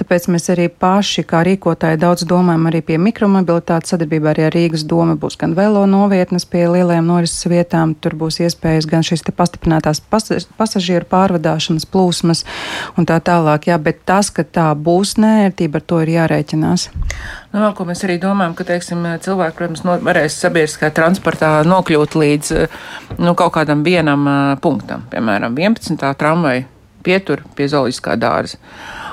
Tāpēc 0.00 0.28
mēs 0.32 0.50
arī 0.50 0.68
paši, 0.68 1.24
kā 1.24 1.42
rīkotāji, 1.46 2.00
daudz 2.00 2.26
domājam 2.26 2.66
arī 2.70 2.82
pie 2.82 2.98
mikromobilitātes 2.98 3.92
sadarbībā 3.92 4.32
arī 4.32 4.46
ar 4.48 4.56
Rīgas 4.56 4.86
doma. 4.88 5.16
Būs 5.16 5.38
gan 5.38 5.54
velo 5.54 5.84
novietnes 5.86 6.46
pie 6.46 6.66
lielajām 6.68 7.06
norises 7.06 7.46
vietām, 7.46 7.94
tur 7.94 8.16
būs 8.18 8.40
iespējas 8.42 8.88
gan 8.88 9.04
šīs 9.06 9.24
pastiprinātās 9.32 10.02
pasažieru 10.10 11.06
pārvadāšanas 11.08 11.86
plūsmas 11.88 12.44
un 12.96 13.06
tā 13.08 13.20
tālāk. 13.22 13.68
Jā, 13.70 13.78
bet 13.78 14.04
tas, 14.08 14.30
ka 14.30 14.44
tā 14.44 14.72
būs 14.74 15.16
nērtība, 15.20 15.80
ar 15.80 15.86
to 15.86 16.02
ir 16.02 16.16
jārēķinās. 16.16 16.88
Nu, 17.52 17.60
vēl 17.60 17.74
ko 17.76 17.84
mēs 17.84 18.00
arī 18.06 18.16
domājam, 18.16 18.54
ka 18.56 18.64
teiksim, 18.64 19.04
cilvēki, 19.20 19.56
protams, 19.58 19.82
no, 19.84 19.98
varēs 20.00 20.38
sabiedriskā 20.40 20.88
transportā 20.96 21.50
nokļūt 21.68 21.91
līdz 21.96 22.52
nu, 23.18 23.34
kaut 23.38 23.52
kādam 23.56 23.84
vienam 23.86 24.26
uh, 24.26 24.42
punktam, 24.62 25.06
piemēram, 25.12 25.56
11. 25.58 25.98
tramvaju 26.18 26.68
pietur 27.02 27.42
pie 27.56 27.68
zooloģiskā 27.70 28.16
dārza. 28.20 28.60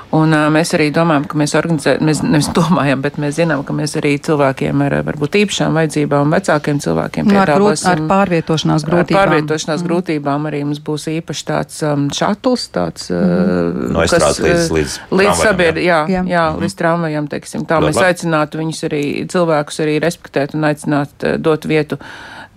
Un 0.09 0.33
uh, 0.33 0.47
mēs 0.49 0.71
arī 0.73 0.87
domājam, 0.89 1.27
ka 1.29 1.37
mēs 1.37 1.51
organizējam, 1.57 2.01
mēs 2.07 2.23
nevis 2.25 2.47
domājam, 2.57 3.01
bet 3.03 3.19
mēs 3.21 3.35
zinām, 3.37 3.61
ka 3.65 3.75
mēs 3.77 3.93
arī 3.99 4.15
cilvēkiem 4.25 4.81
ar 4.87 4.95
varbūt 5.05 5.37
īpašām 5.43 5.77
vajadzībām 5.77 6.33
vecākiem 6.33 6.79
cilvēkiem 6.81 7.27
nu, 7.27 7.35
piedāvāsim. 7.35 7.51
Ar, 7.53 7.61
grūt, 7.61 7.83
ar 7.91 8.01
pārvietošanās 8.09 8.85
grūtībām. 8.87 9.19
Ar 9.19 9.29
pārvietošanās 9.29 9.83
mm. 9.83 9.89
grūtībām 9.89 10.49
arī 10.49 10.63
mums 10.65 10.81
būs 10.87 11.05
īpaši 11.13 11.45
tāds 11.51 11.77
um, 11.85 12.07
šatls, 12.15 12.65
tāds, 12.73 13.05
mm. 13.13 13.21
uh, 13.21 13.93
no 13.99 14.07
kas, 14.09 14.41
līdz, 14.41 14.73
līdz, 14.79 14.97
līdz 15.21 15.43
sabiedri, 15.43 15.85
jā, 15.85 16.01
jā, 16.09 16.25
jā 16.25 16.47
mm. 16.55 16.65
līdz 16.65 16.79
tramvajam, 16.81 17.29
teiksim. 17.35 17.69
Tā 17.69 17.77
Labi. 17.77 17.91
mēs 17.91 18.01
aicinātu 18.09 18.63
viņus 18.63 18.83
arī, 18.89 19.05
cilvēkus 19.29 19.81
arī 19.85 19.99
respektēt 20.01 20.57
un 20.57 20.71
aicināt 20.71 21.29
uh, 21.29 21.37
dot 21.37 21.69
vietu 21.69 22.01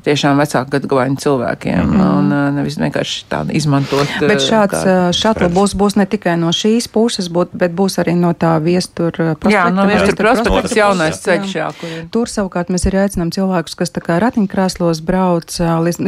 tiešām 0.04 0.40
vecāku 0.42 0.70
gadagājumu 0.76 1.20
cilvēkiem, 1.22 1.82
mm 1.82 2.00
-hmm. 2.00 2.18
un 2.18 2.54
nevis 2.56 2.78
vienkārši 2.78 3.24
tādu 3.30 3.56
izmantot. 3.56 4.08
Bet 4.20 4.42
šāds 4.42 4.84
šatli 5.16 5.46
uh, 5.46 5.52
būs, 5.52 5.76
būs 5.78 5.96
ne 5.96 6.06
tikai 6.06 6.36
no 6.36 6.52
šīs 6.52 6.88
puses, 6.92 7.28
būt, 7.30 7.52
bet 7.52 7.72
būs 7.72 7.98
arī 8.02 8.14
no 8.18 8.32
tā 8.32 8.56
viestur 8.62 9.12
prospekta. 9.12 9.50
Jā, 9.54 9.64
no 9.74 9.86
viestur 9.86 10.16
prospekta 10.16 10.74
jaunais 10.78 11.20
ceļš, 11.22 11.54
jā. 11.54 11.68
Kur 11.80 11.88
ir. 11.88 12.06
Tur 12.10 12.28
savukārt 12.28 12.70
mēs 12.72 12.86
arī 12.90 13.02
aicinām 13.04 13.30
cilvēkus, 13.30 13.76
kas 13.78 13.90
tā 13.94 14.02
kā 14.04 14.18
ratiņkrēslos 14.22 15.02
brauc, 15.06 15.58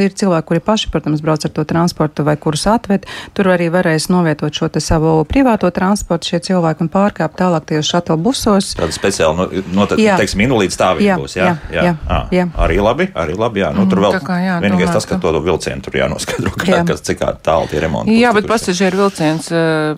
ir 0.04 0.12
cilvēki, 0.12 0.46
kuri 0.48 0.61
paši, 0.61 0.90
protams, 0.90 1.22
brauc 1.24 1.44
ar 1.44 1.50
to 1.50 1.64
transportu 1.64 2.24
vai 2.24 2.37
kurus 2.37 2.66
atved, 2.70 3.07
tur 3.35 3.50
arī 3.54 3.70
varēs 3.72 4.09
novietot 4.12 4.54
šo 4.54 4.68
te 4.68 4.80
savu 4.80 5.24
privāto 5.28 5.70
transportu 5.70 6.33
šie 6.33 6.40
cilvēki 6.50 6.87
un 6.87 6.90
pārkāpt 6.92 7.38
tālāk 7.38 7.68
tajos 7.68 7.90
šatli 7.90 8.16
busos. 8.20 8.74
Tāda 8.78 8.94
speciāla, 8.94 9.48
no, 9.48 9.64
no, 9.74 9.87
teiksim, 9.94 10.44
inulīdz 10.46 10.76
stāvīgi 10.76 11.16
būs, 11.20 11.37
jā? 11.38 11.54
Jā, 11.70 11.83
jā, 11.83 11.94
jā, 11.94 12.20
jā. 12.38 12.48
Arī 12.66 12.80
labi, 12.83 13.09
arī 13.14 13.38
labi, 13.38 13.64
jā. 13.64 13.72
Nu, 13.74 13.84
Nu, 13.85 13.92
tur 13.92 14.03
vēl 14.05 14.16
kā, 14.25 14.38
jā, 14.42 14.57
vienīgais 14.64 14.88
domāju, 14.88 14.97
tas, 14.97 15.09
ka, 15.11 15.18
to 15.23 15.44
vilcienu 15.44 15.85
tur 15.85 15.99
jānoskaidro, 16.01 16.55
kā, 16.59 16.70
jā. 16.73 16.81
kas 16.88 17.05
cik 17.07 17.23
tālu 17.44 17.70
tie 17.70 17.85
remonti. 17.85 18.16
Jā, 18.18 18.33
bet 18.37 18.49
pasažieru 18.51 19.05
vilciens 19.05 19.51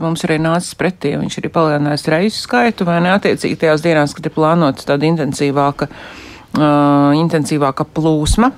mums 0.03 0.27
arī 0.29 0.38
nācis 0.42 0.77
pretī, 0.79 1.14
viņš 1.20 1.40
arī 1.40 1.53
palielinājis 1.55 2.07
reisu 2.16 2.44
skaitu, 2.44 2.87
vai 2.88 3.01
ne 3.05 3.14
attiecīgi 3.14 3.59
tajās 3.64 3.85
dienās, 3.87 4.14
kad 4.16 4.29
ir 4.29 4.37
plānotas 4.37 4.88
tāda 4.88 5.09
intensīvāka, 5.09 5.90
uh, 5.90 7.16
intensīvāka 7.16 7.88
plūsma. 7.96 8.53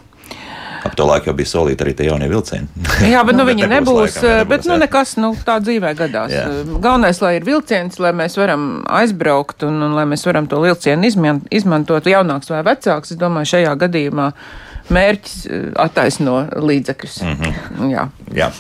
Ap 0.85 0.95
to 0.95 1.07
laiku 1.09 1.31
jau 1.31 1.35
bija 1.39 1.51
solīti 1.51 1.85
arī 1.85 1.95
tie 1.99 2.07
jaunie 2.07 2.29
vilcieni. 2.31 2.69
Jā, 3.13 3.25
bet 3.27 3.37
nu, 3.37 3.47
viņi 3.49 3.67
nebūs. 3.67 3.75
nebūs 3.75 4.19
laikam, 4.23 4.51
bet 4.53 4.69
nu, 4.69 4.77
nekas 4.81 5.17
nu, 5.19 5.33
tā 5.47 5.59
dzīvē 5.65 5.91
gadās. 5.99 6.33
Jā. 6.33 6.45
Galvenais, 6.79 7.21
lai 7.25 7.35
ir 7.39 7.47
vilciens, 7.49 7.99
lai 8.03 8.15
mēs 8.17 8.39
varam 8.39 8.69
aizbraukt 9.01 9.67
un, 9.67 9.81
un 9.89 9.97
lai 9.99 10.07
mēs 10.09 10.25
varam 10.29 10.47
to 10.51 10.61
vilcienu 10.63 11.11
izmantot, 11.51 12.07
jaunāks 12.07 12.53
vai 12.53 12.63
vecāks. 12.71 13.15
Es 13.15 13.21
domāju, 13.21 13.53
šajā 13.57 13.75
gadījumā 13.83 14.31
mērķis 14.95 15.37
eh, 15.47 15.65
attaisno 15.85 16.39
līdzekļus. 16.57 17.21
Mm 17.23 17.37
-hmm. 17.39 17.91
Jā. 17.93 18.09
Jā. 18.35 18.51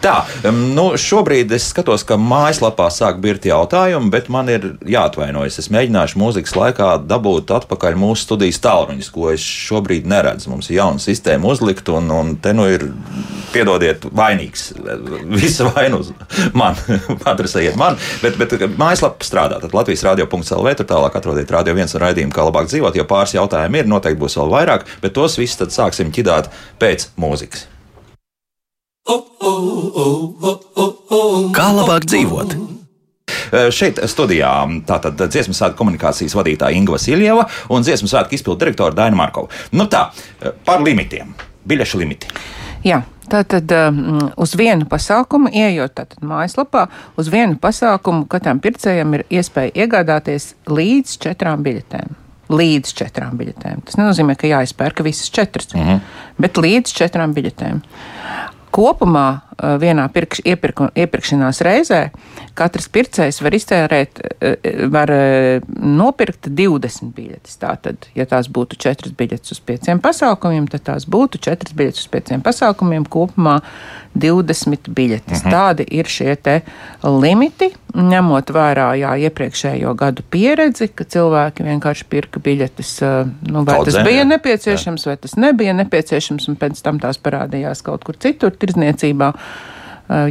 Tā, 0.00 0.14
nu, 0.52 0.90
šobrīd 1.00 1.52
es 1.56 1.70
skatos, 1.72 2.04
ka 2.04 2.16
mājaslapā 2.20 2.88
sāk 2.92 3.20
birkt 3.20 3.46
jautājumi, 3.48 4.10
bet 4.10 4.28
man 4.28 4.48
ir 4.48 4.74
jāatvainojas. 4.86 5.58
Es 5.62 5.70
mēģināšu 5.72 6.20
mūzikas 6.20 6.56
laikā 6.56 6.90
dabūt 7.08 7.50
atpakaļ 7.56 7.98
mūsu 8.00 8.28
studijas 8.28 8.60
tālruņus, 8.64 9.10
ko 9.14 9.30
es 9.32 9.40
šobrīd 9.40 10.06
neredzu. 10.06 10.50
Mums 10.50 10.70
ir 10.70 10.80
jauna 10.80 10.98
sistēma 11.02 11.48
uzlikt, 11.52 11.88
un, 11.88 12.10
un 12.10 12.36
te 12.36 12.52
nu 12.56 12.68
ir, 12.68 12.86
piedodiet, 13.52 14.04
vainīgs. 14.16 14.70
Visa 15.30 15.70
vaina 15.74 16.00
uz 16.00 16.12
man, 16.54 16.76
adresējiet 17.32 17.76
man, 17.80 17.98
bet, 18.22 18.38
bet 18.40 18.56
mājaslapa 18.78 19.26
strādā. 19.26 19.60
Tad 19.62 19.74
Latvijas 19.74 20.04
radio.clv 20.06 20.74
tur 20.76 20.88
tālāk 20.88 21.16
atrodiet 21.16 21.50
radio 21.50 21.74
viens 21.74 21.94
un 21.94 22.04
raidījumu, 22.04 22.34
kā 22.34 22.46
labāk 22.46 22.70
dzīvot, 22.70 22.96
jo 22.96 23.06
pāris 23.08 23.34
jautājumi 23.36 23.82
ir, 23.82 23.90
noteikti 23.90 24.20
būs 24.20 24.38
vēl 24.40 24.52
vairāk, 24.54 24.86
bet 25.02 25.16
tos 25.16 25.38
visus 25.40 25.49
tad 25.58 25.74
sāksim 25.74 26.12
ķidāt 26.14 26.50
pēc 26.80 27.10
mūzikas. 27.20 27.66
Kā 31.56 31.70
labāk 31.74 32.06
dzīvot? 32.06 32.54
Eh, 33.50 33.70
šeit 33.74 33.98
studijā 34.10 34.50
tātad 34.86 35.18
dziesmu 35.18 35.54
svētku 35.56 35.80
komunikācijas 35.80 36.36
vadītāja 36.38 36.76
Inga 36.78 36.94
Vasiljeva 36.94 37.46
un 37.70 37.82
dziesmu 37.86 38.10
svētku 38.10 38.36
izpildu 38.38 38.60
direktora 38.62 38.94
Daina 38.94 39.18
Markova. 39.18 39.50
Nu 39.72 39.88
tā, 39.90 40.10
eh, 40.40 40.52
par 40.64 40.82
limitiem, 40.86 41.34
biļešu 41.66 41.98
limiti. 41.98 42.30
Jā. 42.84 43.02
Tātad 43.30 43.70
um, 43.70 44.18
uz 44.42 44.56
vienu 44.58 44.88
pasākumu, 44.90 45.52
ieejot 45.54 45.92
tātad 45.94 46.24
mājaslapā, 46.26 46.88
uz 47.14 47.28
vienu 47.30 47.54
pasākumu 47.62 48.24
katram 48.26 48.58
pircējam 48.58 49.14
ir 49.14 49.22
iespēja 49.30 49.70
iegādāties 49.84 50.56
līdz 50.66 51.12
četrām 51.22 51.62
biļetēm. 51.62 52.16
Līdz 52.50 52.94
četrām 52.98 53.36
biļetēm. 53.38 53.84
Tas 53.86 53.98
nenozīmē, 54.00 54.34
ka 54.38 54.50
jāizpērk 54.50 55.04
visas 55.06 55.30
četras, 55.30 55.70
mm 55.74 55.82
-hmm. 55.86 56.00
bet 56.38 56.58
līdz 56.58 56.96
četrām 57.02 57.34
biļetēm. 57.34 57.82
Kopumā 58.70 59.26
eh, 59.34 59.74
vienā 59.82 60.04
pirkš, 60.14 60.44
iepirku, 60.46 60.88
iepirkšanās 60.94 61.60
reizē 61.66 62.04
katrs 62.54 62.86
pircējs 62.92 63.40
var 63.42 63.56
iztērēt, 63.56 64.20
eh, 64.38 64.84
var 64.92 65.10
eh, 65.10 65.64
nopirkt 65.80 66.46
20 66.46 67.10
biļetes. 67.16 67.58
Tātad, 67.60 68.06
ja 68.14 68.26
tās 68.30 68.46
būtu 68.52 68.78
4 68.78 69.14
biļetes 69.18 69.56
uz 69.56 69.62
5 69.66 69.98
pasākumiem, 70.04 70.68
tad 70.70 70.86
tās 70.86 71.06
būtu 71.10 71.42
4 71.48 71.74
biļetes 71.74 72.06
uz 72.06 72.12
5 72.14 72.38
pasākumiem 72.46 73.06
kopumā 73.10 73.58
20 74.14 74.90
biļetes. 74.94 75.42
Mhm. 75.42 75.50
Tādi 75.50 75.88
ir 75.90 76.10
šie 76.10 76.36
limiti, 77.02 77.72
ņemot 77.94 78.52
vērā 78.54 78.88
jā, 79.00 79.14
iepriekšējo 79.28 79.94
gadu 79.98 80.24
pieredzi, 80.30 80.90
ka 80.94 81.06
cilvēki 81.08 81.66
vienkārši 81.66 82.06
pirka 82.10 82.42
biļetes, 82.44 82.92
nu, 83.48 83.64
vai 83.64 83.78
Kaudzē, 83.78 83.96
tas 83.96 84.08
bija 84.08 84.22
jā. 84.24 84.28
nepieciešams, 84.34 85.06
jā. 85.06 85.12
vai 85.12 85.22
tas 85.24 85.36
nebija 85.40 85.74
nepieciešams, 85.80 86.50
un 86.50 86.60
pēc 86.60 86.82
tam 86.84 87.00
tās 87.02 87.20
parādījās 87.22 87.84
kaut 87.86 88.06
kur 88.06 88.18
citur 88.20 88.54
tirdzniecībā 88.54 89.32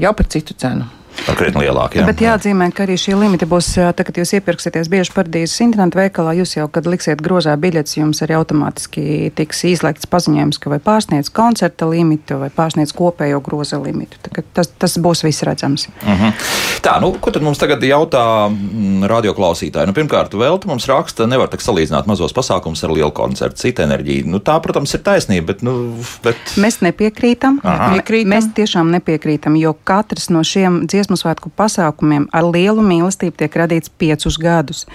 jau 0.03 0.15
par 0.15 0.31
citu 0.31 0.57
cenu 0.59 0.87
par 1.25 1.37
krietni 1.39 1.65
lielāku. 1.65 1.99
Jā. 1.99 2.05
Bet 2.09 2.21
jāatzīmē, 2.23 2.69
ka 2.75 2.85
arī 2.85 2.97
šie 2.99 3.15
limiti 3.19 3.47
būs, 3.49 3.71
tad, 3.77 4.03
kad 4.07 4.19
jūs 4.19 4.33
iepirksieties 4.39 4.89
bieži 4.91 5.13
paradīzes 5.15 5.59
internetu 5.65 5.99
veikalā, 6.01 6.35
jūs 6.39 6.55
jau, 6.57 6.67
kad 6.71 6.87
liksiet 6.89 7.23
grozā 7.25 7.55
biļetes, 7.59 7.97
jums 7.99 8.23
arī 8.25 8.37
automātiski 8.39 9.31
tiks 9.37 9.63
izslēgts 9.71 10.09
paziņojums, 10.11 10.61
ka 10.61 10.73
vai 10.73 10.79
pārsniedz 10.83 11.31
koncerta 11.33 11.89
limitu 11.89 12.39
vai 12.41 12.51
pārsniedz 12.53 12.93
kopējo 12.97 13.41
groza 13.45 13.79
limitu. 13.81 14.21
Tas, 14.53 14.71
tas 14.79 14.97
būs 15.01 15.23
viss 15.25 15.45
redzams. 15.47 15.87
Uh 16.01 16.09
mhm. 16.13 16.25
-huh. 16.25 16.67
Tā, 16.79 16.95
nu, 17.03 17.11
ko 17.19 17.31
tad 17.31 17.43
mums 17.43 17.59
tagad 17.59 17.83
jautā 17.83 18.23
mm, 18.47 19.03
radioklausītāji? 19.09 19.89
Nu, 19.89 19.93
pirmkārt, 19.93 20.33
vēl 20.33 20.59
mums 20.69 20.87
raksta, 20.87 21.27
nevar 21.27 21.49
tak 21.51 21.63
salīdzināt 21.63 22.07
mazos 22.07 22.33
pasākumus 22.35 22.83
ar 22.83 22.93
lielu 22.95 23.11
koncertu, 23.11 23.59
citu 23.59 23.83
enerģiju. 23.83 24.27
Nu, 24.31 24.39
tā, 24.39 24.55
protams, 24.63 24.93
ir 24.95 25.03
taisnība, 25.03 25.53
bet. 25.53 25.63
Nu, 25.65 25.95
bet... 26.23 26.37
Mēs 26.61 26.79
nepiekrītam. 26.85 27.59
Aha. 27.63 27.91
Mēs 28.29 28.51
tiešām 28.55 28.91
nepiekrītam, 28.95 29.57
jo 29.59 29.75
katrs 29.83 30.29
no 30.29 30.43
šiem 30.45 30.85
dziesmu 30.87 31.08
svētku 31.17 31.49
pasākumiem 31.57 32.27
ar 32.35 32.45
lielu 32.45 32.83
mīlestību 32.85 33.37
tiek 33.39 33.57
radīts 33.61 33.89
piecus 33.89 34.37
gadus. 34.41 34.85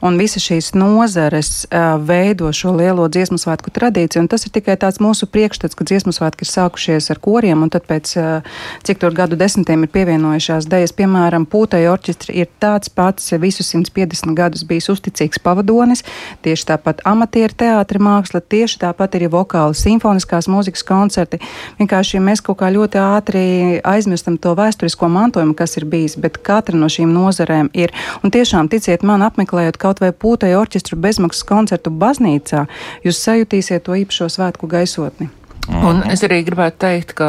Un 0.00 0.16
visas 0.20 0.44
šīs 0.46 0.72
nozares 0.78 1.66
uh, 1.66 1.96
veido 2.00 2.48
šo 2.54 2.72
lielo 2.78 3.08
dziesmu 3.12 3.36
svētku 3.40 3.72
tradīciju, 3.74 4.22
un 4.24 4.30
tas 4.32 4.46
ir 4.46 4.54
tikai 4.54 4.78
tāds 4.80 5.02
mūsu 5.04 5.28
priekšstats, 5.28 5.76
ka 5.76 5.84
dziesmu 5.84 6.14
svētki 6.16 6.46
ir 6.46 6.52
sākušies 6.52 7.10
ar 7.12 7.20
koriem, 7.20 7.66
un 7.66 7.72
tad 7.74 7.84
pēc 7.90 8.14
uh, 8.16 8.46
cik 8.86 9.02
tur 9.02 9.16
gadu 9.16 9.36
desmitiem 9.36 9.84
ir 9.84 9.92
pievienojušās 9.92 10.68
dejas, 10.70 10.94
piemēram, 10.96 11.48
Pūtai 11.48 11.84
orķestri 11.90 12.36
ir 12.42 12.48
tāds 12.60 12.90
pats 12.92 13.32
visus 13.40 13.70
150 13.74 14.36
gadus 14.36 14.64
bijis 14.68 14.90
uzticīgs 14.92 15.40
pavadonis, 15.42 16.04
tieši 16.44 16.68
tāpat 16.72 17.00
amatieru 17.08 17.56
teātra 17.58 18.02
māksla, 18.02 18.42
tieši 18.44 18.82
tāpat 18.84 19.16
arī 19.18 19.30
vokāla 19.32 19.76
simfoniskās 19.76 20.48
mūzikas 20.50 20.84
koncerti. 20.86 21.40
Vienkārši 21.80 22.20
mēs 22.22 22.42
kaut 22.44 22.60
kā 22.60 22.70
ļoti 22.74 23.00
ātri 23.00 23.44
aizmirstam 23.86 24.38
to 24.42 24.54
vēsturisko 24.58 25.08
mantojumu, 25.12 25.47
kas 25.54 25.76
ir 25.76 25.84
bijis, 25.84 26.16
bet 26.20 26.38
katra 26.42 26.76
no 26.76 26.88
šīm 26.92 27.12
nozarēm 27.14 27.70
ir. 27.72 27.92
Un 28.22 28.34
tiešām, 28.34 28.68
ticiet 28.68 29.02
man, 29.02 29.22
apmeklējot 29.22 29.76
kaut 29.80 30.00
vai 30.00 30.12
pūtēju 30.12 30.60
orķestru 30.60 30.98
bezmaksas 31.00 31.46
koncertu 31.48 31.90
baznīcā, 31.90 32.66
jūs 33.04 33.24
sajutīsiet 33.24 33.84
to 33.86 33.96
īpašo 33.98 34.28
svētku 34.32 34.70
gaisotni. 34.70 35.30
Un 35.68 36.00
es 36.08 36.22
arī 36.24 36.40
gribētu 36.46 36.80
teikt, 36.80 37.12
ka 37.18 37.28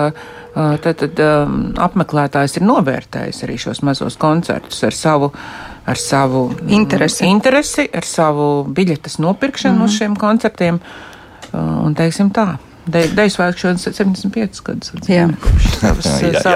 tad, 0.55 1.01
tad, 1.01 1.19
apmeklētājs 1.83 2.55
ir 2.59 2.65
novērtējis 2.69 3.43
arī 3.43 3.57
šos 3.59 3.83
mazos 3.83 4.15
koncertus 4.19 4.79
ar 4.87 4.95
savu, 4.95 5.31
ar 5.85 5.99
savu 5.99 6.45
interesi. 6.67 7.27
interesi, 7.27 7.89
ar 7.91 8.07
savu 8.07 8.63
biļetes 8.63 9.19
nopirkšanu 9.19 9.75
mm 9.75 9.81
-hmm. 9.81 9.85
uz 9.85 9.97
šiem 9.97 10.15
koncertiem. 10.15 10.79
Un 11.53 11.95
teiksim 11.95 12.31
tā. 12.31 12.57
Deju 12.89 13.31
svētku 13.33 13.61
šodien 13.61 13.79
75 13.81 14.61
gadus. 14.65 14.91
Jā, 15.09 15.27
kopš 15.41 15.67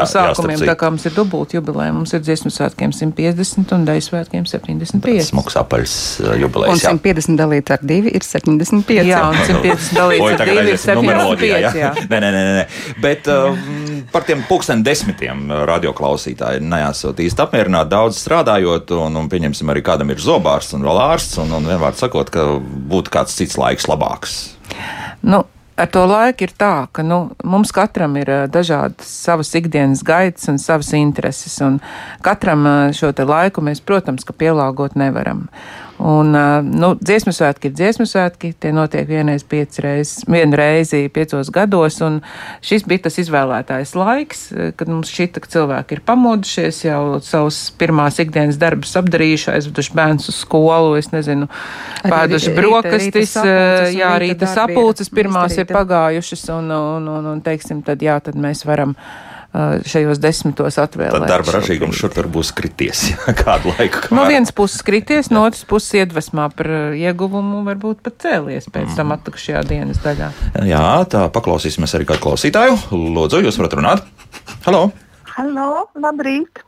sākumiem, 0.14 0.64
tā 0.66 0.76
kā 0.80 0.90
mums 0.92 1.06
ir 1.08 1.14
dubult 1.16 1.54
jubileja, 1.54 1.94
mums 1.96 2.14
ir 2.16 2.24
dziesmu 2.24 2.52
svētkiem 2.54 2.94
150 2.96 3.74
un 3.76 3.86
deju 3.88 4.06
svētkiem 4.08 4.48
75. 4.50 5.28
Smuks 5.30 5.58
apaļs 5.60 5.96
uh, 6.24 6.34
jubilejas. 6.42 6.74
Un 6.74 7.00
150 7.00 7.40
dalīts 7.40 7.76
ar 7.76 7.84
2 7.84 8.14
ir 8.14 8.26
75. 8.26 9.10
Jā, 9.10 9.22
un 9.30 9.40
150 9.40 10.00
dalīts 10.00 10.30
ar 10.32 10.46
2 10.50 10.66
ir 10.74 10.82
75. 10.82 11.50
Jā. 11.52 11.74
jā. 11.78 11.94
Nē, 12.14 12.20
nē, 12.20 12.32
nē, 12.34 12.42
nē. 12.60 12.66
Bet 13.04 13.30
uh, 13.32 13.58
par 14.14 14.28
tiem 14.28 14.44
pulksten 14.50 14.84
desmitiem 14.86 15.46
uh, 15.52 15.64
radioklausītāji 15.70 16.64
neesot 16.66 17.22
īsti 17.24 17.46
apmierināti 17.46 17.94
daudz 17.94 18.22
strādājot, 18.24 18.96
un, 18.98 19.22
un 19.22 19.30
pieņemsim 19.32 19.74
arī 19.74 19.86
kādam 19.86 20.14
ir 20.14 20.22
zobārsts 20.24 20.78
un 20.78 20.86
vēl 20.88 21.04
ārsts, 21.10 21.40
un, 21.44 21.54
un 21.60 21.70
vienmēr 21.70 21.98
sakot, 22.00 22.34
ka 22.34 22.48
būtu 22.94 23.14
kāds 23.14 23.38
cits 23.38 23.60
laiks 23.60 23.90
labāks. 23.92 24.38
Nu, 25.24 25.44
ar 25.78 25.90
to 25.94 26.04
laiku 26.10 26.48
ir 26.48 26.54
tā, 26.60 26.88
ka 26.94 27.06
nu, 27.06 27.20
mums 27.44 27.74
katram 27.76 28.18
ir 28.22 28.30
dažādas 28.54 29.10
savas 29.10 29.54
ikdienas 29.58 30.04
gaitas 30.06 30.50
un 30.52 30.60
savas 30.62 30.94
intereses, 30.98 31.56
un 31.66 31.80
katram 32.26 32.68
šo 32.94 33.14
laiku 33.30 33.64
mēs, 33.66 33.82
protams, 33.82 34.26
pielāgot 34.38 34.98
nevaram. 35.00 35.48
Un, 36.02 36.34
nu, 36.74 36.88
dziesmu 36.98 37.32
svētki 37.36 37.70
ir 37.70 37.74
dziesmu 37.78 38.08
svētki, 38.10 38.50
tie 38.58 38.72
notiek 38.74 39.06
vienreiz 39.06 39.44
piecas 39.46 39.78
reizes, 39.84 40.24
vienu 40.26 40.58
reizi 40.58 41.04
piecos 41.14 41.52
gados, 41.54 42.00
un 42.02 42.18
šis 42.66 42.88
bija 42.90 43.06
tas 43.06 43.20
izvēlētājs 43.22 43.94
laiks, 43.96 44.42
kad 44.80 44.90
mums 44.90 45.12
šķita, 45.14 45.44
ka 45.44 45.52
cilvēki 45.54 45.98
ir 45.98 46.02
pamodušies, 46.08 46.80
jau 46.88 47.04
savus 47.24 47.60
pirmās 47.78 48.18
ikdienas 48.24 48.58
darbus 48.62 48.96
apdarījuši, 49.00 49.52
aizveduši 49.54 49.94
bērns 50.00 50.32
uz 50.34 50.40
skolu, 50.42 50.96
es 50.98 51.12
nezinu, 51.14 51.48
pēduši 52.02 52.56
brokastis, 52.58 53.38
jā, 53.94 54.16
rīta 54.24 54.50
sapulces 54.50 55.14
pirmās 55.14 55.60
ir 55.62 55.70
pagājušas, 55.70 56.48
un, 56.58 56.74
un, 56.74 57.14
un, 57.20 57.30
un 57.36 57.46
teiksim, 57.46 57.86
tad 57.86 58.02
jā, 58.02 58.18
tad 58.24 58.40
mēs 58.40 58.66
varam 58.66 58.98
šajos 59.54 60.18
desmitos 60.18 60.80
atvēlēt. 60.82 61.14
Tad 61.14 61.30
darba 61.30 61.54
ražīgums 61.60 61.98
šur 62.00 62.14
tur 62.16 62.30
būs 62.34 62.50
krities 62.58 63.06
kādu 63.44 63.74
laiku. 63.76 64.08
Kamēr... 64.08 64.18
No 64.18 64.26
vienas 64.30 64.54
puses 64.56 64.82
krities, 64.86 65.30
no 65.34 65.46
otras 65.46 65.62
puses 65.70 65.94
iedvesmā 66.02 66.50
par 66.58 66.70
ieguvumu 66.98 67.62
varbūt 67.68 68.02
pat 68.06 68.18
cēlies 68.26 68.70
pēc 68.72 68.90
mm. 68.90 68.98
tam 68.98 69.14
atlikušajā 69.18 69.64
dienas 69.70 70.02
daļā. 70.04 70.34
Jā, 70.70 70.84
tā 71.14 71.28
paklausīsimies 71.34 71.94
arī 71.98 72.10
kādu 72.10 72.26
klausītāju. 72.26 72.78
Lūdzu, 72.94 73.44
jūs 73.46 73.62
varat 73.62 73.80
runāt. 73.80 74.06
Halo! 74.66 74.88
Halo, 75.36 75.88
labrīt! 76.02 76.66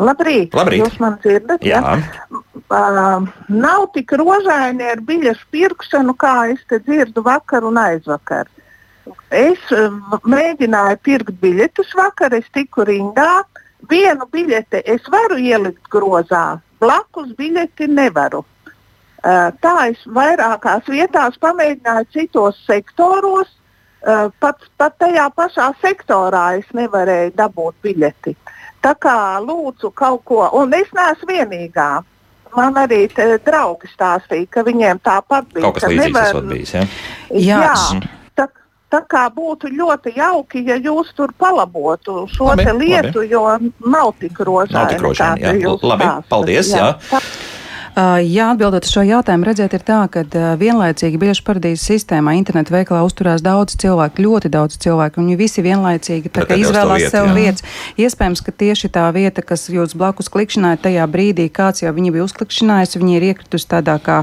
Labrīt! 0.00 0.54
Labrīt. 0.54 0.84
Jūs 0.84 0.98
man 1.02 1.18
dzirdat? 1.22 1.64
Jā. 1.66 1.80
Ja? 1.82 2.40
Uh, 2.70 3.26
nav 3.50 3.88
tik 3.94 4.14
rožaini 4.18 4.86
ar 4.86 5.02
biļešu 5.06 5.48
pirkšanu, 5.54 6.14
kā 6.18 6.34
es 6.52 6.62
te 6.70 6.78
dzirdu 6.82 7.24
vakar 7.26 7.66
un 7.66 7.78
aizvakar. 7.80 8.50
Es 9.34 9.62
um, 9.74 10.00
mēģināju 10.28 10.98
pirkt 11.06 11.36
biļetes 11.42 11.94
vakar, 11.98 12.34
es 12.36 12.48
tiku 12.54 12.86
rindā. 12.88 13.42
Vienu 13.90 14.26
biļeti 14.28 14.82
es 14.92 15.06
varu 15.10 15.38
ielikt 15.40 15.88
grozā, 15.92 16.60
blakus 16.82 17.30
biļeti 17.38 17.88
nevaru. 17.90 18.42
Uh, 19.20 19.50
tā 19.60 19.74
es 19.90 20.00
vairākās 20.08 20.86
vietās 20.88 21.36
pamēģināju 21.40 22.10
citos 22.12 22.60
sektoros. 22.68 23.50
Uh, 24.00 24.30
pat, 24.40 24.62
pat 24.80 24.94
tajā 25.00 25.26
pašā 25.36 25.66
sektorā 25.82 26.44
es 26.60 26.68
nevarēju 26.76 27.34
dabūt 27.36 27.76
biļeti. 27.84 28.36
Tā 28.80 28.94
kā 28.96 29.16
lūdzu 29.44 29.90
kaut 29.92 30.24
ko, 30.24 30.46
un 30.56 30.72
es 30.76 30.88
neesmu 30.96 31.28
vienīgā. 31.34 31.90
Man 32.56 32.78
arī 32.80 33.04
draugi 33.44 33.86
stāstīja, 33.92 34.48
ka 34.50 34.64
viņiem 34.66 34.98
tāpat 35.04 35.52
bija. 35.52 35.68
Kaut 35.68 35.76
kas 35.76 35.92
līdzīgs 35.92 36.16
nevar... 36.16 36.48
bijis, 36.48 36.72
ja? 36.74 36.86
Jā. 37.30 37.60
jā. 37.68 38.00
Tā 38.90 39.04
kā 39.06 39.28
būtu 39.30 39.70
ļoti 39.70 40.16
jauki, 40.16 40.64
ja 40.66 40.74
jūs 40.82 41.12
tur 41.14 41.30
palabotu 41.38 42.24
šo 42.32 42.48
Labi, 42.50 42.64
lietu, 42.80 43.22
labi. 43.22 43.30
jo 43.30 43.44
nav 43.86 44.12
tik 44.18 44.40
rožaini. 44.42 44.74
Nav 44.74 44.90
tik 44.90 45.04
rožaini, 45.06 45.46
jā. 45.62 45.76
Labi, 45.92 46.08
paldies, 46.32 46.72
jā. 46.74 46.88
Uh, 47.12 47.28
Jā, 47.98 48.52
atbildot 48.52 48.86
uz 48.86 48.92
šo 48.94 49.02
jautājumu, 49.02 49.44
redziet, 49.48 49.72
ir 49.74 49.82
tā, 49.82 49.98
ka 50.14 50.22
uh, 50.22 50.44
vienlaicīgi 50.60 51.18
biļešu 51.18 51.42
paradīzes 51.42 51.88
sistēmā 51.90 52.36
internetu 52.38 52.70
veikalā 52.70 53.00
uzturās 53.02 53.42
daudz 53.42 53.74
cilvēku, 53.82 54.22
ļoti 54.22 54.50
daudz 54.54 54.76
cilvēku, 54.78 55.18
un 55.18 55.26
viņi 55.26 55.38
visi 55.40 55.64
vienlaicīgi 55.66 56.30
tā, 56.30 56.44
to 56.46 56.54
izvēlās 56.54 57.02
vietu, 57.02 57.10
sev 57.10 57.26
jā. 57.26 57.34
vietas. 57.34 57.64
Iespējams, 57.98 58.42
ka 58.46 58.54
tieši 58.62 58.90
tā 58.94 59.08
vieta, 59.16 59.42
kas 59.42 59.66
jūs 59.74 59.96
blakus 59.98 60.30
klikšķināja, 60.30 60.78
tajā 60.86 61.06
brīdī 61.10 61.48
kāds 61.50 61.82
jau 61.82 61.90
viņu 61.96 62.12
bija 62.14 62.28
uzklikšķinājis, 62.28 62.94
viņi 63.02 63.16
ir 63.18 63.26
iekritusi 63.32 63.68
tādā 63.74 63.98
kā 63.98 64.20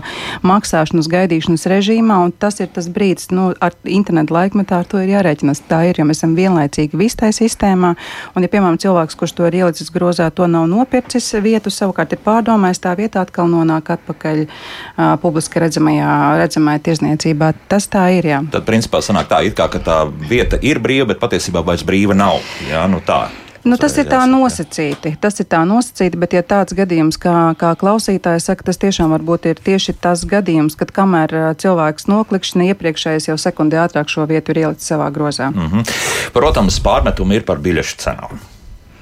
maksāšanas 0.47 1.11
gaidīšanas 1.11 1.67
režīmā, 1.67 2.21
un 2.23 2.31
tas 2.31 2.61
ir 2.63 2.71
tas 2.71 2.87
brīdis, 2.87 3.33
nu, 3.35 3.49
ar 3.59 3.75
internetu 3.83 4.37
laikmetā 4.37 4.79
ar 4.79 4.87
to 4.87 5.03
ir 5.03 5.11
jārēķinās. 5.17 5.65
Tā 5.67 5.83
ir, 5.89 5.99
jo 5.99 6.07
mēs 6.07 6.23
esam 6.23 6.39
vienlaicīgi 6.39 6.95
visi 6.95 7.19
tajā 7.19 7.35
sistēmā, 7.43 7.93
un, 8.31 8.47
ja, 8.47 8.53
piemēram, 8.55 8.79
cilvēks, 8.79 9.19
kurš 9.19 9.35
to 9.35 9.51
ir 9.51 9.59
ielicis 9.59 9.91
grozā, 9.91 10.31
to 10.31 10.47
nav 10.47 10.69
nopircis 10.71 11.33
vietu, 11.43 11.73
savukārt 11.73 12.15
ir 12.15 12.23
pārdomājis, 12.23 12.83
tā 12.87 12.95
vieta 12.95 13.27
atkal 13.27 13.51
nonāk 13.57 13.91
atpakaļ 13.97 14.43
uh, 14.45 15.15
publiski 15.23 15.63
redzamajā, 15.63 16.13
redzamajā 16.43 16.83
tirzniecībā. 16.89 17.51
Tas 17.71 17.89
tā 17.91 18.07
ir, 18.19 18.29
jā. 18.33 18.43
Tad, 18.53 18.67
principā, 18.69 19.01
sanāk 19.05 19.31
tā, 19.33 19.41
it 19.47 19.57
kā 19.57 19.69
ka 19.73 19.81
tā 19.83 19.99
vieta 20.29 20.61
ir 20.61 20.81
brīva, 20.83 21.11
bet 21.13 21.21
patiesībā 21.23 21.65
vairs 21.65 21.85
brīva 21.87 22.17
nav. 22.17 22.39
Jā, 22.69 22.85
nu 22.91 23.01
tā. 23.05 23.25
Nu, 23.67 23.75
tas 23.75 23.97
ir 23.99 24.07
tā 24.07 24.21
nosacīti. 24.29 25.13
Tas 25.21 25.41
ir 25.41 25.47
tā 25.51 25.61
nosacīti, 25.67 26.19
bet, 26.19 26.35
ja 26.37 26.43
tāds 26.45 26.75
gadījums, 26.77 27.19
kā, 27.19 27.33
kā 27.59 27.73
klausītājs 27.79 28.47
saka, 28.47 28.67
tas 28.69 28.79
tiešām 28.79 29.11
varbūt 29.15 29.49
ir 29.51 29.61
tieši 29.63 29.97
tas 30.03 30.23
gadījums, 30.29 30.77
kad 30.79 30.93
kamēr 30.95 31.35
cilvēks 31.59 32.07
noklikšķina 32.11 32.71
iepriekšējais 32.71 33.31
jau 33.31 33.39
sekundi 33.41 33.79
ātrāk 33.81 34.11
šo 34.13 34.27
vietu 34.29 34.55
ir 34.55 34.63
ielicis 34.65 34.93
savā 34.93 35.09
grozā. 35.13 35.51
Mm. 35.51 35.65
Mhm. 35.67 35.97
Protams, 36.37 36.79
pārmetumi 36.83 37.41
ir 37.41 37.47
par 37.47 37.59
biļešu 37.63 37.99
cenām. 38.05 38.39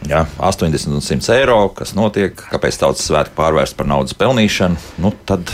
Jā, 0.06 0.26
80 0.38 0.94
un 0.94 1.02
100 1.02 1.34
eiro, 1.40 1.58
kas 1.74 1.96
notiek, 1.98 2.38
kāpēc 2.52 2.78
tautas 2.82 3.08
svētki 3.08 3.34
pārvērst 3.38 3.78
par 3.78 3.90
naudas 3.90 4.14
pelnīšanu, 4.18 4.78
nu 5.02 5.14
tad 5.26 5.50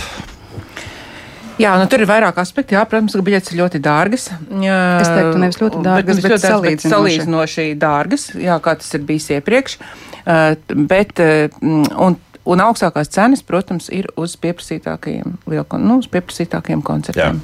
Jā, 1.62 1.76
nu, 1.78 1.86
tur 1.92 2.02
ir 2.02 2.10
vairāk 2.10 2.40
aspektu. 2.42 2.76
Jā, 2.78 2.84
protams, 2.90 3.14
ka 3.18 3.24
biļetes 3.26 3.54
ir 3.54 3.60
ļoti 3.60 3.82
dārgas. 3.86 4.28
Jā, 4.64 4.78
Es 5.02 5.10
teiktu, 5.12 5.42
nevis 5.42 5.60
ļoti 5.62 5.82
dārgas, 5.86 6.18
bet 6.18 6.26
ļoti 6.26 6.32
dārgas, 6.32 6.48
salīdzinoši. 6.48 6.94
salīdzinoši 6.96 7.66
dārgas, 7.82 8.28
jā, 8.42 8.58
kā 8.64 8.76
tas 8.82 8.96
ir 8.98 9.04
bijis 9.06 9.28
iepriekš. 9.38 9.76
Uh, 10.22 10.56
bet, 10.90 11.22
uh, 11.22 11.60
un, 12.06 12.18
un 12.50 12.64
augstākās 12.66 13.12
cenas, 13.14 13.44
protams, 13.46 13.92
ir 13.94 14.10
uz 14.22 14.34
pieprasītākajiem, 14.42 15.38
lielkon, 15.54 15.86
nu, 15.86 16.00
uz 16.02 16.10
pieprasītākajiem 16.14 16.82
koncertiem. 16.88 17.44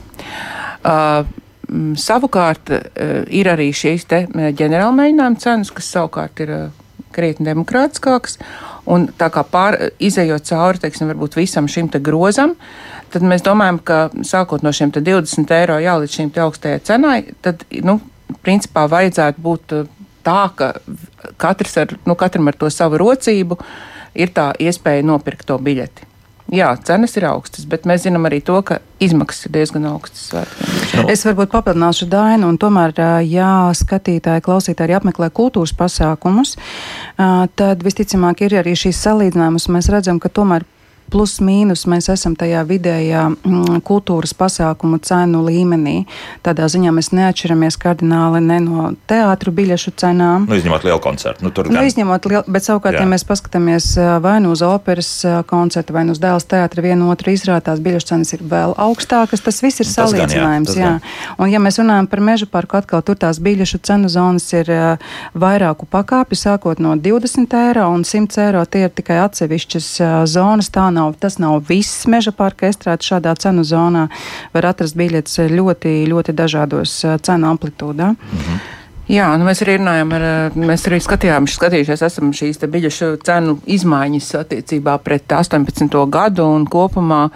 Uh, 0.81 1.21
mm, 1.69 1.93
savukārt 2.01 2.73
uh, 2.73 2.81
ir 3.29 3.51
arī 3.53 3.69
šīs 3.75 4.07
te 4.09 4.23
ģenerāla 4.33 4.95
mēģinājuma 4.97 5.45
cenas, 5.45 5.73
kas 5.73 5.93
savukārt 5.93 6.45
ir 6.45 6.55
uh, 6.57 6.85
krietni 7.17 7.49
demokrātiskākas. 7.49 8.37
Un 8.87 9.09
tā 9.19 9.27
kā 9.33 9.43
pār, 9.43 9.79
izējot 9.99 10.47
cauri, 10.47 10.81
teiksim, 10.85 11.11
visam 11.35 11.67
šim 11.67 11.89
te 11.91 11.99
grozam, 12.03 12.55
tad 13.11 13.25
mēs 13.27 13.43
domājam, 13.43 13.81
ka 13.83 13.99
sākot 14.27 14.63
no 14.63 14.71
šiem 14.71 14.93
te 14.95 15.03
20 15.03 15.51
eiro 15.57 15.79
jā, 15.83 15.97
līdz 15.99 16.19
šīm 16.19 16.31
augstajai 16.45 16.83
cenai, 16.87 17.17
tad, 17.43 17.65
nu, 17.83 17.99
principā 18.45 18.85
vajadzētu 18.91 19.43
būt 19.43 19.75
uh, 19.75 19.89
tā, 20.27 20.41
ka 20.55 20.73
katrs 21.39 21.77
ar, 21.83 21.95
nu, 22.07 22.15
katram 22.19 22.51
ar 22.51 22.59
to 22.59 22.69
savu 22.73 22.99
rocību 23.01 23.59
ir 24.17 24.33
tā 24.35 24.51
iespēja 24.59 25.05
nopirkt 25.05 25.47
to 25.49 25.57
biļeti. 25.61 26.07
Jā, 26.53 26.69
cenas 26.87 27.11
ir 27.19 27.25
augstas, 27.27 27.65
bet 27.67 27.83
mēs 27.89 28.05
zinām 28.05 28.23
arī 28.29 28.37
to, 28.45 28.55
ka 28.63 28.77
izmaksas 29.03 29.49
ir 29.49 29.51
diezgan 29.57 29.83
augstas 29.89 30.29
svētkiem. 30.29 31.09
Es 31.11 31.25
varbūt 31.27 31.51
papildināšu 31.51 32.07
Dainu, 32.07 32.47
un 32.47 32.59
tomēr, 32.61 32.93
ja 33.27 33.49
skatītāji, 33.75 34.45
klausītāji 34.45 34.87
arī 34.87 34.95
apmeklē 34.95 35.27
kultūras 35.35 35.75
pasākumus, 35.75 36.55
tad 37.17 37.83
visticamāk 37.83 38.45
ir 38.47 38.55
arī 38.61 38.77
šīs 38.79 39.03
salīdzinājumus. 39.09 39.67
Mēs 39.75 39.91
redzam, 39.91 40.23
ka 40.23 40.31
tomēr 40.31 40.63
plus 41.11 41.37
mīnus 41.39 41.85
mēs 41.87 42.09
esam 42.11 42.35
tajā 42.35 42.63
vidējā 42.67 43.21
mm, 43.31 43.79
kultūras 43.87 44.33
pasākumu 44.37 44.99
cenu 45.03 45.43
līmenī. 45.45 46.05
Tādā 46.43 46.67
ziņā 46.71 46.91
mēs 46.95 47.11
neatšķiramies 47.15 47.77
kardināli 47.79 48.41
ne 48.43 48.59
no 48.63 48.89
teātru 49.07 49.51
biļešu 49.55 49.93
cenām. 49.99 50.47
nu, 50.49 50.55
izņemot 50.59 50.83
lielu 50.83 50.99
koncertu. 50.99 51.43
Nu, 51.45 51.51
tur 51.51 51.67
Nu, 51.69 51.79
gan- 51.79 51.87
izņemot, 51.87 52.25
liel, 52.31 52.43
bet 52.47 52.63
savukārt, 52.67 52.97
Jā. 52.97 53.05
ja 53.05 53.07
mēs 53.07 53.23
paskatāmies 53.27 53.87
vai 54.21 54.39
nu 54.43 54.51
uz 54.51 54.61
operas 54.61 55.23
koncertu, 55.47 55.93
vai 55.93 56.03
nu 56.05 56.11
uz 56.11 56.19
dēls 56.19 56.45
teātra 56.47 56.81
vienu 56.83 57.09
otru 57.11 57.31
izrādās, 57.31 57.79
biļešu 57.79 58.07
cenas 58.11 58.33
ir 58.33 58.39
vēl 58.43 58.75
augstākas. 58.75 59.43
Tas 59.43 59.61
viss 59.63 59.79
ir 59.79 59.85
Tas 59.87 59.95
gan, 59.95 60.05
jā, 60.05 60.27
salīdzinājums. 60.27 60.65
tas 60.65 60.75
jā. 60.75 60.85
gan. 60.85 61.01
Un, 61.39 61.49
ja 61.49 61.59
mēs 61.59 61.79
runājam 61.79 62.07
par 62.09 62.19
meža 62.19 62.45
parku, 62.51 62.77
atkal 62.77 63.01
tur 63.01 63.15
tās 63.15 63.39
biļešu 63.39 63.79
cenu 63.83 64.09
zonas 64.09 64.51
ir 64.53 64.65
ā, 64.65 64.97
vairāku 65.35 65.87
pakāpju, 65.87 66.35
sākot 66.35 66.79
no 66.79 66.95
20 66.95 67.53
eiro 67.53 67.87
un 67.93 68.03
100 68.03 68.37
eiro. 68.47 68.65
Tie 68.65 68.83
ir 68.85 68.89
tikai 68.89 69.19
atsevišķas 69.23 69.87
ā, 70.03 70.11
zonas. 70.27 70.69
Tā 70.69 70.89
nav, 70.97 71.13
tas 71.21 71.37
nav 71.41 71.61
viss 71.69 72.07
meža 72.09 72.33
parka 72.35 72.69
estrādes 72.71 73.07
šādā 73.09 73.35
cenu 73.39 73.65
zonā. 73.67 74.07
Var 74.55 74.71
atrast 74.73 74.97
biļetes 74.97 75.45
ļoti, 75.53 75.99
ļoti 76.09 76.35
dažādos 76.37 76.97
ā, 77.05 77.19
cenu 77.23 77.53
amplitūdā. 77.53 78.15
Jā, 79.07 79.29
nu 79.39 79.45
mēs 79.47 79.61
arī 79.63 79.77
runājam, 79.77 80.11
ar, 80.17 80.23
eh, 80.27 80.57
mēs 80.67 80.83
arī 80.89 80.99
skatījāmies, 80.99 81.55
skatījušies, 81.55 82.03
esam 82.03 82.33
šīs 82.35 82.59
biļešu 82.59 83.13
cenu 83.23 83.55
izmaiņas 83.63 84.33
attiecībā 84.43 84.97
pret 84.99 85.27
18. 85.31 86.05
gadu 86.11 86.43
un 86.43 86.67
kopumā. 86.67 87.29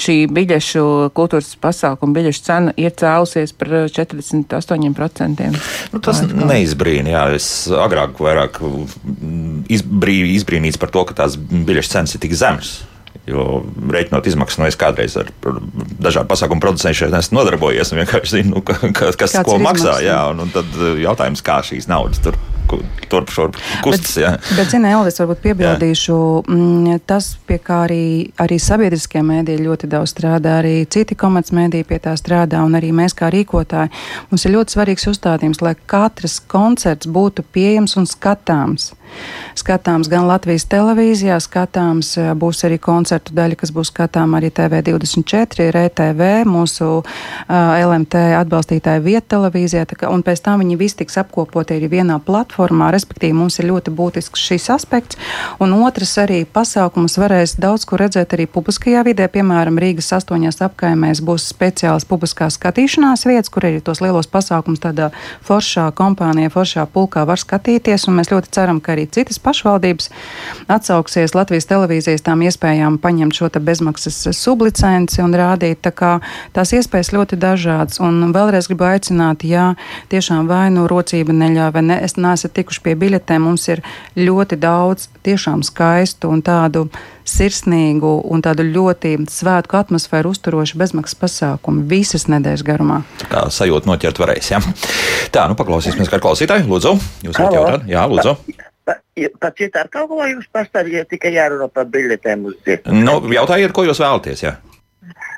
Šī 0.00 0.30
biļešu 0.30 1.10
kultūras 1.18 1.56
pasākuma 1.60 2.14
biļešu 2.14 2.42
cena 2.46 2.72
ir 2.78 2.94
cēlusies 2.94 3.52
par 3.58 3.74
eh, 3.74 3.88
48%. 3.90 5.50
Nu, 5.92 5.98
tas 5.98 6.22
neizbrīna. 6.22 7.10
Jā, 7.10 7.24
es 7.34 7.66
agrāk 7.66 8.22
vairāk 8.22 8.62
mm, 8.62 9.66
izbrī, 9.66 10.20
izbrīnīts 10.36 10.78
par 10.78 10.94
to, 10.94 11.02
ka 11.10 11.18
tās 11.24 11.34
biļešu 11.34 11.96
cenas 11.96 12.14
ir 12.14 12.22
tik 12.22 12.38
zemas. 12.38 12.76
Jo 13.30 13.60
rēķinot 13.92 14.26
izmaksas, 14.26 14.58
nu 14.58 14.66
es 14.66 14.78
kādreiz 14.80 15.14
ar 15.20 15.28
dažādu 16.00 16.26
pasākumu 16.30 16.62
producēju 16.64 17.02
šeit 17.02 17.14
esmu 17.18 17.38
nodarbojies 17.38 17.92
un 17.92 18.00
vienkārši 18.00 18.38
zinu, 18.38 18.56
nu, 18.56 18.62
ka, 18.64 18.78
ka, 18.80 19.10
kas 19.12 19.36
Kāds 19.36 19.46
ko 19.46 19.58
maksā. 19.60 19.82
izmaksas, 19.84 20.06
Jā, 20.06 20.14
jā. 20.16 20.22
un, 20.32 20.40
un 20.46 20.54
tad 20.54 20.78
uh, 20.80 20.94
jautājums, 20.98 21.44
kā 21.44 21.60
šīs 21.66 21.86
naudas 21.90 22.22
tur 22.24 22.38
turp 23.10 23.30
šurp 23.34 23.56
kustas. 23.82 24.12
jā. 24.22 24.28
Bet, 24.54 24.68
zini, 24.70 24.92
Elvis, 24.94 25.16
varbūt 25.18 25.40
piebildīšu, 25.42 26.18
mm, 26.46 27.00
tas, 27.10 27.32
pie 27.48 27.58
kā 27.58 27.80
arī, 27.88 28.30
arī 28.38 28.60
sabiedriskie 28.62 29.22
mēdīji 29.26 29.64
ļoti 29.64 29.90
daudz 29.90 30.12
strādā, 30.14 30.60
arī 30.62 30.86
citi 30.86 31.16
komercmediji 31.18 31.88
pie 31.88 31.98
tā 32.04 32.14
strādā, 32.18 32.62
un 32.62 32.78
arī 32.78 32.92
mēs 32.94 33.16
kā 33.18 33.30
rīkotāji, 33.34 33.90
mums 34.30 34.46
ir 34.46 34.54
ļoti 34.54 34.76
svarīgs 34.76 35.08
uzstādījums, 35.10 35.62
lai 35.66 35.74
katrs 35.90 36.38
koncerts 36.46 37.10
būtu 37.10 37.42
pieejams 37.52 37.96
un 37.98 38.06
skatāms. 38.06 38.92
Skatāms 39.58 40.08
gan 40.10 40.28
Latvijas 40.30 40.64
televīzijā, 40.70 41.36
skatāms 41.42 42.14
eh, 42.20 42.30
būs 42.38 42.64
arī 42.68 42.78
koncertu 42.82 43.34
daļa, 43.36 43.58
kas 43.60 43.72
būs 43.74 43.90
skatām 43.92 44.36
arī 44.38 44.50
TV24, 44.54 45.66
RTV, 45.74 46.28
mūsu 46.48 46.86
uh, 47.00 47.04
LMT 47.50 48.20
atbalstītāja 48.38 49.02
vieta 49.04 49.36
televīzijā, 49.36 49.84
kā, 49.90 50.08
un 50.12 50.22
pēc 50.26 50.42
tam 50.44 50.62
viņi 50.62 50.78
visi 50.80 51.00
tiks 51.02 51.18
apkopoti 51.20 51.76
arī 51.76 51.90
vienā 51.90 52.18
platformā, 52.24 52.90
respektīvi 52.94 53.36
mums 53.36 53.58
ir 53.60 53.68
ļoti 53.70 53.92
būtisks 53.96 54.44
šis 54.50 54.68
aspekts, 54.74 55.18
un 55.62 55.74
otrs 55.80 56.16
arī 56.22 56.42
pasākums 56.44 57.18
varēs 57.20 57.56
daudz 57.60 57.86
ko 57.88 57.98
redzēt 58.00 58.34
arī 58.36 58.46
publiskajā 58.50 59.04
vidē, 59.06 59.28
piemēram, 59.32 59.78
Rīgas 59.80 60.12
astoņās 60.20 60.60
apkaimēs 60.66 61.22
būs 61.26 61.48
speciāls 61.50 62.06
publiskās 62.08 62.58
skatīšanās 62.58 63.26
vietas, 63.28 63.52
kur 63.52 63.66
arī 63.68 63.82
tos 63.84 64.02
lielos 64.04 64.30
pasākums 64.30 64.82
tādā 64.82 65.10
foršā 65.46 65.88
kompānijā, 65.96 66.52
foršā 66.54 66.86
pulkā 66.92 67.24
var 67.28 67.40
skatīties, 67.40 68.06
un 68.08 68.20
mēs 68.20 68.32
ļoti 68.32 68.52
ceram, 68.54 68.80
ka 68.80 68.94
arī 68.94 68.99
citas 69.06 69.40
pašvaldības 69.42 70.10
atsauksies 70.70 71.34
Latvijas 71.36 71.68
televīzijas 71.70 72.24
tām 72.26 72.44
iespējām 72.46 72.98
paņemt 73.02 73.36
šo 73.36 73.50
bezmaksas 73.60 74.18
sublicenci 74.36 75.22
un 75.24 75.34
rādīt, 75.36 75.80
tā 75.84 75.92
kā 75.94 76.12
tās 76.56 76.74
iespējas 76.76 77.12
ļoti 77.14 77.38
dažādas, 77.40 78.00
un 78.04 78.32
vēlreiz 78.34 78.70
gribu 78.70 78.88
aicināt, 78.90 79.44
ja 79.44 79.74
tiešām 80.12 80.48
vai 80.50 80.68
nu 80.74 80.86
rocība 80.90 81.34
neļauj, 81.36 81.72
vai 81.76 81.84
ne, 81.86 82.00
es 82.04 82.16
neesat 82.20 82.54
tikuši 82.56 82.84
pie 82.84 82.96
biļetēm, 83.00 83.46
mums 83.46 83.68
ir 83.70 83.84
ļoti 84.18 84.60
daudz 84.60 85.08
tiešām 85.26 85.64
skaistu 85.66 86.30
un 86.32 86.44
tādu 86.44 86.88
sirsnīgu 87.30 88.12
un 88.30 88.42
tādu 88.44 88.64
ļoti 88.66 89.16
svētku 89.30 89.78
atmosfēru 89.80 90.32
uzturošu 90.34 90.80
bezmaksas 90.80 91.18
pasākumu 91.20 91.86
visas 91.90 92.26
nedēļas 92.30 92.66
garumā. 92.66 93.02
Tā 93.22 93.30
Kā 93.30 93.44
sajūta 93.54 93.90
noķert 93.90 94.22
varēs. 94.22 94.50
Jā. 94.54 94.62
Tā, 95.34 95.46
nu 95.50 95.58
paklausīsimies, 95.58 96.10
kā 96.10 96.22
klausītāji. 96.22 96.66
Lūdzu, 96.70 96.96
jūs 97.26 97.38
varat 97.38 97.60
jautāt? 97.60 97.88
Jā, 97.90 98.08
lūdzu. 98.10 98.68
Pa, 98.90 98.96
pa 99.38 99.50
citu 99.54 99.78
ar 99.78 99.86
kaut 99.92 100.08
ko 100.10 100.24
jūs 100.26 100.48
pastāstījāt, 100.50 101.06
tikai 101.12 101.30
jārunā 101.36 101.68
par 101.70 101.86
biļetēm 101.92 102.48
uz 102.50 102.56
dzirdu. 102.64 102.94
Nu, 102.96 103.20
jautājiet, 103.30 103.70
ko 103.76 103.84
jūs 103.86 104.00
vēlaties. 104.02 104.42
Jā. 104.42 104.56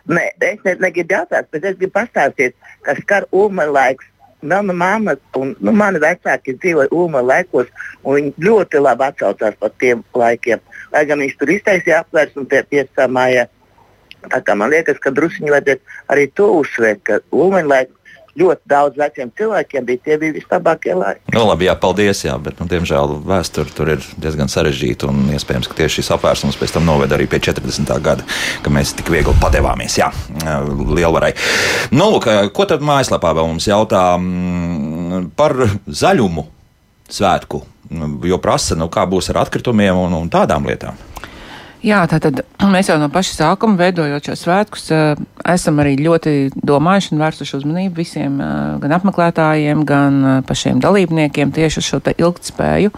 Nē, 0.08 0.22
es 0.40 0.62
ne, 0.64 0.74
negribu 0.80 1.18
jautāt, 1.18 1.50
bet 1.52 1.66
es 1.68 1.76
gribu 1.76 1.94
pastāstīt, 1.98 2.56
kas 2.86 2.98
skar 3.04 3.28
Ulma 3.30 3.68
laiks. 3.68 4.08
Mana 4.42 4.74
mamma 4.74 5.12
un 5.38 5.52
nu, 5.62 5.70
mani 5.70 6.00
vecāki 6.02 6.56
dzīvoja 6.56 6.90
Ulma 6.90 7.20
laikos, 7.22 7.68
un 8.02 8.16
viņi 8.16 8.32
ļoti 8.42 8.80
labi 8.82 9.04
atcaucās 9.06 9.58
par 9.60 9.70
tiem 9.78 10.02
laikiem. 10.18 10.62
Lai 10.90 11.04
gan 11.06 11.22
viņš 11.22 11.36
tur 11.38 11.52
iztaisīja 11.54 12.00
apvērsumu 12.02 12.48
pie 12.50 12.64
piesāmājā. 12.72 13.44
Tā 14.32 14.40
kā 14.42 14.56
man 14.58 14.72
liekas, 14.74 14.98
ka 15.02 15.12
druskuļi 15.14 15.54
vajadzētu 15.54 15.96
arī 16.14 16.26
to 16.34 16.48
uzsvērt, 16.58 17.04
ka 17.06 17.20
Ulmaņa 17.30 17.70
laika 17.70 18.01
ļoti 18.38 18.68
daudz 18.70 18.96
veciem 18.96 19.30
cilvēkiem 19.36 19.86
bija 19.88 20.00
tie 20.06 20.16
bija 20.20 20.36
vislabākie 20.36 20.94
laiki. 20.96 21.20
Nu, 21.34 21.44
labi, 21.48 21.66
jā, 21.68 21.74
paldies, 21.80 22.22
jā, 22.24 22.34
bet, 22.40 22.56
nu, 22.60 22.66
diemžēl, 22.70 23.16
vēsture 23.28 23.74
tur 23.76 23.92
ir 23.92 24.06
diezgan 24.22 24.48
sarežģīta 24.52 25.10
un 25.10 25.34
iespējams, 25.36 25.68
ka 25.68 25.76
tieši 25.82 26.00
šis 26.00 26.12
apvērsums 26.16 26.56
pēc 26.60 26.74
tam 26.76 26.88
noveda 26.88 27.18
arī 27.18 27.28
pie 27.30 27.42
40. 27.44 27.92
gada, 28.04 28.24
ka 28.64 28.72
mēs 28.72 28.94
tik 28.96 29.12
viegli 29.12 29.36
padevāmies, 29.42 29.98
jā, 30.00 30.08
lielvarai. 30.96 31.34
Nu, 31.92 32.08
lūk, 32.14 32.28
ko 32.56 32.68
tad 32.68 32.84
mājaslapā 32.84 33.34
vēl 33.36 33.52
mums 33.52 33.68
jautā 33.68 34.04
mm, 34.16 35.28
par 35.36 35.56
zaļumu 35.86 36.48
svētku, 37.12 37.62
jo 38.24 38.40
prasa, 38.40 38.78
nu, 38.80 38.88
kā 38.92 39.04
būs 39.08 39.28
ar 39.32 39.44
atkritumiem 39.44 40.06
un, 40.06 40.22
un 40.22 40.32
tādām 40.32 40.64
lietām. 40.68 40.96
Jā, 41.82 42.04
tātad 42.06 42.44
mēs 42.70 42.86
jau 42.92 42.94
no 43.02 43.08
paša 43.10 43.32
sākuma 43.34 43.74
veidojot 43.80 44.28
šo 44.28 44.36
svētkus, 44.38 44.84
esam 45.50 45.80
arī 45.82 45.96
ļoti 45.98 46.52
domājuši 46.54 47.10
un 47.10 47.22
vērsuši 47.24 47.56
uzmanību 47.58 47.98
visiem 47.98 48.36
gan 48.84 48.94
apmeklētājiem, 49.00 49.82
gan 49.88 50.20
pašiem 50.46 50.78
dalībniekiem 50.82 51.50
tieši 51.50 51.82
uz 51.82 51.88
šo 51.88 52.00
ilgtspēju 52.12 52.92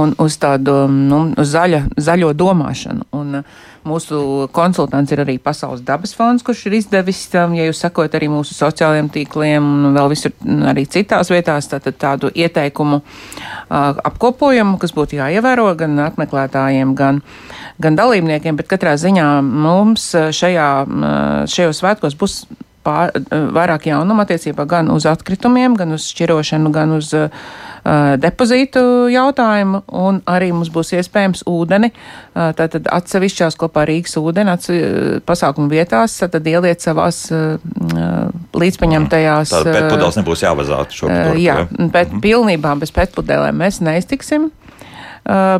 un 0.00 0.14
uz 0.22 0.38
tādu 0.40 0.86
nu, 0.88 1.20
uz 1.36 1.52
zaļa, 1.52 1.82
zaļo 2.08 2.32
domāšanu. 2.36 3.04
Un, 3.16 3.42
Mūsu 3.86 4.48
konsultants 4.56 5.12
ir 5.14 5.22
arī 5.22 5.36
Pasaules 5.42 5.84
dabas 5.86 6.14
fonds, 6.16 6.42
kurš 6.46 6.64
ir 6.66 6.78
izdevis, 6.80 7.20
ja 7.32 7.68
jūs 7.68 7.82
sakot, 7.84 8.14
arī 8.18 8.28
mūsu 8.32 8.56
sociālajiem 8.56 9.10
tīkliem 9.14 9.62
un 9.62 9.94
vēl 9.96 10.10
visur 10.10 10.34
arī 10.72 10.86
citās 10.90 11.30
vietās, 11.30 11.70
tātad 11.70 11.98
tādu 12.00 12.32
ieteikumu 12.34 13.02
apkopojumu, 13.70 14.80
kas 14.82 14.94
būtu 14.96 15.20
jāievēro 15.20 15.68
gan 15.78 15.98
apmeklētājiem, 16.08 16.96
gan 16.98 17.22
gan 17.82 17.96
dalībniekiem, 17.96 18.56
bet 18.56 18.70
katrā 18.70 18.96
ziņā 19.00 19.26
mums 19.44 20.08
šajā, 20.14 20.68
šajos 21.52 21.82
svētkos 21.82 22.16
būs 22.18 22.38
pār, 22.86 23.12
eh, 23.18 23.46
vairāk 23.56 23.88
jaunumu 23.90 24.24
attiecībā 24.24 24.66
gan 24.70 24.90
uz 24.94 25.06
atkritumiem, 25.10 25.76
gan 25.78 25.96
uz 25.96 26.06
šķirošanu, 26.12 26.72
gan 26.74 26.94
uz 26.96 27.12
uh, 27.16 27.28
depozītu 28.22 28.80
jautājumu, 29.12 29.82
un 29.98 30.20
arī 30.30 30.52
mums 30.54 30.70
būs 30.74 30.94
iespējams 30.98 31.44
ūdeni, 31.50 31.92
uh, 31.92 32.50
tātad 32.58 32.88
atsevišķās 32.96 33.58
kopā 33.60 33.86
Rīgas 33.90 34.16
ūdeni, 34.20 34.54
atse, 34.54 34.78
pasākumu 35.26 35.70
vietās, 35.72 36.18
tad 36.22 36.46
ieliet 36.46 36.84
savās 36.84 37.24
uh, 37.34 37.56
līdzpaņemtajās. 38.56 39.54
Tāda 39.54 39.78
pētpudeles 39.80 40.20
nebūs 40.22 40.44
jāvazāt 40.46 40.94
šobrīd. 40.96 41.42
Jā, 41.42 41.62
bet 41.78 42.12
mhm. 42.12 42.22
pilnībā 42.24 42.76
bez 42.80 42.94
pētpudelēm 42.94 43.64
mēs 43.64 43.82
neiztiksim. 43.84 44.50
Uh, 45.26 45.58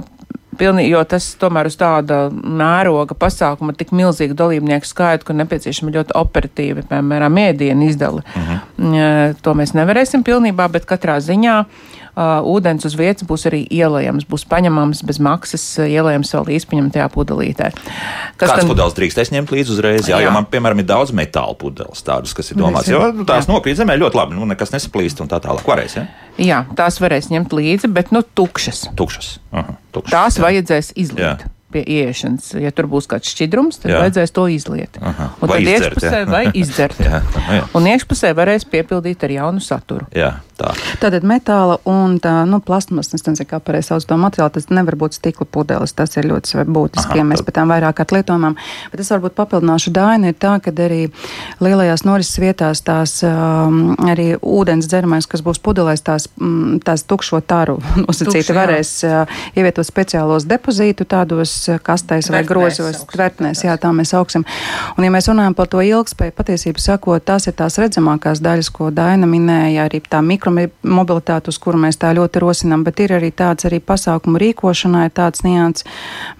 Pilnī, 0.59 0.87
jo 0.91 1.03
tas 1.09 1.29
tomēr 1.41 1.71
uz 1.71 1.77
tāda 1.81 2.27
mēroga 2.33 3.17
pasākuma 3.19 3.75
tik 3.77 3.93
milzīgu 3.97 4.37
dalībnieku 4.39 4.89
skaitu, 4.89 5.29
ka 5.29 5.37
nepieciešama 5.37 5.95
ļoti 5.99 6.17
operatīva, 6.17 6.87
piemēram, 6.91 7.43
ēdienu 7.49 7.91
izdala. 7.91 8.25
Uh 8.35 8.41
mhm. 8.43 8.57
-huh. 8.95 9.37
To 9.43 9.55
mēs 9.55 9.75
nevarēsim 9.75 10.23
pilnībā, 10.25 10.69
bet 10.73 10.87
katrā 10.87 11.19
ziņā 11.21 11.65
uh, 12.17 12.41
ūdens 12.49 12.87
uz 12.89 12.97
vietas 12.99 13.27
būs 13.29 13.47
arī 13.51 13.63
ielējams, 13.73 14.27
būs 14.29 14.47
paņemams 14.51 15.03
bez 15.07 15.21
maksas, 15.23 15.65
ielējams 15.85 16.33
vēl 16.37 16.53
izpaņemtajā 16.57 17.09
pudelītē. 17.15 17.71
Kas 18.41 18.51
Kāds 18.51 18.63
gan... 18.63 18.71
pudeles 18.73 18.97
drīkstēs 18.99 19.33
ņemt 19.35 19.55
līdzi 19.55 19.75
uzreiz? 19.77 20.05
Jā, 20.09 20.19
jā, 20.19 20.27
jo 20.27 20.35
man, 20.37 20.49
piemēram, 20.51 20.83
ir 20.83 20.89
daudz 20.89 21.15
metāla 21.17 21.57
pudeles, 21.59 22.05
tādas, 22.07 22.35
kas 22.37 22.53
ir 22.53 22.61
domāts, 22.61 22.91
jo 22.93 23.03
nu, 23.13 23.27
tās 23.29 23.51
nokrīt 23.51 23.81
zemē 23.81 23.99
ļoti 24.01 24.21
labi, 24.21 24.39
nu, 24.39 24.49
nekas 24.49 24.75
nesaplīst 24.75 25.21
un 25.25 25.33
tā 25.33 25.41
tālāk. 25.45 25.67
Varēs, 25.67 25.99
ja? 25.99 26.07
Jā, 26.41 26.63
tās 26.79 27.01
varēs 27.03 27.31
ņemt 27.33 27.53
līdzi, 27.57 27.93
bet 27.93 28.13
nu 28.15 28.23
tukšas. 28.23 28.89
Tukšas. 28.99 29.37
Aha, 29.57 29.77
tukšas 29.97 30.13
tās 30.13 30.41
jā. 30.41 30.49
vajadzēs 30.49 30.97
izliet. 30.97 31.45
Jā 31.47 31.53
pie 31.77 31.83
ieiešanas. 31.83 32.55
Ja 32.63 32.71
tur 32.75 32.89
būs 32.91 33.09
kāds 33.11 33.31
šķidrums, 33.35 33.81
tad 33.83 33.93
jā. 33.93 34.01
vajadzēs 34.05 34.33
to 34.35 34.47
izliet. 34.53 34.99
Aha. 35.03 35.29
Un 35.43 35.51
vai 35.51 35.59
tad 35.59 35.67
izdzert, 35.67 35.87
iekšpusē 35.87 36.21
jā. 36.21 36.29
vai 36.31 36.43
izdzert. 36.63 37.01
jā. 37.03 37.21
Jā. 37.59 37.65
Un 37.77 37.89
iekšpusē 37.93 38.33
varēs 38.39 38.67
piepildīt 38.71 39.27
ar 39.27 39.35
jaunu 39.37 39.65
saturu. 39.65 40.07
Jā. 40.17 40.37
Tā. 40.57 40.71
Tātad 41.03 41.25
metāla 41.29 41.77
un 41.85 42.15
tā, 42.23 42.33
nu, 42.49 42.63
plasmas, 42.65 43.11
es 43.13 43.25
nezinu, 43.27 43.45
kā 43.51 43.59
pareizi 43.61 43.91
sauc 43.91 44.07
to 44.09 44.17
materiālu, 44.17 44.55
tas 44.55 44.71
nevar 44.73 44.97
būt 44.97 45.19
stikla 45.19 45.45
pudeles, 45.53 45.93
tas 45.93 46.17
ir 46.17 46.29
ļoti 46.31 46.65
būtiski, 46.65 47.13
Aha, 47.13 47.19
ja 47.21 47.27
mēs 47.29 47.43
pēc 47.45 47.59
tam 47.59 47.73
vairāk 47.75 48.01
atlietojumam. 48.01 48.57
Bet 48.93 49.03
es 49.05 49.11
varbūt 49.13 49.37
papildināšu 49.37 49.93
dainu, 49.93 50.31
ir 50.33 50.39
tā, 50.41 50.55
ka 50.65 50.73
arī 50.73 51.03
lielajās 51.61 52.07
norises 52.09 52.41
vietās 52.41 52.81
tās 52.87 53.19
um, 53.29 53.93
arī 54.09 54.31
ūdens 54.41 54.89
dzeramais, 54.89 55.29
kas 55.29 55.45
būs 55.45 55.61
pudelēs, 55.61 56.05
tās, 56.07 56.31
mm, 56.41 56.81
tās 56.89 57.05
tukšo 57.05 57.43
taru 57.45 57.77
nosacīti 58.07 58.57
varēs 58.57 58.95
uh, 59.05 59.37
ievietot 59.61 59.85
speciālos 59.85 60.49
depozītu 60.49 61.05
tādos 61.05 61.55
uh, 61.69 61.77
kastēs 61.85 62.33
vai 62.33 62.43
grozos, 62.49 63.03
tvertnēs, 63.13 63.67
jā, 63.69 63.77
tā 63.77 63.93
mēs 63.93 64.15
augsim. 64.17 64.49
Un 64.97 65.05
ja 65.05 65.13
mēs 65.13 65.29
runājam 65.29 65.59
par 65.59 65.69
to 65.69 65.85
ilgspēju, 65.85 66.33
patiesību 66.41 66.81
sakot, 66.81 67.29
tās 67.29 67.45
ir 67.45 67.59
tās 67.61 67.77
redzamākās 67.83 68.41
daļas, 68.41 68.73
ko 68.73 68.89
Daina 68.95 69.29
minēja, 69.29 69.85
arī 69.85 70.01
tā 70.01 70.25
mikro 70.25 70.46
mikromobilitāti, 70.55 71.51
uz 71.53 71.59
kuru 71.63 71.81
mēs 71.83 71.99
tā 72.01 72.13
ļoti 72.17 72.43
rosinām, 72.43 72.85
bet 72.87 73.01
ir 73.05 73.17
arī 73.17 73.31
tāds 73.35 73.67
arī 73.69 73.81
pasākumu 73.85 74.41
rīkošanā, 74.43 75.07
ir 75.07 75.15
tāds 75.17 75.45
nians. 75.47 75.87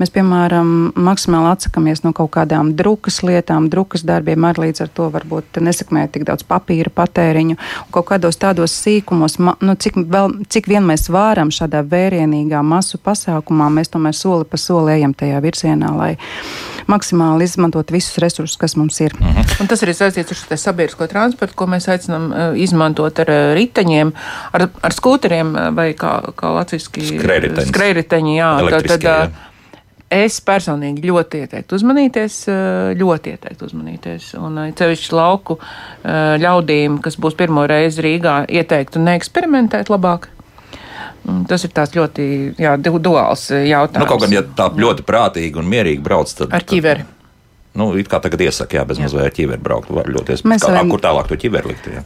Mēs, 0.01 0.13
piemēram, 0.15 0.93
maksimāli 0.95 1.51
atsakamies 1.53 2.05
no 2.05 2.13
kaut 2.17 2.33
kādām 2.37 2.75
drukas 2.79 3.23
lietām, 3.27 3.71
drukas 3.73 4.07
darbiem, 4.07 4.49
arī 4.49 4.69
līdz 4.69 4.87
ar 4.87 4.93
to 4.97 5.09
varbūt 5.15 5.61
nesakmēt 5.63 6.15
tik 6.17 6.27
daudz 6.29 6.47
papīra 6.49 6.93
patēriņu. 6.95 7.59
Kaut 7.95 8.11
kādos 8.13 8.41
tādos 8.41 8.75
sīkumos, 8.85 9.39
nu, 9.41 9.77
cik, 9.77 10.01
vēl, 10.07 10.41
cik 10.53 10.71
vien 10.71 10.87
mēs 10.87 11.09
varam 11.13 11.53
šādā 11.55 11.83
vērienīgā 11.87 12.63
masu 12.67 13.01
pasākumā, 13.03 13.71
mēs 13.79 13.93
tomēr 13.93 14.17
soli 14.17 14.49
pa 14.49 14.61
soli 14.61 14.99
ejam 14.99 15.15
tajā 15.17 15.43
virzienā, 15.45 15.93
lai 15.97 16.13
maksimāli 16.91 17.47
izmantot 17.47 17.91
visus 17.95 18.19
resursus, 18.23 18.59
kas 18.61 18.77
mums 18.79 19.01
ir. 19.05 19.17
Mhm. 19.19 19.57
Un 19.63 19.71
tas 19.71 19.83
arī 19.85 19.95
saistīts 19.97 20.35
ar 20.35 20.41
šo 20.41 20.61
sabiedrisko 20.61 21.09
transportu, 21.11 21.57
ko 21.59 21.69
mēs 21.71 21.89
aicinām 21.93 22.31
uh, 22.31 22.47
izmantot 22.61 23.19
ar 23.25 23.33
uh, 23.33 23.43
riteņiem, 23.59 24.13
ar, 24.57 24.69
ar 24.71 24.97
skūteriem 24.97 25.53
uh, 25.55 25.69
vai 25.77 25.91
kā, 25.99 26.19
kā 26.37 26.55
latviski 26.57 27.05
skrējriteņi. 27.67 28.39
Jā, 28.39 28.55
tad, 28.71 28.91
tad, 28.95 29.07
jā. 29.07 29.19
Es 30.17 30.37
personīgi 30.39 31.03
ļoti 31.03 31.41
ieteiktu 31.43 31.75
uzmanīties, 31.75 32.35
ļoti 32.95 33.33
ieteiktu 33.35 33.67
uzmanīties. 33.67 34.29
Un 34.39 34.61
cevišķi 34.79 35.17
lauku 35.19 35.57
ļaudīm, 36.07 37.01
kas 37.03 37.19
būs 37.19 37.35
pirmo 37.35 37.65
reizi 37.67 38.05
Rīgā, 38.07 38.37
ieteiktu 38.47 39.03
neeksperimentēt 39.03 39.91
labāk. 39.91 40.29
Tas 41.51 41.65
ir 41.67 41.73
tāds 41.75 41.97
ļoti 41.97 42.25
jā, 42.61 42.77
duāls 42.79 43.49
jautājums. 43.51 44.01
Nu, 44.03 44.09
kaut 44.09 44.25
gan, 44.25 44.35
ja 44.35 44.43
tā 44.47 44.71
ļoti 44.79 45.05
prātīgi 45.07 45.61
un 45.61 45.69
mierīgi 45.71 46.03
brauc, 46.05 46.31
tad. 46.31 46.55
Ar 46.55 46.67
ķiveri. 46.67 47.07
Nu, 47.77 47.91
it 48.01 48.09
kā 48.09 48.21
tagad 48.25 48.41
iesaka, 48.47 48.79
jā, 48.79 48.85
bez 48.89 49.01
mazliet 49.03 49.27
ar 49.29 49.35
ķiveri 49.37 49.63
braukt. 49.63 49.91
Var 49.93 50.09
ļoti 50.15 50.37
iespējams. 50.37 50.65
Varam... 50.65 50.93
Kur 50.95 51.03
tālāk 51.05 51.29
to 51.29 51.37
ķiveri 51.41 51.75
likt? 51.75 51.91
Jā. 51.93 52.05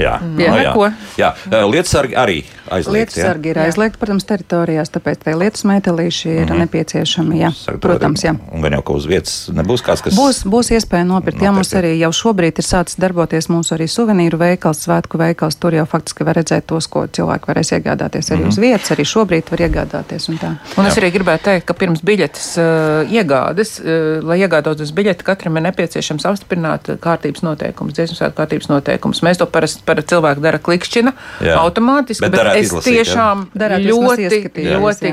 Jā, 0.00 0.14
mm. 0.20 0.40
jā, 0.40 0.50
no, 0.52 0.88
jā. 1.18 1.30
jā. 1.50 1.62
Lietasargi 1.68 2.16
arī 2.18 2.40
aizliegti. 2.70 3.20
Lietasargi 3.20 3.50
ir 3.52 3.60
aizliegti, 3.64 3.98
protams, 4.00 4.26
teritorijās, 4.28 4.90
tāpēc 4.94 5.24
tie 5.24 5.34
lietas 5.36 5.64
metālīši 5.68 6.28
ir 6.28 6.40
mm 6.44 6.48
-hmm. 6.48 6.58
nepieciešami. 6.64 7.40
Jā, 7.40 7.50
Saka, 7.56 7.78
protams, 7.78 8.24
jā. 8.24 8.34
Un 8.52 8.62
gan 8.62 8.72
jau, 8.78 8.82
ka 8.82 8.92
uz 8.92 9.06
vietas 9.06 9.50
nebūs 9.52 9.82
kāds, 9.86 10.02
kas. 10.04 10.14
Būs, 10.14 10.42
būs 10.44 10.72
iespēja 10.76 11.04
nopirkt. 11.04 11.40
nopirkt. 11.40 11.42
Jā, 11.42 11.52
mums 11.52 11.72
arī 11.74 11.92
jau 11.98 12.12
šobrīd 12.12 12.58
ir 12.58 12.66
sācis 12.66 12.98
darboties 13.00 13.48
mūsu 13.48 13.74
arī 13.76 13.88
suvenīru 13.88 14.38
veikals, 14.38 14.84
svētku 14.86 15.18
veikals. 15.18 15.56
Tur 15.56 15.74
jau 15.74 15.86
faktiski 15.86 16.24
var 16.24 16.36
redzēt 16.36 16.66
tos, 16.66 16.86
ko 16.86 17.06
cilvēki 17.06 17.50
varēs 17.50 17.72
iegādāties 17.76 18.30
arī 18.30 18.38
mm 18.38 18.44
-hmm. 18.44 18.48
uz 18.48 18.58
vietas, 18.58 18.90
arī 18.90 19.04
šobrīd 19.04 19.50
var 19.50 19.60
iegādāties. 19.60 20.28
Un, 20.28 20.38
tā. 20.38 20.54
un 20.76 20.86
es 20.86 20.96
arī 20.96 21.10
gribētu 21.12 21.44
teikt, 21.44 21.66
ka 21.66 21.74
pirms 21.74 22.00
biļetes 22.02 22.46
uh, 22.58 23.12
iegādes, 23.12 23.80
uh, 23.80 24.24
lai 24.24 24.38
iegādātos 24.40 24.92
biļeti, 24.92 25.24
katram 25.24 25.56
ir 25.56 25.62
nepieciešams 25.62 26.26
apstiprināt 26.26 26.90
kārtības 27.00 27.42
noteikumus, 27.42 27.94
dziesmu 27.94 28.16
svētku 28.16 28.36
kārtības 28.36 28.68
noteikumus. 28.68 29.22
Mēs 29.22 29.38
to 29.38 29.46
parasti 29.46 29.82
par 29.84 30.02
cilvēku 30.02 30.40
dara 30.40 30.58
klikšķina 30.58 31.12
jā. 31.40 31.56
automātiski, 31.56 32.24
bet, 32.26 32.30
bet 32.30 32.59
es 32.60 32.70
izlasīt, 32.70 33.00
tiešām 33.00 33.46
jā. 33.54 33.78
ļoti, 33.84 34.28
ļoti 34.68 35.12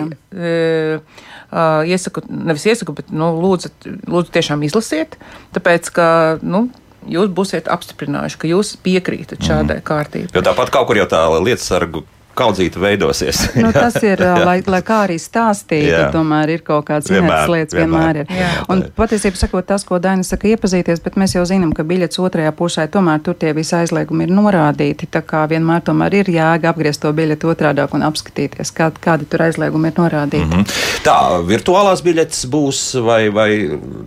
uh, 0.99 1.85
iesaku, 1.87 2.25
nevis 2.29 2.67
iesaku, 2.69 2.97
bet 2.97 3.13
nu, 3.13 3.31
lūdzu, 3.43 3.71
lūdzu 4.07 4.35
tiešām 4.39 4.67
izlasiet, 4.67 5.19
tāpēc 5.57 5.93
ka. 5.95 6.09
Nu, 6.43 6.67
Jūs 7.07 7.29
būsiet 7.31 7.69
apstiprinājuši, 7.71 8.35
ka 8.41 8.49
jūs 8.49 8.73
piekrītat 8.83 9.39
šādai 9.39 9.77
mm. 9.77 9.83
kārtībai. 9.87 10.31
Jo 10.35 10.41
tāpat 10.43 10.73
kaut 10.73 10.89
kur 10.89 10.97
jau 10.99 11.05
tā 11.07 11.21
lietas 11.39 11.63
sargu 11.69 12.01
kaudzīta 12.37 12.81
veidosies. 12.81 13.43
nu, 13.57 13.71
tas 13.81 13.97
ir, 14.03 14.21
lai, 14.47 14.59
lai 14.67 14.81
kā 14.85 15.03
arī 15.07 15.17
stāstītu, 15.21 16.11
tomēr 16.13 16.55
ir 16.57 16.65
kaut 16.67 16.87
kādas 16.89 17.11
vienmēr, 17.11 17.49
lietas, 17.51 17.77
vienmēr, 17.77 18.21
vienmēr 18.21 18.21
ir. 18.23 18.31
Jā. 18.39 18.51
Un 18.73 18.83
patiesībā 18.97 19.39
sakot, 19.39 19.65
tas, 19.67 19.85
ko 19.87 19.99
Daina 20.03 20.25
saka, 20.27 20.49
iepazīties, 20.53 21.01
bet 21.03 21.17
mēs 21.19 21.35
jau 21.37 21.45
zinām, 21.47 21.73
ka 21.75 21.85
biļets 21.87 22.19
otrajā 22.21 22.53
pusē 22.57 22.87
tomēr 22.91 23.21
tur 23.25 23.37
tie 23.39 23.53
visi 23.57 23.75
aizliegumi 23.77 24.27
ir 24.27 24.33
norādīti. 24.37 25.09
Tā 25.11 25.23
kā 25.25 25.45
vienmēr 25.49 25.83
tomēr 25.87 26.19
ir 26.21 26.31
jēga 26.37 26.71
apgriezt 26.73 27.03
to 27.03 27.11
biļeti 27.15 27.49
otrādāk 27.49 27.95
un 27.97 28.05
apskatīties, 28.07 28.73
kā, 28.75 28.89
kādi 29.03 29.27
tur 29.29 29.45
aizliegumi 29.47 29.91
ir 29.91 29.99
norādīti. 30.01 30.45
Mm 30.45 30.63
-hmm. 30.63 31.01
Tā, 31.07 31.17
virtuālās 31.47 32.03
biļetes 32.03 32.45
būs 32.51 32.81
vai, 33.03 33.29
vai 33.33 33.49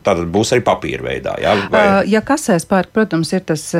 tātad 0.04 0.26
būs 0.32 0.52
arī 0.54 0.64
papīra 0.66 1.04
veidā? 1.04 1.36
Jā, 1.42 1.56
vai... 1.70 1.84
ja 2.10 2.20
kasēs 2.20 2.66
pērk, 2.68 2.92
protams, 2.92 3.32
ir 3.32 3.40
tas 3.40 3.70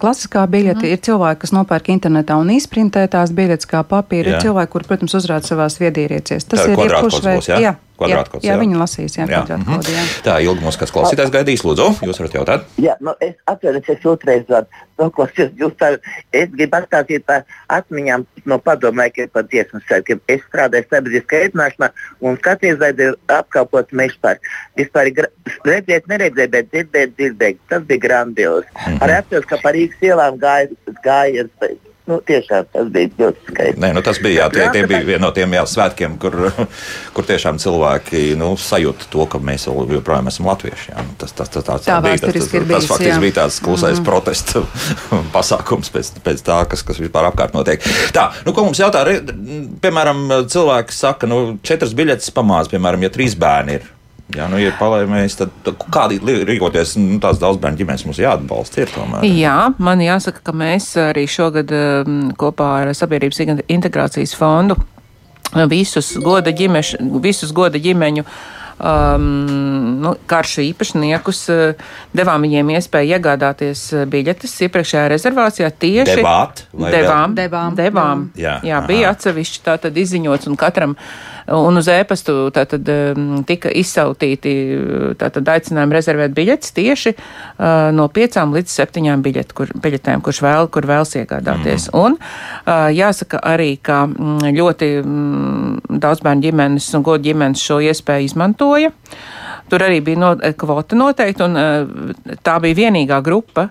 klasiskā 0.00 0.46
biļete, 0.46 0.80
mm 0.80 0.84
-hmm. 0.84 0.92
ir 0.92 0.98
cilvēki, 1.08 1.40
kas 1.40 1.52
nopērk 1.52 1.88
internetā 1.88 2.36
un 2.40 2.50
izprintē 2.50 3.06
tās 3.08 3.32
biļetes, 3.32 3.66
kā 3.76 3.82
papīra. 3.94 4.34
Jā. 4.34 4.36
Ir 4.40 4.46
cilvēki, 4.48 4.72
kuri, 4.76 4.88
protams, 4.92 5.16
uzrāda 5.20 5.46
savās 5.54 5.78
viedierīcēs. 5.82 6.48
Tas 6.48 6.64
Tā 6.64 6.70
ir 6.70 6.78
kvadrātkods 6.78 7.20
jebkurš 7.20 7.28
veids. 7.30 7.50
jā? 7.52 7.60
Jā, 7.60 7.72
jā, 7.72 7.74
Kvadrātkods, 7.96 8.44
jā, 8.44 8.52
jā. 8.52 8.60
viņi 8.60 8.76
lasīs, 8.76 9.14
jā, 9.16 9.24
Jā, 9.24 9.38
kvadrātkodu, 9.40 9.92
jā. 9.94 10.02
mhm. 10.04 10.24
Tā 10.26 10.32
ilgi 10.44 10.64
mums 10.66 10.76
kāds 10.76 10.92
klausītājs 10.92 11.30
gaidīs, 11.32 11.62
lūdzu, 11.64 11.86
jūs 12.04 12.18
varat 12.20 12.34
jautāt. 12.36 12.66
Jā, 12.84 12.96
nu, 13.00 13.14
es 13.24 13.38
atceros, 13.48 13.88
es 13.88 14.04
otrreiz 14.04 14.42
zvanu. 14.44 14.82
Noklausījos, 15.00 15.54
jūs 15.60 15.72
tā, 15.80 15.88
es 16.36 16.50
gribu 16.52 16.76
atstāstīt 16.76 17.24
par 17.28 17.46
atmiņām 17.72 18.26
no 18.48 18.58
padomniekiem 18.64 19.32
par 19.32 19.48
dziesmu 19.48 19.80
svētkiem. 19.86 20.20
Es 20.28 20.44
strādāju 20.48 20.88
sabiedriskajā 20.92 21.48
ēdināšanā 21.48 21.90
un 22.20 22.36
skaties, 22.40 22.78
vai 22.80 22.92
ir 22.96 23.16
apkalpots 23.32 23.96
mežs 23.96 24.16
par. 24.20 24.40
Vispār 24.76 25.12
redzēt, 25.64 26.08
neredzēt, 26.12 26.52
bet 26.52 26.72
dzirdēt, 26.72 27.16
dzirdēt. 27.16 27.60
Tas 27.72 27.84
bija 27.88 28.04
grandiozi. 28.06 28.68
Mm. 28.72 28.84
-hmm. 28.92 29.02
Arī 29.04 29.18
atceros, 29.18 29.48
ka 29.48 29.60
par 29.64 29.74
Rīgas 29.76 30.00
ielām 30.04 30.40
gāja, 30.40 30.68
gāja 31.04 31.48
nu, 32.06 32.18
tiešām 32.26 32.68
tas 32.72 32.90
bija 32.92 33.10
ļoti 33.18 33.50
skaisti. 33.50 33.80
Nē, 33.82 33.92
nu 33.96 34.02
tas 34.06 34.20
bija, 34.22 34.44
jā, 34.44 34.48
tie, 34.54 34.66
tie 34.74 34.84
bija 34.88 35.02
viena 35.06 35.26
no 35.26 35.32
tiem 35.34 35.56
jā, 35.56 35.64
svētkiem, 35.68 36.16
kur, 36.22 36.36
kur 37.16 37.28
tiešām 37.28 37.60
cilvēki 37.62 38.28
nu, 38.40 38.52
sajūta 38.60 39.08
to, 39.12 39.26
ka 39.30 39.40
mēs 39.42 39.66
joprojām 39.68 40.30
esam 40.30 40.50
latvieši. 40.50 40.92
Jā. 40.92 41.06
Nu, 41.06 41.16
Tas, 41.16 41.32
tas, 41.32 41.48
tas, 41.48 41.64
tāds 41.64 41.86
Tā 41.86 41.96
bija, 42.04 42.18
tas, 42.20 42.34
tas, 42.34 42.48
tas 42.52 42.66
bijis, 42.68 42.86
faktiski 42.90 43.22
bija 43.22 43.34
tāds 43.38 43.56
klusais 43.64 43.96
mm. 43.96 44.04
protesta 44.04 44.60
pasākums 45.36 45.90
pēc, 45.94 46.10
pēc 46.26 46.42
tā, 46.44 46.58
kas, 46.68 46.84
kas 46.86 47.00
vispār 47.00 47.30
apkārt 47.30 47.56
notiek. 47.56 47.82
Tā, 48.14 48.28
nu, 48.44 48.52
ko 48.52 48.66
mums 48.66 48.80
jautā, 48.82 49.02
piemēram, 49.82 50.26
cilvēki 50.52 50.94
saka, 50.94 51.30
nu, 51.30 51.40
četras 51.66 51.96
biļetes 51.96 52.34
pamāz, 52.36 52.68
piemēram, 52.72 53.06
ja 53.06 53.12
trīs 53.16 53.38
bērni 53.40 53.80
ir. 53.80 53.88
Jā, 54.34 54.48
nu, 54.50 54.58
ja 54.58 54.72
palaimies, 54.74 55.36
tad, 55.38 55.52
tad 55.62 55.78
kādi 55.94 56.18
rīkoties, 56.18 56.96
nu, 56.98 57.20
tās 57.22 57.38
daudz 57.38 57.60
bērnu 57.62 57.78
ģimenes 57.78 58.02
mums 58.08 58.18
jāatbalsta. 58.18 58.82
Ir, 58.82 58.90
tomēr. 58.90 59.26
Jā, 59.30 59.54
man 59.78 60.02
jāsaka, 60.02 60.42
ka 60.48 60.54
mēs 60.56 60.90
arī 60.98 61.28
šogad 61.30 61.70
um, 61.70 62.18
kopā 62.38 62.72
ar 62.82 62.92
Sabiedrības 62.96 63.38
integrācijas 63.70 64.34
fondu 64.38 64.74
uh, 64.80 65.64
visus 65.70 66.16
goda, 66.18 66.50
ģimeš, 66.50 66.96
visus 67.22 67.54
goda 67.54 67.78
ģimeņu 67.78 68.26
um, 68.26 69.28
nu, 70.02 70.14
karšu 70.26 70.64
īpašniekus 70.72 71.44
uh, 71.52 71.86
devām 72.16 72.44
viņiem 72.48 72.74
iespēju 72.76 73.16
iegādāties 73.16 73.84
uh, 73.94 74.04
biļetes 74.10 74.58
iepriekšējā 74.66 75.06
rezervācijā 75.14 75.70
tieši 75.70 76.18
Devāt 76.18 76.66
vai 76.74 76.92
devām? 76.94 77.38
Devām. 77.38 77.78
devām. 77.78 78.26
Jā, 78.38 78.58
Jā, 78.66 78.82
bija 78.88 79.14
atsevišķi 79.14 79.64
tā 79.70 79.78
tad 79.86 79.96
izziņots 80.02 80.50
un 80.50 80.58
katram 80.60 80.98
un 81.54 81.78
uz 81.78 81.88
ēpastu 81.90 82.34
tātad 82.54 82.88
um, 82.90 83.42
tika 83.46 83.70
izsautīti 83.70 84.52
tātad 85.20 85.48
aicinājumi 85.54 85.96
rezervēt 85.96 86.34
biļetes 86.36 86.74
tieši 86.76 87.12
uh, 87.14 87.92
no 87.94 88.08
piecām 88.12 88.54
līdz 88.56 88.74
septiņām 88.80 89.22
biļet, 89.22 89.54
kur, 89.56 89.70
biļetēm, 89.82 90.22
kurš 90.26 90.42
vēl, 90.46 90.70
kur 90.74 90.88
vēlas 90.88 91.14
iegādāties. 91.20 91.88
Mm. 91.92 92.02
Un 92.02 92.18
uh, 92.18 92.88
jāsaka 92.94 93.40
arī, 93.46 93.76
ka 93.78 94.04
mm, 94.10 94.52
ļoti 94.56 94.90
mm, 95.02 95.98
daudz 96.02 96.24
bērnu 96.26 96.48
ģimenes 96.48 96.88
un 96.98 97.06
godu 97.06 97.30
ģimenes 97.30 97.62
šo 97.62 97.80
iespēju 97.86 98.30
izmantoja. 98.30 98.92
Tur 99.70 99.82
arī 99.82 99.98
bija 100.04 100.22
no, 100.22 100.34
kvota 100.58 100.98
noteikti, 100.98 101.46
un 101.46 101.58
uh, 101.58 102.38
tā 102.46 102.58
bija 102.62 102.82
vienīgā 102.86 103.22
grupa, 103.26 103.70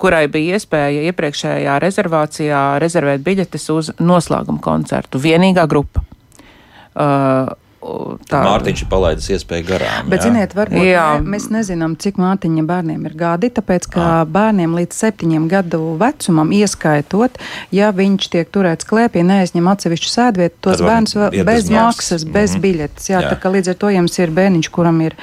kurai 0.00 0.26
bija 0.30 0.58
iespēja 0.58 1.06
iepriekšējā 1.10 1.78
rezervācijā 1.82 2.66
rezervēt 2.82 3.24
biļetes 3.26 3.70
uz 3.74 3.94
noslēguma 3.98 4.62
koncertu. 4.62 5.22
Vienīgā 5.22 5.66
grupa. 5.70 6.04
Uh, 6.96 7.54
tā 8.30 8.40
Mārtiņš 8.44 8.82
ir 8.84 8.88
palaidis 8.90 9.28
iespēju 9.36 9.66
garām. 9.68 10.08
Bet, 10.10 10.20
jā. 10.20 10.28
ziniet, 10.28 10.54
varbūt 10.56 10.84
Jā. 10.86 11.04
mēs 11.22 11.48
nezinām, 11.54 11.96
cik 12.00 12.18
Mārtiņa 12.22 12.64
bērniem 12.68 13.04
ir 13.06 13.14
gadi, 13.18 13.50
tāpēc, 13.50 13.88
ka 13.92 14.06
bērniem 14.30 14.74
līdz 14.78 14.98
septiņiem 15.02 15.48
gadu 15.52 15.80
vecumam 16.00 16.50
ieskaitot, 16.56 17.38
ja 17.74 17.90
viņš 17.96 18.28
tiek 18.32 18.50
turēts 18.54 18.86
klēpī, 18.88 19.22
neaizņem 19.26 19.68
atsevišķu 19.72 20.10
sēdvietu, 20.12 20.58
tos 20.68 20.82
bērnus 20.82 21.14
bez 21.46 21.70
maksas. 21.70 21.76
maksas, 21.76 22.24
bez 22.36 22.54
Mhm. 22.56 22.62
biļetes. 22.66 23.08
Jā, 23.10 23.20
Jā. 23.22 23.30
tā 23.32 23.36
kā 23.42 23.52
līdz 23.54 23.68
ar 23.72 23.74
to 23.84 23.88
jums 23.94 24.18
ir 24.18 24.30
bērniņš, 24.30 24.70
kuram 24.74 25.00
ir 25.06 25.14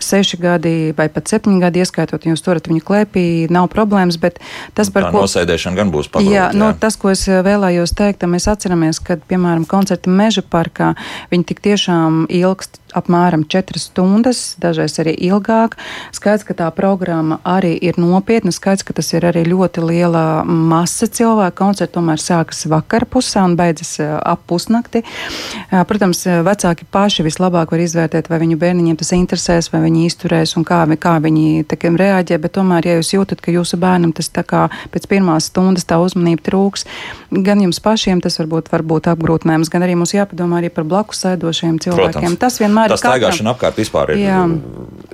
seši 0.00 0.38
gadi 0.40 0.74
vai 0.96 1.08
pat 1.08 1.24
septiņi 1.32 1.60
gadi 1.60 1.80
ieskaitot, 1.82 2.22
jūs 2.28 2.42
turat 2.44 2.66
viņu 2.68 2.82
klēpī, 2.86 3.50
nav 3.50 3.68
problēmas, 3.72 4.18
bet 4.20 4.38
tas, 4.74 4.90
par 4.90 5.08
Tā 5.08 5.10
ko. 5.12 5.22
nosēdēšana 5.24 5.76
gan 5.76 5.90
būs 5.94 6.08
pagrūta. 6.12 6.32
Jā, 6.32 6.46
nu, 6.54 6.72
tas, 6.78 6.96
ko 6.96 7.10
es 7.10 7.26
eh, 7.28 7.42
vēlējos 7.42 7.94
teikt, 7.96 8.26
mēs 8.26 8.46
atceramies, 8.52 9.00
ka, 9.00 9.16
piemēram, 9.16 9.66
koncerti 9.66 10.10
meža 10.10 10.42
parkā, 10.42 10.94
viņi 11.32 11.44
tik 11.52 11.60
tiešām 11.64 11.95
ilgst 12.28 12.80
apmēram 12.94 13.44
4 13.48 13.80
stundas, 13.80 14.54
dažreiz 14.62 14.94
arī 15.02 15.16
ilgāk. 15.28 15.76
Skaidrs, 16.14 16.44
ka 16.46 16.54
tā 16.54 16.68
programma 16.74 17.40
arī 17.46 17.74
ir 17.82 17.98
nopietna, 18.00 18.52
skaidrs, 18.54 18.84
ka 18.86 18.94
tas 18.96 19.10
ir 19.14 19.26
arī 19.26 19.44
ļoti 19.48 19.82
liela 19.84 20.44
masa 20.46 21.08
cilvēku. 21.10 21.56
Koncerts 21.56 21.94
tomēr 21.96 22.20
sākas 22.22 22.66
vakara 22.70 23.08
pusē 23.08 23.42
un 23.46 23.56
beidzas 23.58 23.96
eh, 24.02 24.12
ap 24.16 24.44
pusnakti. 24.48 25.02
Eh, 25.02 25.82
Protams, 25.88 26.22
eh, 26.26 26.42
vecāki 26.46 26.86
paši 26.90 27.26
vislabāk 27.26 27.72
var 27.74 27.82
izvērtēt, 27.82 28.30
vai 28.30 28.40
viņu 28.42 28.58
bērniņiem 28.60 29.00
tas 29.00 29.12
interesēs, 29.16 29.70
vai 29.72 29.82
viņi 29.86 30.06
izturēs 30.10 30.56
un 30.58 30.66
kā, 30.68 30.82
kā 31.00 31.16
viņi 31.22 31.66
teikam, 31.70 31.98
reaģē. 32.00 32.38
Bet 32.42 32.56
tomēr, 32.58 32.86
ja 32.86 32.98
jūs 33.00 33.14
jūtat, 33.16 33.42
ka 33.44 33.54
jūsu 33.54 33.80
bērnam 33.82 34.14
tas 34.16 34.30
tā 34.30 34.44
kā 34.46 34.66
pēc 34.94 35.08
pirmās 35.10 35.50
stundas 35.50 35.88
tā 35.88 35.98
uzmanība 36.02 36.44
trūks, 36.46 36.86
gan 37.30 37.62
jums 37.64 37.80
pašiem 37.82 38.22
tas 38.24 38.38
varbūt 38.40 38.70
var 38.72 38.84
būt 38.86 39.10
apgrūtinājums, 39.12 39.70
gan 39.72 39.84
arī 39.86 39.96
mums 39.98 40.14
jāpadomā 40.14 40.60
arī 40.60 40.70
par 40.72 40.86
blakus 40.88 41.24
sēdošiem 41.24 41.80
cilvēkiem. 41.82 42.36
Tas 42.40 42.60
vienmēr 42.62 42.85
Tas 42.92 43.02
ir 43.02 43.08
katram- 43.08 43.16
staigāšana 43.16 43.54
apkārt 43.54 43.76
vispār 43.80 44.14
ir. 44.14 44.22
Jā. 44.24 44.40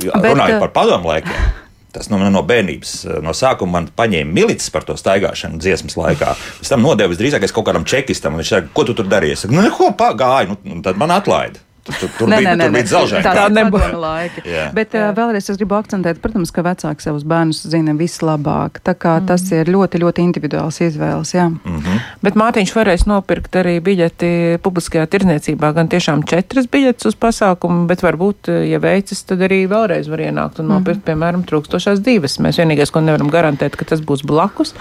Jā, 0.02 0.20
Bet, 0.20 0.32
runājot 0.34 0.56
eh, 0.56 0.62
par 0.66 0.72
padomu 0.76 1.12
laikiem. 1.12 1.50
Tas 1.92 2.08
no, 2.08 2.16
no 2.32 2.40
bērnības, 2.48 2.92
no 3.20 3.34
sākuma 3.36 3.74
man 3.76 3.88
paņēma 3.96 4.32
milicis 4.32 4.70
par 4.72 4.86
to 4.88 4.94
staigāšanu 4.96 5.60
dziesmas 5.60 5.98
laikā. 6.00 6.30
Pēc 6.62 6.70
tam 6.72 6.80
nodevis 6.86 7.18
drīzāk 7.20 7.44
kaut 7.52 7.66
kādam 7.68 7.84
čekistam, 7.84 8.38
viņš 8.40 8.52
teica, 8.54 8.70
ko 8.72 8.86
tu 8.88 8.94
tur 8.96 9.10
darīji? 9.12 9.36
Es 9.36 9.44
saku, 9.44 9.58
nu, 9.58 9.66
ko 9.76 9.90
pagāju, 9.92 10.54
nu, 10.54 10.56
un 10.72 10.80
tad 10.86 10.96
man 10.96 11.12
atlaida. 11.12 11.60
Tur, 11.82 11.96
tur, 11.98 12.10
tur 12.14 12.30
Nē, 12.30 12.36
bija, 12.38 12.52
nē, 12.54 12.58
nē, 12.60 12.66
tur 12.68 12.74
bija 12.76 12.84
nē. 12.84 12.88
dzelžaini. 12.88 13.24
Tā, 13.26 13.30
Tā 13.34 13.42
tā 13.42 13.54
nebūs 13.56 13.86
laika. 13.98 14.42
Jā. 14.46 14.66
Bet 14.76 14.92
uh, 14.94 15.08
vēlreiz 15.16 15.48
es 15.50 15.58
gribu 15.58 15.74
akcentēt, 15.74 16.20
protams, 16.22 16.52
ka 16.54 16.62
vecāki 16.62 17.02
savus 17.02 17.24
bērnus 17.26 17.64
zina 17.72 17.94
vislabāk. 17.98 18.78
Tā 18.86 18.94
kā 18.94 19.16
mm. 19.18 19.26
tas 19.26 19.46
ir 19.50 19.70
ļoti, 19.74 19.98
ļoti 20.04 20.22
individuāls 20.22 20.78
izvēles. 20.86 21.32
Jā. 21.34 21.48
Mhm. 21.50 21.98
Bet 22.22 22.38
Mārtiņš 22.38 22.74
varēs 22.76 23.06
nopirkt 23.10 23.58
arī 23.58 23.80
biļeti 23.82 24.30
publiskajā 24.62 25.08
tirdzniecībā, 25.10 25.72
gan 25.74 25.90
tiešām 25.90 26.22
četras 26.30 26.70
biļetes 26.70 27.10
uz 27.10 27.18
pasākumu, 27.18 27.88
bet 27.90 28.04
varbūt, 28.06 28.52
ja 28.68 28.78
veicas, 28.82 29.24
tad 29.26 29.42
arī 29.42 29.64
vēlreiz 29.70 30.06
var 30.12 30.22
ienākt 30.22 30.62
un 30.62 30.70
nopirkt, 30.70 31.02
piemēram, 31.08 31.42
trūkstošās 31.50 32.04
divas. 32.06 32.38
Mēs 32.38 32.62
vienīgais, 32.62 32.94
ko 32.94 33.02
nevaram 33.02 33.32
garantēt, 33.32 33.74
ka 33.74 33.90
tas 33.90 34.04
būs 34.06 34.22
blakus. 34.28 34.76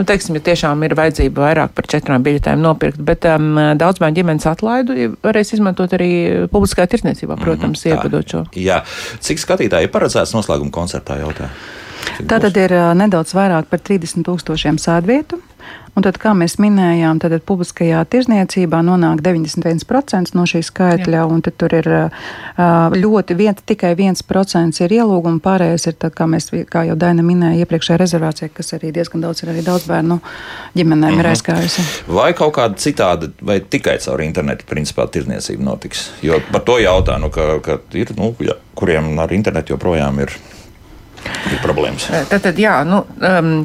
Nu, 0.00 0.06
teiksim, 0.08 0.34
ja 0.38 0.42
tiešām 0.50 0.82
ir 0.86 0.96
vajadzība 0.98 1.46
vairāk 1.46 1.74
par 1.76 1.86
četrām 1.90 2.24
biļetēm 2.24 2.62
nopirkt, 2.64 3.02
bet 3.04 3.26
um, 3.28 3.52
daudz 3.78 4.00
bērnu 4.00 4.16
ģimenes 4.16 4.46
atlaidu 4.48 5.10
varēs 5.20 5.52
izmantot 5.54 5.92
arī 5.92 6.10
publiskajā 6.48 6.86
tirdzniecībā, 6.94 7.36
protams, 7.40 7.82
Tā. 7.84 7.92
iepadot 7.94 8.24
šo. 8.32 8.44
Jā, 8.56 8.80
cik 9.20 9.42
skatītāji 9.42 9.88
ir 9.88 9.92
paredzēts 9.92 10.32
noslēguma 10.36 10.72
koncertā 10.74 11.18
jautā? 11.20 11.50
Cik 12.16 12.26
Tā 12.30 12.38
būs? 12.38 12.46
tad 12.48 12.56
ir 12.56 12.74
nedaudz 12.96 13.34
vairāk 13.36 13.68
par 13.68 13.82
30 13.84 14.24
tūkstošiem 14.24 14.78
sēdvietu. 14.80 15.40
Un 15.98 16.04
tad, 16.06 16.16
kā 16.22 16.30
mēs 16.38 16.54
minējām, 16.62 17.18
tad 17.20 17.34
publiskajā 17.44 18.04
tirzniecībā 18.12 18.78
nonāk 18.86 19.24
91% 19.26 20.36
no 20.38 20.44
šī 20.46 20.62
skaitļa, 20.64 21.24
un 21.26 21.42
tad 21.42 21.56
tur 21.58 21.74
ir 21.74 21.88
ļoti 22.94 23.36
vien, 23.36 23.58
tikai 23.66 23.90
1% 23.98 24.84
ir 24.86 24.94
ielūguma, 25.00 25.42
pārējais 25.42 25.88
ir, 25.90 25.96
tad, 26.00 26.14
kā, 26.16 26.28
mēs, 26.30 26.46
kā 26.70 26.84
jau 26.86 26.94
Daina 27.00 27.24
minēja, 27.26 27.64
iepriekšējā 27.64 27.98
rezervācijā, 28.04 28.52
kas 28.54 28.72
arī 28.78 28.92
diezgan 28.94 29.26
daudz 29.26 29.42
ir 29.42 29.50
arī 29.52 29.64
daudz 29.66 29.88
bērnu 29.90 30.20
ģimenēm 30.78 31.18
ir 31.20 31.30
aizgājusi. 31.32 31.84
Vai 32.08 32.30
kaut 32.38 32.54
kāda 32.60 32.78
citāda, 32.80 33.32
vai 33.42 33.58
tikai 33.60 33.98
caur 34.04 34.22
internetu 34.22 34.70
principā 34.70 35.08
tirdzniecība 35.10 35.66
notiks? 35.72 36.06
Jo 36.22 36.38
par 36.52 36.64
to 36.70 36.78
jautā, 36.80 37.18
nu, 37.20 37.32
ka, 37.34 37.58
ka 37.66 37.80
ir, 37.98 38.14
nu, 38.16 38.32
ja, 38.46 38.56
kuriem 38.78 39.12
ar 39.20 39.34
internetu 39.34 39.74
joprojām 39.74 40.22
ir 40.22 40.38
problēmas. 41.62 42.08
Tātad, 42.30 42.58
jā, 42.60 42.74
nu, 42.88 43.02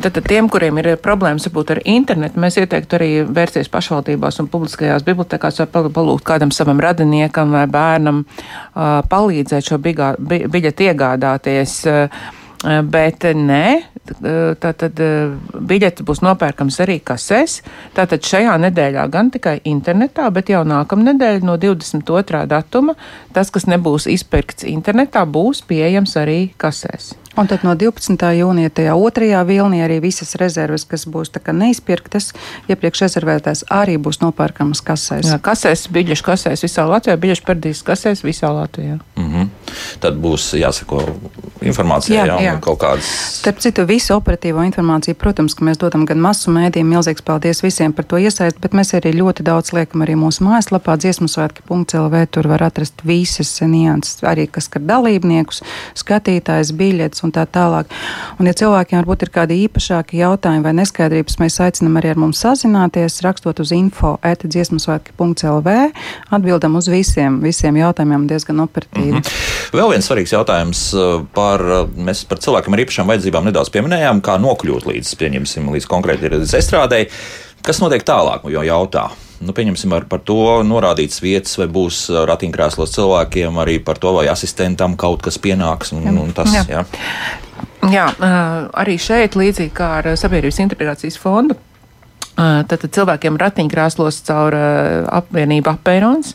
tātad 0.03 0.25
tiem, 0.27 0.49
kuriem 0.51 0.79
ir 0.81 0.91
problēmas 1.01 1.47
varbūt 1.49 1.75
ar 1.75 1.83
internetu, 1.89 2.41
mēs 2.41 2.59
ieteiktu 2.61 2.99
arī 2.99 3.09
vērsties 3.25 3.71
pašvaldībās 3.73 4.41
un 4.43 4.49
publiskajās 4.51 5.05
bibliotekās 5.07 5.61
vai 5.63 5.69
pal- 5.71 5.91
palūgt 5.95 6.25
kādam 6.27 6.53
savam 6.55 6.81
radiniekam 6.83 7.53
vai 7.55 7.65
bērnam 7.71 8.23
uh, 8.25 9.03
palīdzēt 9.11 9.71
šo 9.71 9.79
bigā, 9.81 10.15
bi, 10.19 10.43
biļeti 10.51 10.91
iegādāties. 10.91 11.79
Uh, 11.89 12.41
Bet 12.65 13.21
nē, 13.37 13.65
tātad 14.63 15.01
biļeti 15.69 16.05
būs 16.07 16.21
nopērkams 16.25 16.79
arī 16.81 16.95
kasēs. 17.05 17.59
Tātad 17.93 18.25
šajā 18.25 18.55
nedēļā 18.63 19.03
gan 19.13 19.29
tikai 19.33 19.59
internetā, 19.69 20.31
bet 20.33 20.49
jau 20.49 20.63
nākamnedēļ 20.65 21.45
no 21.45 21.59
22. 21.61 22.45
datuma 22.49 22.95
tas, 23.35 23.53
kas 23.53 23.69
nebūs 23.69 24.09
izpirkts 24.09 24.65
internetā, 24.71 25.27
būs 25.29 25.61
pieejams 25.69 26.17
arī 26.21 26.39
kasēs. 26.57 27.13
Un 27.35 27.49
tad 27.51 27.65
no 27.67 27.73
12. 27.75 28.15
jūnija 28.39 28.71
tajā 28.71 28.93
otrajā 28.95 29.41
vilnī 29.47 29.81
arī 29.83 29.99
visas 30.03 30.37
rezerves, 30.39 30.85
kas 30.87 31.03
būs 31.11 31.33
neizpirktas, 31.35 32.31
iepriekš 32.71 33.01
rezervētās, 33.05 33.65
arī 33.69 33.97
būs 33.99 34.21
nopērkamas 34.23 34.81
kasēs. 34.85 35.27
Jā, 35.33 35.39
kasēs, 35.43 35.87
biļešu 35.91 36.23
kasēs 36.23 36.63
visā 36.63 36.85
Latvijā, 36.87 37.17
biļešu 37.19 37.43
perdīs 37.47 37.83
kasēs 37.83 38.23
visā 38.23 38.53
Latvijā. 38.55 38.99
Mm 39.19 39.33
-hmm. 39.33 39.49
tad 39.99 40.15
būs 40.15 40.53
jāsako 40.55 41.03
informācijai, 41.61 42.17
Jā, 42.17 42.25
jā, 42.25 42.39
jā. 42.45 42.53
kaut 42.61 42.79
kādas. 42.79 43.09
Starp 43.39 43.59
citu, 43.63 43.85
visu 43.89 44.13
operatīvo 44.15 44.63
informāciju, 44.67 45.17
protams, 45.19 45.55
ka 45.57 45.65
mēs 45.65 45.79
dodam 45.81 46.05
gan 46.05 46.21
masu 46.21 46.53
mēdījiem, 46.55 46.87
milzīgs 46.93 47.25
paldies 47.25 47.63
visiem 47.63 47.93
par 47.93 48.05
to 48.05 48.17
iesaist, 48.21 48.59
bet 48.61 48.73
mēs 48.77 48.93
arī 48.97 49.13
ļoti 49.15 49.43
daudz 49.43 49.73
liekam 49.73 50.05
arī 50.05 50.15
mūsu 50.19 50.45
mājaslapā 50.45 50.97
dziesmasvētki.lv. 51.01 52.25
Tur 52.31 52.47
var 52.47 52.63
atrast 52.63 53.05
visas 53.07 53.61
nianses, 53.61 54.23
arī 54.23 54.47
kas 54.51 54.69
skar 54.69 54.81
dalībniekus, 54.85 55.61
skatītājs, 55.95 56.73
biļetes 56.77 57.24
un 57.25 57.33
tā 57.35 57.45
tālāk. 57.49 57.91
Un, 58.39 58.49
ja 58.49 58.55
cilvēkiem 58.57 59.01
varbūt 59.01 59.25
ir 59.25 59.31
kādi 59.35 59.57
īpašāki 59.65 60.21
jautājumi 60.21 60.65
vai 60.65 60.73
neskaidrības, 60.79 61.39
mēs 61.41 61.59
aicinam 61.65 61.97
arī 61.99 62.13
ar 62.13 62.21
mums 62.21 62.41
sazināties, 62.45 63.19
rakstot 63.25 63.59
uz 63.63 63.73
info 63.75 64.15
etidziesmasvētki.lv. 64.25 65.75
Atbildam 66.35 66.79
uz 66.79 66.89
visiem, 66.91 67.41
visiem 67.43 67.81
jautājumiem 67.81 68.27
diezgan 68.29 68.63
operatīvi. 68.65 69.11
Mm 69.11 69.21
-hmm. 69.21 69.75
Vēl 69.75 69.91
viens 69.95 70.09
svarīgs 70.09 70.35
jautājums 70.35 70.85
uh, 70.93 71.25
par, 71.33 71.61
uh, 71.61 71.89
mēs 71.97 72.25
par 72.29 72.39
cilvēkiem 72.39 72.73
ar 72.73 72.85
īpašām 72.85 73.11
vajadzībām 73.11 73.45
nedaudz 73.49 73.69
pieminējām, 73.69 74.21
kā 74.21 74.37
nokļūt 74.39 74.85
līdz, 74.91 75.15
pieņemsim, 75.19 75.69
līdz 75.73 75.87
konkrēti 75.87 76.29
līdz 76.29 76.57
estrādei. 76.57 77.07
Kas 77.65 77.81
notiek 77.81 78.03
tālāk, 78.05 78.45
jo 78.49 78.61
jautā? 78.61 79.09
Nu, 79.43 79.51
pieņemsim, 79.55 79.91
ar, 79.97 80.05
par 80.09 80.21
to 80.23 80.61
norādīts 80.63 81.19
vietas, 81.23 81.57
vai 81.59 81.67
būs 81.71 82.05
uh, 82.11 82.21
ratiņkrēslos 82.29 82.93
cilvēkiem, 82.95 83.57
arī 83.61 83.79
par 83.83 83.99
to, 84.01 84.13
vai 84.15 84.27
asistentam 84.31 84.95
kaut 84.99 85.25
kas 85.25 85.39
pienāks. 85.41 85.91
Un, 85.95 86.07
un 86.13 86.31
tas, 86.35 86.53
Jā. 86.55 86.63
jā. 86.69 86.85
Jā, 87.85 88.05
ā, 88.17 88.29
arī 88.81 88.95
šeit, 88.97 89.35
līdzīgi 89.37 89.73
kā 89.75 89.89
ar 89.99 90.07
Sabiedrības 90.17 90.57
integrācijas 90.63 91.19
fondu, 91.21 91.57
ā, 92.33 92.63
tad 92.65 92.81
tad 92.81 92.93
cilvēkiem 92.97 93.37
ratiņkrēslos 93.41 94.23
caur 94.25 94.57
apvienību 95.19 95.69
apērons. 95.75 96.33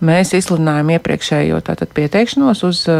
Mēs 0.00 0.30
izsludinājām 0.32 0.94
iepriekšējo 0.94 1.58
tātad, 1.64 1.90
pieteikšanos 1.96 2.62
uz, 2.64 2.78
ā, 2.88 2.96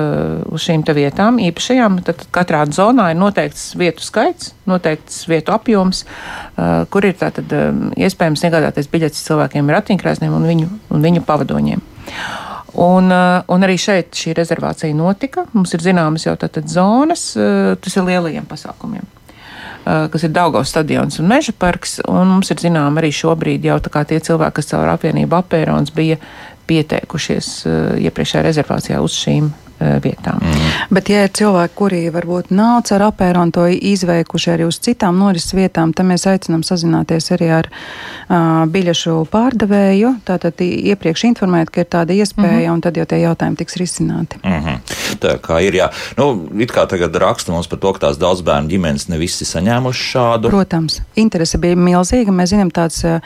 uz 0.53 0.66
šīm 0.66 0.84
vietām, 0.96 1.38
īpašajām. 1.40 2.03
Tad 2.05 2.26
katrā 2.34 2.61
zonā 2.68 3.11
ir 3.14 3.16
noteikts 3.20 3.70
vietu 3.80 4.05
skaits, 4.05 4.53
noteikts 4.68 5.22
vietu 5.30 5.55
apjoms, 5.57 6.05
ā, 6.61 6.84
kur 6.92 7.09
ir 7.09 7.16
tātad, 7.16 7.48
ā, 7.48 7.70
iespējams 8.05 8.44
iegādāties 8.44 8.90
biļetes 8.92 9.24
cilvēkiem 9.30 9.70
ar 9.70 9.80
ratiņkrēsliem 9.80 10.34
un 10.36 10.44
viņu, 10.51 10.68
un 10.92 11.09
viņu 11.09 11.24
pavadoņiem. 11.24 11.86
Un, 12.80 13.11
un 13.11 13.66
arī 13.66 13.78
šeit 13.80 14.14
šī 14.14 14.34
rezervācija 14.38 14.94
notika. 14.94 15.46
Mums 15.57 15.72
ir 15.74 15.82
zināmas 15.82 16.28
jau 16.28 16.36
tātad 16.38 16.68
zonas, 16.70 17.32
tas 17.34 17.96
ir 17.96 18.07
lielajiem 18.07 18.46
pasākumiem. 18.46 19.09
Kas 19.84 20.22
ir 20.22 20.30
Daugavas 20.30 20.70
stadions 20.70 21.18
un 21.18 21.26
Meža 21.30 21.55
parks. 21.57 21.98
Un 22.07 22.36
mums 22.36 22.53
ir 22.53 22.61
zināms 22.62 23.01
arī 23.01 23.11
šobrīd 23.16 23.66
jau 23.66 23.80
tie 23.80 24.20
cilvēki, 24.20 24.61
kas 24.61 24.70
caur 24.70 24.92
apvienību 24.92 25.38
apērons 25.40 25.90
bija 25.96 26.20
pieteikušies 26.71 27.51
uh, 27.66 27.75
iepriekšējā 28.07 28.47
rezervācijā 28.47 29.03
uz 29.03 29.18
šīm 29.18 29.51
vietām. 29.81 30.41
Mm. 30.43 30.70
Bet, 30.91 31.09
ja 31.12 31.24
ir 31.24 31.33
cilvēki, 31.37 31.74
kuri 31.78 32.01
varbūt 32.12 32.51
nav 32.55 32.83
caur 32.89 33.07
apēnu 33.09 33.47
to 33.55 33.66
izveikuši 33.70 34.53
arī 34.55 34.66
uz 34.68 34.81
citām 34.83 35.18
norises 35.20 35.55
vietām, 35.57 35.95
tad 35.97 36.09
mēs 36.09 36.26
aicinām 36.28 36.62
sazināties 36.66 37.31
arī 37.37 37.51
ar 37.61 37.68
uh, 37.70 38.66
biļešu 38.70 39.16
pārdevēju. 39.33 40.12
Tātad 40.28 40.61
iepriekš 40.64 41.24
informēt, 41.31 41.72
ka 41.72 41.85
ir 41.85 41.91
tāda 41.91 42.16
iespēja, 42.16 42.51
mm 42.51 42.66
-hmm. 42.66 42.74
un 42.74 42.81
tad 42.81 42.97
jau 42.97 43.07
tie 43.07 43.20
jautājumi 43.22 43.57
tiks 43.57 43.76
risināti. 43.81 44.41
Mm 44.45 44.61
-hmm. 44.64 44.78
Tā 45.20 45.39
kā 45.39 45.61
ir, 45.62 45.74
jā. 45.74 45.89
Nu, 46.16 46.49
it 46.59 46.72
kā 46.72 46.87
tagad 46.87 47.16
raksta 47.16 47.53
mums 47.53 47.68
par 47.68 47.78
to, 47.78 47.93
ka 47.93 48.07
tās 48.07 48.18
daudz 48.18 48.43
bērnu 48.43 48.68
ģimenes 48.68 49.09
ne 49.09 49.18
visi 49.18 49.45
saņēmuši 49.45 50.05
šādu. 50.12 50.49
Protams, 50.49 51.01
interese 51.16 51.59
bija 51.59 51.76
milzīga. 51.76 52.31
Mēs 52.31 52.53
zinām, 52.55 52.70
tādas 52.70 53.05
uh, 53.05 53.20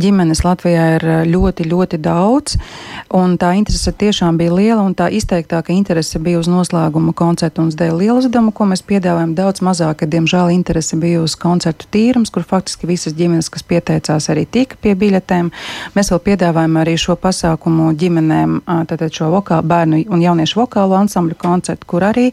ģimenes 0.00 0.44
Latvijā 0.44 0.94
ir 0.96 1.04
ļoti, 1.26 1.64
ļoti 1.64 1.98
daudz, 1.98 2.56
un 3.10 3.38
tā 3.38 3.54
interese 3.54 3.92
tiešām 3.92 4.36
bija 4.36 4.54
liela, 4.54 4.82
un 4.82 4.94
tā 4.94 5.10
izteiktāka 5.10 5.72
interese 5.72 5.93
bija 6.18 6.38
uz 6.40 6.48
noslēguma 6.50 7.12
koncertu 7.14 7.62
un 7.62 7.70
dēļ 7.70 7.94
lielu 8.00 8.18
uzdevumu, 8.18 8.50
ko 8.52 8.66
mēs 8.66 8.82
piedāvājam. 8.82 9.34
Daudz 9.38 9.62
mazāka, 9.62 10.08
diemžēl, 10.10 10.50
interese 10.54 10.96
bija 10.98 11.20
uz 11.22 11.36
koncertu 11.38 11.86
tīrums, 11.94 12.32
kur 12.34 12.42
faktiski 12.42 12.88
visas 12.90 13.14
ģimenes, 13.14 13.50
kas 13.52 13.62
pieteicās, 13.62 14.26
arī 14.32 14.46
tika 14.50 14.76
pie 14.80 14.94
biļetēm. 14.98 15.50
Mēs 15.94 16.10
vēl 16.10 16.20
piedāvājam 16.26 16.78
arī 16.80 16.96
šo 16.98 17.14
pasākumu 17.20 17.92
ģimenēm, 18.00 18.56
tātad 18.90 19.14
šo 19.14 19.30
vokālu 19.32 19.68
bērnu 19.70 20.02
un 20.10 20.24
jauniešu 20.24 20.60
vokālo 20.60 20.98
ansambļu 20.98 21.38
koncertu, 21.38 21.86
kur 21.86 22.08
arī 22.10 22.30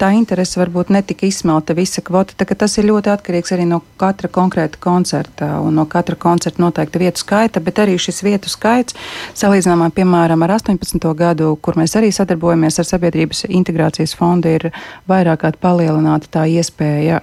tā 0.00 0.12
interese 0.16 0.60
varbūt 0.60 0.94
netika 0.94 1.28
izsmelta 1.28 1.76
visa 1.76 2.00
kvota. 2.00 2.34
Tā, 2.38 2.48
ka 2.48 2.56
tas 2.64 2.78
ir 2.78 2.88
ļoti 2.88 3.12
atkarīgs 3.12 3.52
arī 3.52 3.68
no 3.68 3.82
katra 4.00 4.32
konkrēta 4.32 4.80
koncerta 4.80 5.60
un 5.60 5.76
no 5.76 5.86
katra 5.90 6.16
koncerta 6.16 6.62
noteikta 6.62 7.02
vietu 7.02 7.22
skaita, 7.22 7.60
bet 7.60 7.82
arī 7.84 7.98
šis 8.00 8.22
vietu 8.24 8.50
skaits 8.52 8.96
salīdzinājumā, 9.38 9.90
piemēram, 9.94 10.42
ar 10.44 10.56
18. 10.58 11.08
gadu, 11.18 11.52
kur 11.62 11.78
mēs 11.80 11.96
arī 11.98 12.12
sadarbojamies 12.14 12.78
ar 12.80 12.88
Sabiedrības 13.02 13.42
integrācijas 13.50 14.12
fondu, 14.14 14.52
ir 14.54 14.68
vairāk 15.10 15.42
kā 15.42 15.50
palielināta 15.58 16.28
tā 16.30 16.44
iespēja 16.46 17.18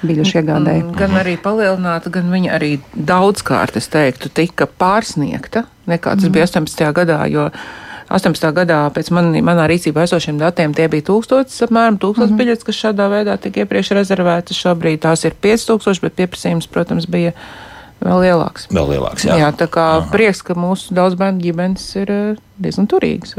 biļešu 0.00 0.38
iegādēji. 0.40 0.84
Mm, 0.86 0.94
Gan 0.96 1.18
arī 1.20 1.34
palielināta, 1.42 2.12
gan 2.14 2.30
viņa 2.32 2.54
arī 2.56 2.70
daudzkārt, 2.96 3.76
es 3.76 3.90
teiktu, 3.92 4.32
tika 4.32 4.64
pārsniegta 4.64 5.66
nekā 5.88 6.16
tas 6.16 6.32
bija 6.32 6.48
18. 6.48 6.88
gadā. 6.96 7.20
Jo 7.28 7.50
18. 8.08 8.48
gadā 8.56 8.80
pēc 8.96 9.10
man, 9.12 9.34
manā 9.44 9.66
rīcībā 9.68 10.06
esošiem 10.08 10.40
datiem 10.40 10.72
tie 10.76 10.88
bija 10.88 11.04
1000, 11.10 11.52
apmēram 11.68 11.98
1000 12.00 12.16
mm 12.16 12.24
-hmm. 12.24 12.38
biļetes, 12.40 12.64
kas 12.64 12.80
šādā 12.84 13.08
veidā 13.12 13.36
tika 13.36 13.60
iepriekš 13.64 13.92
rezervētas. 14.00 14.56
Šobrīd 14.56 15.04
tās 15.04 15.24
ir 15.28 15.36
5000, 15.42 16.00
bet 16.00 16.16
pieprasījums, 16.16 16.68
protams, 16.72 17.06
bija 17.06 17.32
vēl 18.02 18.20
lielāks. 18.26 18.68
Vēl 18.74 18.92
lielāks, 18.94 19.26
jā. 19.26 19.38
Jā, 19.40 19.48
tā 19.56 19.68
kā 19.70 19.86
Aha. 19.98 20.10
prieks, 20.12 20.42
ka 20.46 20.56
mūsu 20.58 20.94
daudz 20.96 21.16
bērnu 21.18 21.42
ģimenes 21.42 21.86
ir 22.00 22.12
eh, 22.14 22.40
diezgan 22.58 22.88
turīgas. 22.90 23.36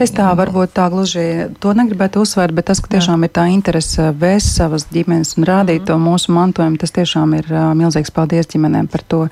Es 0.00 0.12
tā 0.16 0.30
varbūt 0.38 0.74
tā 0.76 0.88
gluži 0.92 1.48
to 1.62 1.74
negribētu 1.76 2.24
uzsvērt, 2.24 2.56
bet 2.56 2.68
tas, 2.70 2.82
ka 2.82 2.92
tiešām 2.96 3.24
ir 3.26 3.32
tā 3.34 3.46
interese 3.52 4.10
vēst 4.18 4.56
savas 4.58 4.88
ģimenes 4.92 5.36
un 5.38 5.48
rādīt 5.48 5.82
mm. 5.82 5.88
to 5.90 5.98
mūsu 6.02 6.34
mantojumu, 6.36 6.80
tas 6.80 6.94
tiešām 6.96 7.36
ir 7.38 7.48
uh, 7.52 7.72
milzīgs 7.78 8.12
paldies 8.14 8.50
ģimenēm 8.52 8.90
par 8.92 9.04
to. 9.08 9.24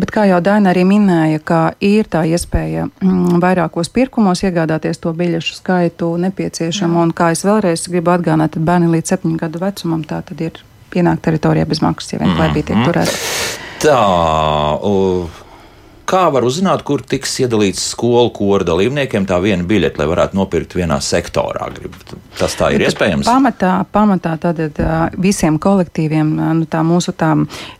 Bet, 0.00 0.10
kā 0.14 0.24
jau 0.24 0.38
Daina 0.40 0.70
arī 0.72 0.86
minēja, 0.88 1.42
ka 1.44 1.60
ir 1.84 2.08
tā 2.10 2.24
iespēja 2.24 2.86
mm, 2.88 3.40
vairākos 3.42 3.92
pirkumos 3.92 4.40
iegādāties 4.46 5.02
to 5.02 5.12
biļešu 5.16 5.58
skaitu 5.58 6.14
nepieciešamu. 6.22 7.02
Un, 7.02 7.12
kā 7.16 7.32
es 7.34 7.44
vēlreiz 7.44 7.84
gribu 7.92 8.14
atgādināt, 8.14 8.56
tad 8.56 8.64
bērni 8.66 8.88
līdz 8.94 9.12
septiņu 9.12 9.40
gadu 9.42 9.60
vecumam 9.62 10.06
tā 10.08 10.22
tad 10.24 10.40
ir 10.40 10.62
pienākt 10.92 11.24
teritorijā 11.26 11.68
bez 11.68 11.82
maksas, 11.84 12.14
ja 12.14 12.22
vien 12.22 12.32
klājīgi 12.38 12.70
tiek 12.70 12.86
turēti. 12.88 13.20
Tā, 13.82 14.78
u, 14.78 15.26
kā 16.08 16.22
var 16.32 16.46
uzzināt, 16.46 16.84
kur 16.86 17.02
tiks 17.02 17.34
iedalīts 17.42 17.82
skolu 17.92 18.30
koru 18.36 18.66
dalībniekiem 18.68 19.26
tā 19.28 19.38
viena 19.42 19.66
biļete, 19.66 20.00
lai 20.00 20.06
varētu 20.10 20.38
nopirkt 20.38 20.76
vienā 20.78 21.00
sektorā? 21.02 21.68
Grib, 21.74 21.96
tas 22.38 22.54
tā 22.58 22.70
ir 22.74 22.84
iespējams. 22.86 23.26
Pamatā, 23.26 23.72
pamatā 23.92 24.36
tātad 24.42 24.78
ā, 24.78 24.96
visiem 25.20 25.58
kolektīviem 25.62 26.32
ā, 26.36 26.50
nu, 26.60 26.68
tā 26.70 26.84
mūsu 26.86 27.14
tā 27.18 27.32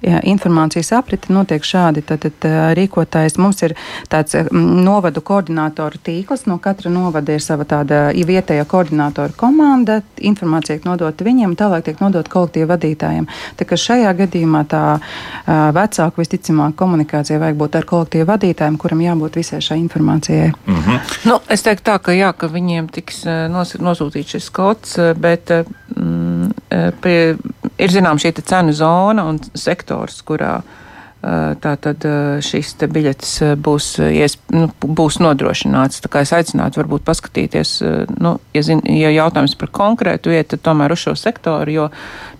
jā, 0.03 0.21
informācijas 0.35 0.93
aprite 0.99 1.33
notiek 1.35 1.65
šādi. 1.67 2.05
Tātad 2.09 2.49
rīkotājs 2.79 3.39
mums 3.41 3.63
ir 3.67 3.77
tāds 4.13 4.37
novadu 4.53 5.23
koordinātoru 5.25 6.03
tīkls. 6.03 6.47
No 6.51 6.59
katra 6.63 6.91
novada 6.93 7.37
ir 7.37 7.45
sava 7.45 7.67
tāda 7.69 8.05
vietējā 8.13 8.67
koordinātora 8.69 9.37
komanda. 9.39 10.01
Informācija 10.23 10.79
tiek 10.79 10.87
nodota 10.89 11.25
viņiem, 11.27 11.57
tālāk 11.59 11.85
tiek 11.87 12.01
nodota 12.03 12.31
kolektīva 12.33 12.75
vadītājiem. 12.75 13.27
Tā 13.59 13.67
kā 13.69 13.77
šajā 13.79 14.13
gadījumā 14.23 14.63
tā 14.71 14.83
vecāku 15.77 16.23
visticamāk 16.23 16.77
komunikācija 16.79 17.41
vajag 17.43 17.59
būt 17.61 17.77
ar 17.81 17.89
kolektīvu 17.89 18.12
vadītājiem, 18.29 18.77
kuram 18.81 19.01
jābūt 19.01 19.39
visai 19.41 19.61
šai 19.65 19.79
informācijai. 19.81 20.53
Mm 20.67 20.75
-hmm. 20.75 21.01
Nu, 21.31 21.41
es 21.49 21.63
teiktu 21.63 21.91
tā, 21.91 21.99
ka, 21.99 22.13
jā, 22.13 22.33
ka 22.37 22.47
viņiem 22.47 22.89
tiks 22.93 23.27
eh, 23.27 23.49
nos, 23.49 23.75
nosūtīts 23.75 24.37
šis 24.37 24.51
kods, 24.51 24.99
eh, 24.99 25.15
bet 25.15 25.51
eh, 25.51 25.65
mm, 25.97 26.51
pie, 27.01 27.37
ir 27.79 27.91
zinām 27.91 28.19
šī 28.19 28.33
te 28.33 28.43
cenu 28.43 28.73
zona 28.73 29.25
un 29.25 29.41
sektors, 29.55 30.23
kurā 30.23 30.63
tātad 31.63 32.03
šis 32.43 32.75
eh, 32.83 33.55
būs, 33.55 33.87
ies, 34.11 34.37
nu, 34.51 34.69
būs 34.83 35.21
nodrošināts. 35.23 36.03
Tā 36.03 36.11
kā 36.11 36.23
es 36.27 36.33
aicinātu 36.35 36.83
varbūt 36.83 37.05
paskatīties, 37.07 37.77
nu, 38.19 38.39
ja, 38.55 38.63
zin, 38.63 38.83
ja 38.85 39.13
jautājums 39.15 39.55
par 39.59 39.71
konkrētu 39.71 40.31
vietu, 40.35 40.57
tad 40.57 40.65
tomēr 40.67 40.93
uz 40.93 41.05
šo 41.05 41.15
sektoru, 41.15 41.71
jo 41.71 41.89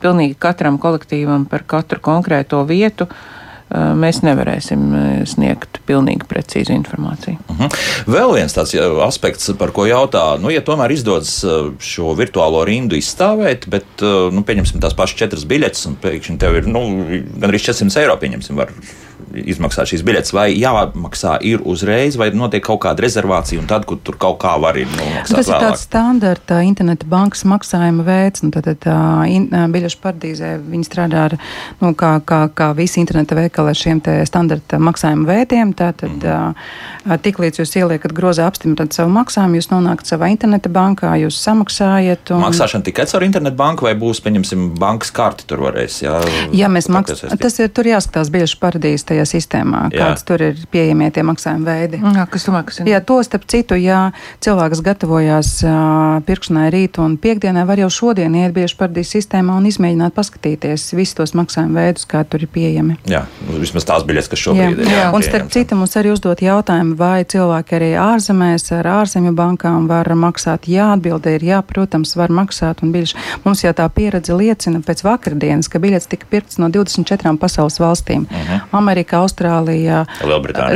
pilnīgi 0.03 0.35
katram 0.35 0.81
kolektīvam 0.83 1.47
par 1.47 1.63
katru 1.63 2.03
konkrēto 2.03 2.65
vietu 2.67 3.07
eh, 3.07 3.42
mēs 3.73 4.21
nevarēsim 4.25 4.83
sniegt 5.29 5.81
pilnīgi 5.89 6.27
precīzu 6.29 6.75
informāciju. 6.75 7.39
Mhm. 7.53 7.71
Vēl 8.13 8.35
viens 8.37 8.57
tāds 8.57 8.75
aspekts, 9.07 9.51
par 9.59 9.73
ko 9.75 9.87
jautā, 9.89 10.25
nu, 10.43 10.51
ja 10.53 10.63
tomēr 10.65 10.95
izdodas 10.95 11.35
uh, 11.47 11.73
šo 11.83 12.13
virtuālo 12.19 12.65
rindu 12.69 12.99
izstāvēt, 12.99 13.69
bet, 13.73 13.89
uh, 14.05 14.29
nu, 14.35 14.45
pieņemsim 14.47 14.83
tās 14.83 14.97
pašas 14.99 15.19
četras 15.25 15.47
biļetes, 15.49 15.87
un 15.91 15.97
pēkšņi 16.03 16.39
tev 16.43 16.59
ir, 16.61 16.69
nu, 16.71 16.85
gan 17.39 17.51
arī 17.51 17.63
400 17.63 18.05
eiro, 18.05 18.19
pieņemsim, 18.21 18.59
var 18.59 18.73
izmaksāt 19.45 19.93
šīs 19.93 20.05
biļetes, 20.07 20.33
vai 20.37 20.49
jāmaksā 20.55 21.37
ir 21.47 21.63
uzreiz, 21.69 22.17
vai 22.21 22.31
notiek 22.37 22.65
kaut 22.65 22.83
kāda 22.85 23.05
rezervācija, 23.05 23.61
un 23.63 23.69
tad, 23.71 23.87
kur 23.89 24.01
tur 24.05 24.19
kaut 24.21 24.39
kā 24.43 24.55
var 24.63 24.79
ir 24.81 24.89
nomaksāt 24.91 25.39
Tas 25.39 25.49
ir 25.49 25.55
vēlāk. 25.55 25.67
tāds 25.67 25.85
standarta 25.87 26.61
interneta 26.67 27.09
bankas 27.09 27.45
maksājuma 27.49 28.07
veids. 28.07 28.45
Nu, 28.45 28.53
tad, 28.55 28.87
biļešu 29.73 30.01
paradīzē 30.03 30.55
viņi 30.61 30.89
strādā 30.89 31.27
ar, 31.29 31.37
nu, 31.83 31.93
kā, 31.99 32.15
kā, 32.27 32.45
kā 32.55 32.71
visi 32.79 33.01
interneta 33.03 33.37
veikali 33.39 33.73
ar 33.73 33.79
šiem 33.79 34.03
te 34.05 34.19
standarta 34.29 34.81
maksājuma 34.83 35.29
veidiem. 35.29 35.75
Tātad, 35.77 36.17
mm. 36.23 37.17
tik 37.25 37.41
līdz 37.43 37.63
jūs 37.63 37.77
ieliekat 37.81 38.15
grozā 38.17 38.49
apstiprināt 38.51 38.97
savu 38.97 39.13
maksājumu, 39.15 39.61
jūs 39.61 39.71
nonākat 39.73 40.13
savā 40.15 40.31
interneta 40.33 40.73
bankā, 40.73 41.15
jūs 41.23 41.39
samaksājat. 41.43 42.35
Un... 42.35 42.45
Maksāšana 42.47 42.87
tikai 42.89 43.07
caur 43.11 43.27
internetu 43.27 43.59
banku 43.59 43.87
vai 43.89 43.95
būs, 43.99 44.23
pieņemsim, 44.25 44.73
bankas 44.81 45.13
karti 45.15 45.47
tur 45.49 45.65
varēs? 45.67 46.03
Jā, 46.05 46.19
ja 46.57 46.71
mēs 46.73 46.91
maksājam, 46.93 47.39
tas 47.41 47.59
ir 47.61 47.73
tur 47.75 47.89
jāskatās 47.91 48.33
biļešu 48.33 48.61
paradīzē 48.63 49.12
tajā 49.13 49.29
sistēmā, 49.29 49.85
jā. 49.93 50.01
kāds 50.03 50.27
tur 50.27 50.43
ir 50.49 50.59
pieejamie 50.73 51.11
tie 51.15 51.25
maksājuma 51.27 51.69
veidi. 51.69 52.03
Jā, 52.03 52.27
kas 52.31 52.49
domā, 52.49 52.65
kas 52.67 52.83
ir? 52.83 52.91
Jā, 52.91 53.03
to 53.07 53.21
starp 53.27 53.47
citu, 53.51 53.79
ja 53.79 54.11
cilvēks 54.43 54.83
gatavojās 54.85 55.55
uh, 55.67 56.19
pirkšanai 56.27 56.69
rīt 56.75 56.99
un 57.03 57.17
piekdienai, 57.21 57.67
var 57.69 57.81
jau 57.85 57.91
šodien 57.93 58.35
iet 58.39 58.55
biļešu 58.57 58.79
paradīzē 58.81 59.19
sistēmā 59.19 59.57
un 59.61 59.69
izmēģināt 59.69 60.15
paskatīties 60.17 60.89
visus 60.97 61.17
tos 61.19 61.35
maksājuma 61.39 61.83
veidus, 61.83 62.07
kā 62.09 62.23
tur 62.29 62.45
ir 62.45 62.51
pieejami. 62.53 62.97
Jā, 63.11 63.25
nu, 63.47 63.59
vismaz 63.63 63.87
tās 63.89 64.07
biļetes, 64.09 64.31
kas 64.33 64.43
šobrīd 64.47 64.81
jā. 64.81 64.87
ir. 64.87 64.93
Jā, 64.93 65.07
un 65.15 65.25
starp 65.25 65.53
citu, 65.55 65.79
mums 65.79 65.97
arī 66.01 66.13
uzdot 66.15 66.43
jautājumu, 66.45 66.97
vai 66.99 67.23
cilvēki 67.29 67.79
arī 67.79 67.91
ārzemēs 68.01 68.69
ar 68.79 68.89
ārzemju 68.97 69.35
bankām 69.39 69.89
var 69.91 70.09
maksāt. 70.19 70.69
Jā, 70.71 70.93
atbilde 70.97 71.37
ir 71.37 71.47
jā, 71.47 71.61
protams, 71.67 72.15
var 72.19 72.33
maksāt. 72.35 72.83
Biļeši. 72.83 73.19
Mums 73.45 73.63
jau 73.65 73.73
tā 73.77 73.87
pieredze 73.93 74.35
liecina 74.37 74.83
pēc 74.85 75.05
vakardienas, 75.07 75.71
ka 75.73 75.81
biļetes 75.83 76.11
tika 76.13 76.29
pirktas 76.31 76.61
no 76.63 76.71
24 76.73 77.37
pasaules 77.41 77.79
valstīm. 77.83 78.27
Uh 78.27 78.49
-huh. 78.49 78.65
Amerikā, 79.03 79.23
Austrālijā, 79.23 80.05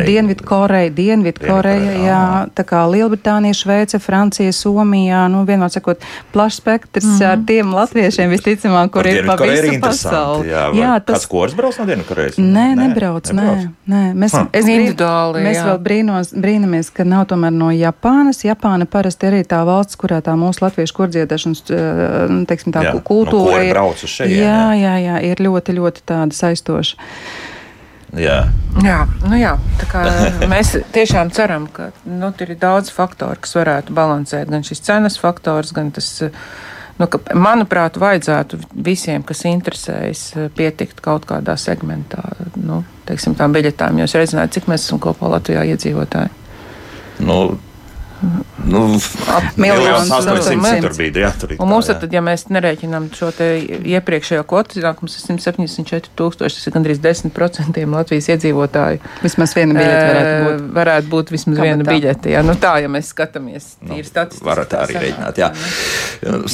Dienvidkoreja, 0.07 0.91
Dienvidkoreja, 0.91 1.93
jā, 2.03 2.23
tā 2.55 2.65
kā 2.67 2.83
Lielbritānija, 2.91 3.55
Šveice, 3.55 3.99
Francija, 4.03 4.53
Somijā, 4.53 5.27
nu, 5.31 5.45
vienmēr 5.47 5.71
sakot, 5.71 6.03
plašs 6.33 6.61
spektrs 6.61 7.05
mm 7.05 7.19
-hmm. 7.19 7.31
ar 7.31 7.39
tiem 7.47 7.75
latviešiem 7.75 8.31
visticamāk, 8.31 8.91
kur 8.91 9.07
ir 9.07 9.27
pa 9.27 9.37
visu 9.37 9.81
pasauli. 9.81 10.49
Jā, 10.49 10.73
jā 10.75 11.01
tas... 11.01 11.17
Kāds 11.17 11.29
kurs 11.29 11.55
brauc 11.55 11.79
no 11.79 11.87
Dienvidkorejas? 11.87 12.39
Nē, 12.39 12.75
nebrauc, 12.77 13.31
nē, 13.31 13.69
nē. 13.87 14.15
Mēs, 14.15 14.33
huh. 14.33 14.47
es 14.53 14.67
individuāli, 14.67 15.43
mēs 15.43 15.63
vēl 15.63 15.79
brīnos, 15.79 16.33
brīnamies, 16.35 16.91
ka 16.93 17.05
nav 17.05 17.27
tomēr 17.27 17.53
no 17.53 17.71
Japānas. 17.71 18.45
Japāna 18.45 18.87
parasti 18.87 19.27
arī 19.27 19.45
tā 19.45 19.65
valsts, 19.65 19.97
kurā 19.97 20.21
tā 20.21 20.35
mūsu 20.37 20.65
latviešu 20.65 20.95
kurdziedāšanas, 20.95 21.63
teiksim, 22.47 22.73
tā 22.73 22.83
jā, 22.83 22.93
kultūra 23.03 23.59
no 23.59 23.63
ir. 23.63 23.77
Šeit, 24.07 24.31
jā, 24.31 24.75
jā, 24.75 24.95
jā, 24.99 25.17
ir 25.23 25.37
ļoti, 25.41 25.73
ļoti 25.73 26.01
tāda 26.07 26.33
saistoša. 26.33 26.97
Jā. 28.15 28.39
Jā, 28.85 29.01
nu 29.27 29.39
jā, 29.39 29.57
mēs 30.53 30.77
tiešām 30.95 31.33
ceram, 31.35 31.67
ka 31.73 31.91
nu, 32.07 32.31
ir 32.45 32.55
daudz 32.61 32.93
faktoru, 32.95 33.41
kas 33.43 33.57
varētu 33.59 33.97
balansēt 33.97 34.51
gan 34.53 34.65
šis 34.67 34.85
cenas 34.87 35.19
faktors, 35.21 35.75
gan 35.77 35.91
tas. 35.97 36.11
Nu, 36.97 37.09
ka, 37.13 37.21
manuprāt, 37.37 37.99
vajadzētu 38.01 38.57
visiem, 38.87 39.25
kas 39.27 39.43
interesējas, 39.45 40.23
pietikt 40.57 41.03
kaut 41.05 41.27
kādā 41.29 41.59
segmentā, 41.61 42.23
nu, 42.57 42.81
teiksim, 43.09 43.35
tām 43.37 43.53
biļetēm. 43.53 44.01
Jūs 44.01 44.17
redzat, 44.17 44.55
cik 44.55 44.71
mēs 44.73 44.87
esam 44.87 45.03
kopā 45.05 45.29
Latvijā 45.35 45.67
iedzīvotāji. 45.75 46.33
Nu, 47.27 47.41
Nu, 48.67 48.99
Miljonus 49.57 50.09
tur 50.83 50.95
bija. 50.99 51.27
Jā, 51.27 51.31
tur 51.41 51.55
un 51.59 51.71
mums 51.71 51.89
tad, 51.89 52.07
ja 52.13 52.23
mēs 52.25 52.47
nerēķinām 52.53 53.09
šo 53.15 53.31
iepriekšējo 53.39 54.43
kvotu, 54.49 54.81
iznāk 54.81 55.03
mums 55.03 55.17
ir 55.17 55.25
174 55.39 56.11
tūkstoši, 56.19 56.59
tas 56.59 56.69
ir 56.69 56.75
gandrīz 56.75 57.01
10% 57.05 57.85
Latvijas 57.93 58.29
iedzīvotāju. 58.35 59.01
Vismaz 59.23 59.55
viena 59.57 59.77
biļete 59.77 60.07
varētu 60.07 60.47
būt. 60.47 60.65
Varētu 60.77 61.13
būt 61.13 61.33
vismaz 61.35 61.61
Kabatā. 61.61 61.69
viena 61.69 61.87
biļete, 61.89 62.33
jā. 62.35 62.43
Nu 62.47 62.57
tā, 62.61 62.75
ja 62.83 62.91
mēs 62.93 63.13
skatāmies 63.15 63.69
tīri 63.81 64.03
nu, 64.03 64.09
statistiski. 64.11 64.47
Varat 64.47 64.73
tā 64.73 64.83
arī 64.85 64.99
rēķināt, 65.05 65.41
jā. 65.41 65.53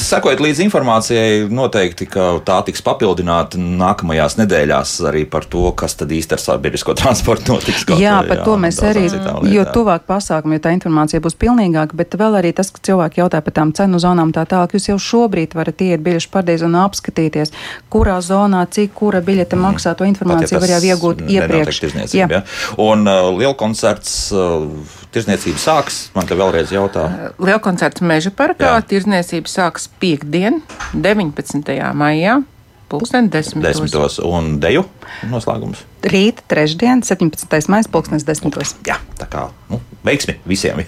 Sekojot 0.03 0.45
līdz 0.45 0.63
informācijai, 0.67 1.49
noteikti, 1.53 2.11
ka 2.13 2.29
tā 2.45 2.61
tiks 2.69 2.85
papildināta 2.85 3.61
nākamajās 3.61 4.39
nedēļās 4.43 4.95
arī 5.09 5.25
par 5.33 5.49
to, 5.49 5.65
kas 5.79 5.97
tad 6.01 6.13
īsti 6.13 6.37
ar 6.37 6.45
sabiedrisko 6.45 6.97
transportu 6.99 7.57
notiks. 7.57 7.87
Jā, 7.97 8.21
par 8.29 8.43
jā, 8.43 8.47
to 8.47 8.61
mēs 8.61 8.83
arī, 8.85 9.09
jo 9.53 9.67
tuvāk 9.73 10.07
pasākumu, 10.09 10.59
jo 10.59 10.65
tā 10.65 10.77
informācija 10.77 11.23
būs 11.23 11.39
pilnīga 11.39 11.63
pilnīgāk, 11.63 11.95
bet 12.03 12.19
vēl 12.19 12.39
arī 12.41 12.53
tas, 12.57 12.71
ka 12.75 12.83
cilvēki 12.85 13.23
jautā 13.23 13.41
par 13.45 13.55
tām 13.57 13.73
cenu 13.77 14.01
zonām 14.03 14.33
tā 14.35 14.45
tālāk. 14.49 14.75
Jūs 14.77 14.91
jau 14.91 14.99
šobrīd 15.01 15.55
varat 15.59 15.83
iet 15.85 16.03
biļešu 16.05 16.33
pārdeiz 16.33 16.65
un 16.67 16.77
apskatīties, 16.83 17.55
kurā 17.93 18.19
zonā, 18.25 18.65
cik 18.73 18.95
kura 18.99 19.23
biļete 19.25 19.57
mm. 19.57 19.67
maksā. 19.69 19.95
To 19.99 20.09
informāciju 20.09 20.51
Pat, 20.51 20.57
ja 20.57 20.63
var 20.65 20.75
jau 20.75 20.83
iegūt 20.91 21.25
iepriekš. 21.31 21.83
Jā. 22.17 22.29
Ja? 22.31 22.43
Un 22.83 23.07
uh, 23.07 23.31
lielkoncerts. 23.39 24.19
Uh, 24.35 24.99
Tirzniecība 25.13 25.61
sāks, 25.61 25.97
man 26.17 26.25
te 26.25 26.37
vēlreiz 26.39 26.71
jautā. 26.73 27.03
Lielkoncerts 27.37 28.01
Meža 28.01 28.33
parkā. 28.33 28.79
Tirzniecība 28.89 29.51
sāks 29.53 29.85
piekdien, 30.01 30.63
19. 30.97 31.69
maijā. 31.93 32.39
Pūksteni 33.01 33.31
desmitos. 33.33 33.79
desmitos. 33.81 34.19
Un 34.27 34.59
deju 34.63 34.85
noslēgums? 35.31 35.85
Rīt, 36.03 36.43
trešdien, 36.51 37.05
17. 37.07 37.71
maija, 37.73 37.89
pulkstenis 37.93 38.27
desmitos. 38.27 38.75
Jā, 38.89 38.99
tā 39.21 39.29
kā 39.31 39.47
nu, 39.71 39.79
veiksmi 40.05 40.37
visiem. 40.49 40.83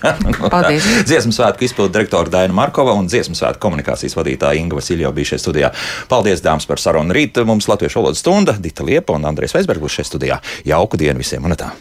Paldies. 0.50 0.86
dziesmu 1.08 1.32
svētku 1.36 1.68
izpildu 1.68 1.94
direktora 1.94 2.32
Daina 2.34 2.56
Markova 2.56 2.96
un 2.98 3.08
dziesmu 3.10 3.38
svētku 3.38 3.62
komunikācijas 3.68 4.18
vadītāja 4.18 4.60
Inga 4.60 4.80
Vasiljo 4.80 5.14
bija 5.14 5.34
šeit 5.34 5.46
studijā. 5.46 5.72
Paldies, 6.10 6.44
dāmas, 6.44 6.68
par 6.68 6.82
sarunu. 6.82 7.14
Rīt 7.14 7.40
mums 7.46 7.70
Latviešu 7.70 8.02
valodas 8.02 8.24
stunda, 8.24 8.58
Dita 8.58 8.86
Liepa 8.86 9.16
un 9.16 9.30
Andrēs 9.30 9.56
Veisbergs 9.56 9.86
būs 9.86 10.00
šeit 10.00 10.10
studijā. 10.10 10.42
Jauku 10.66 11.00
dienu 11.00 11.22
visiem 11.22 11.46
un 11.46 11.58
tā! 11.58 11.72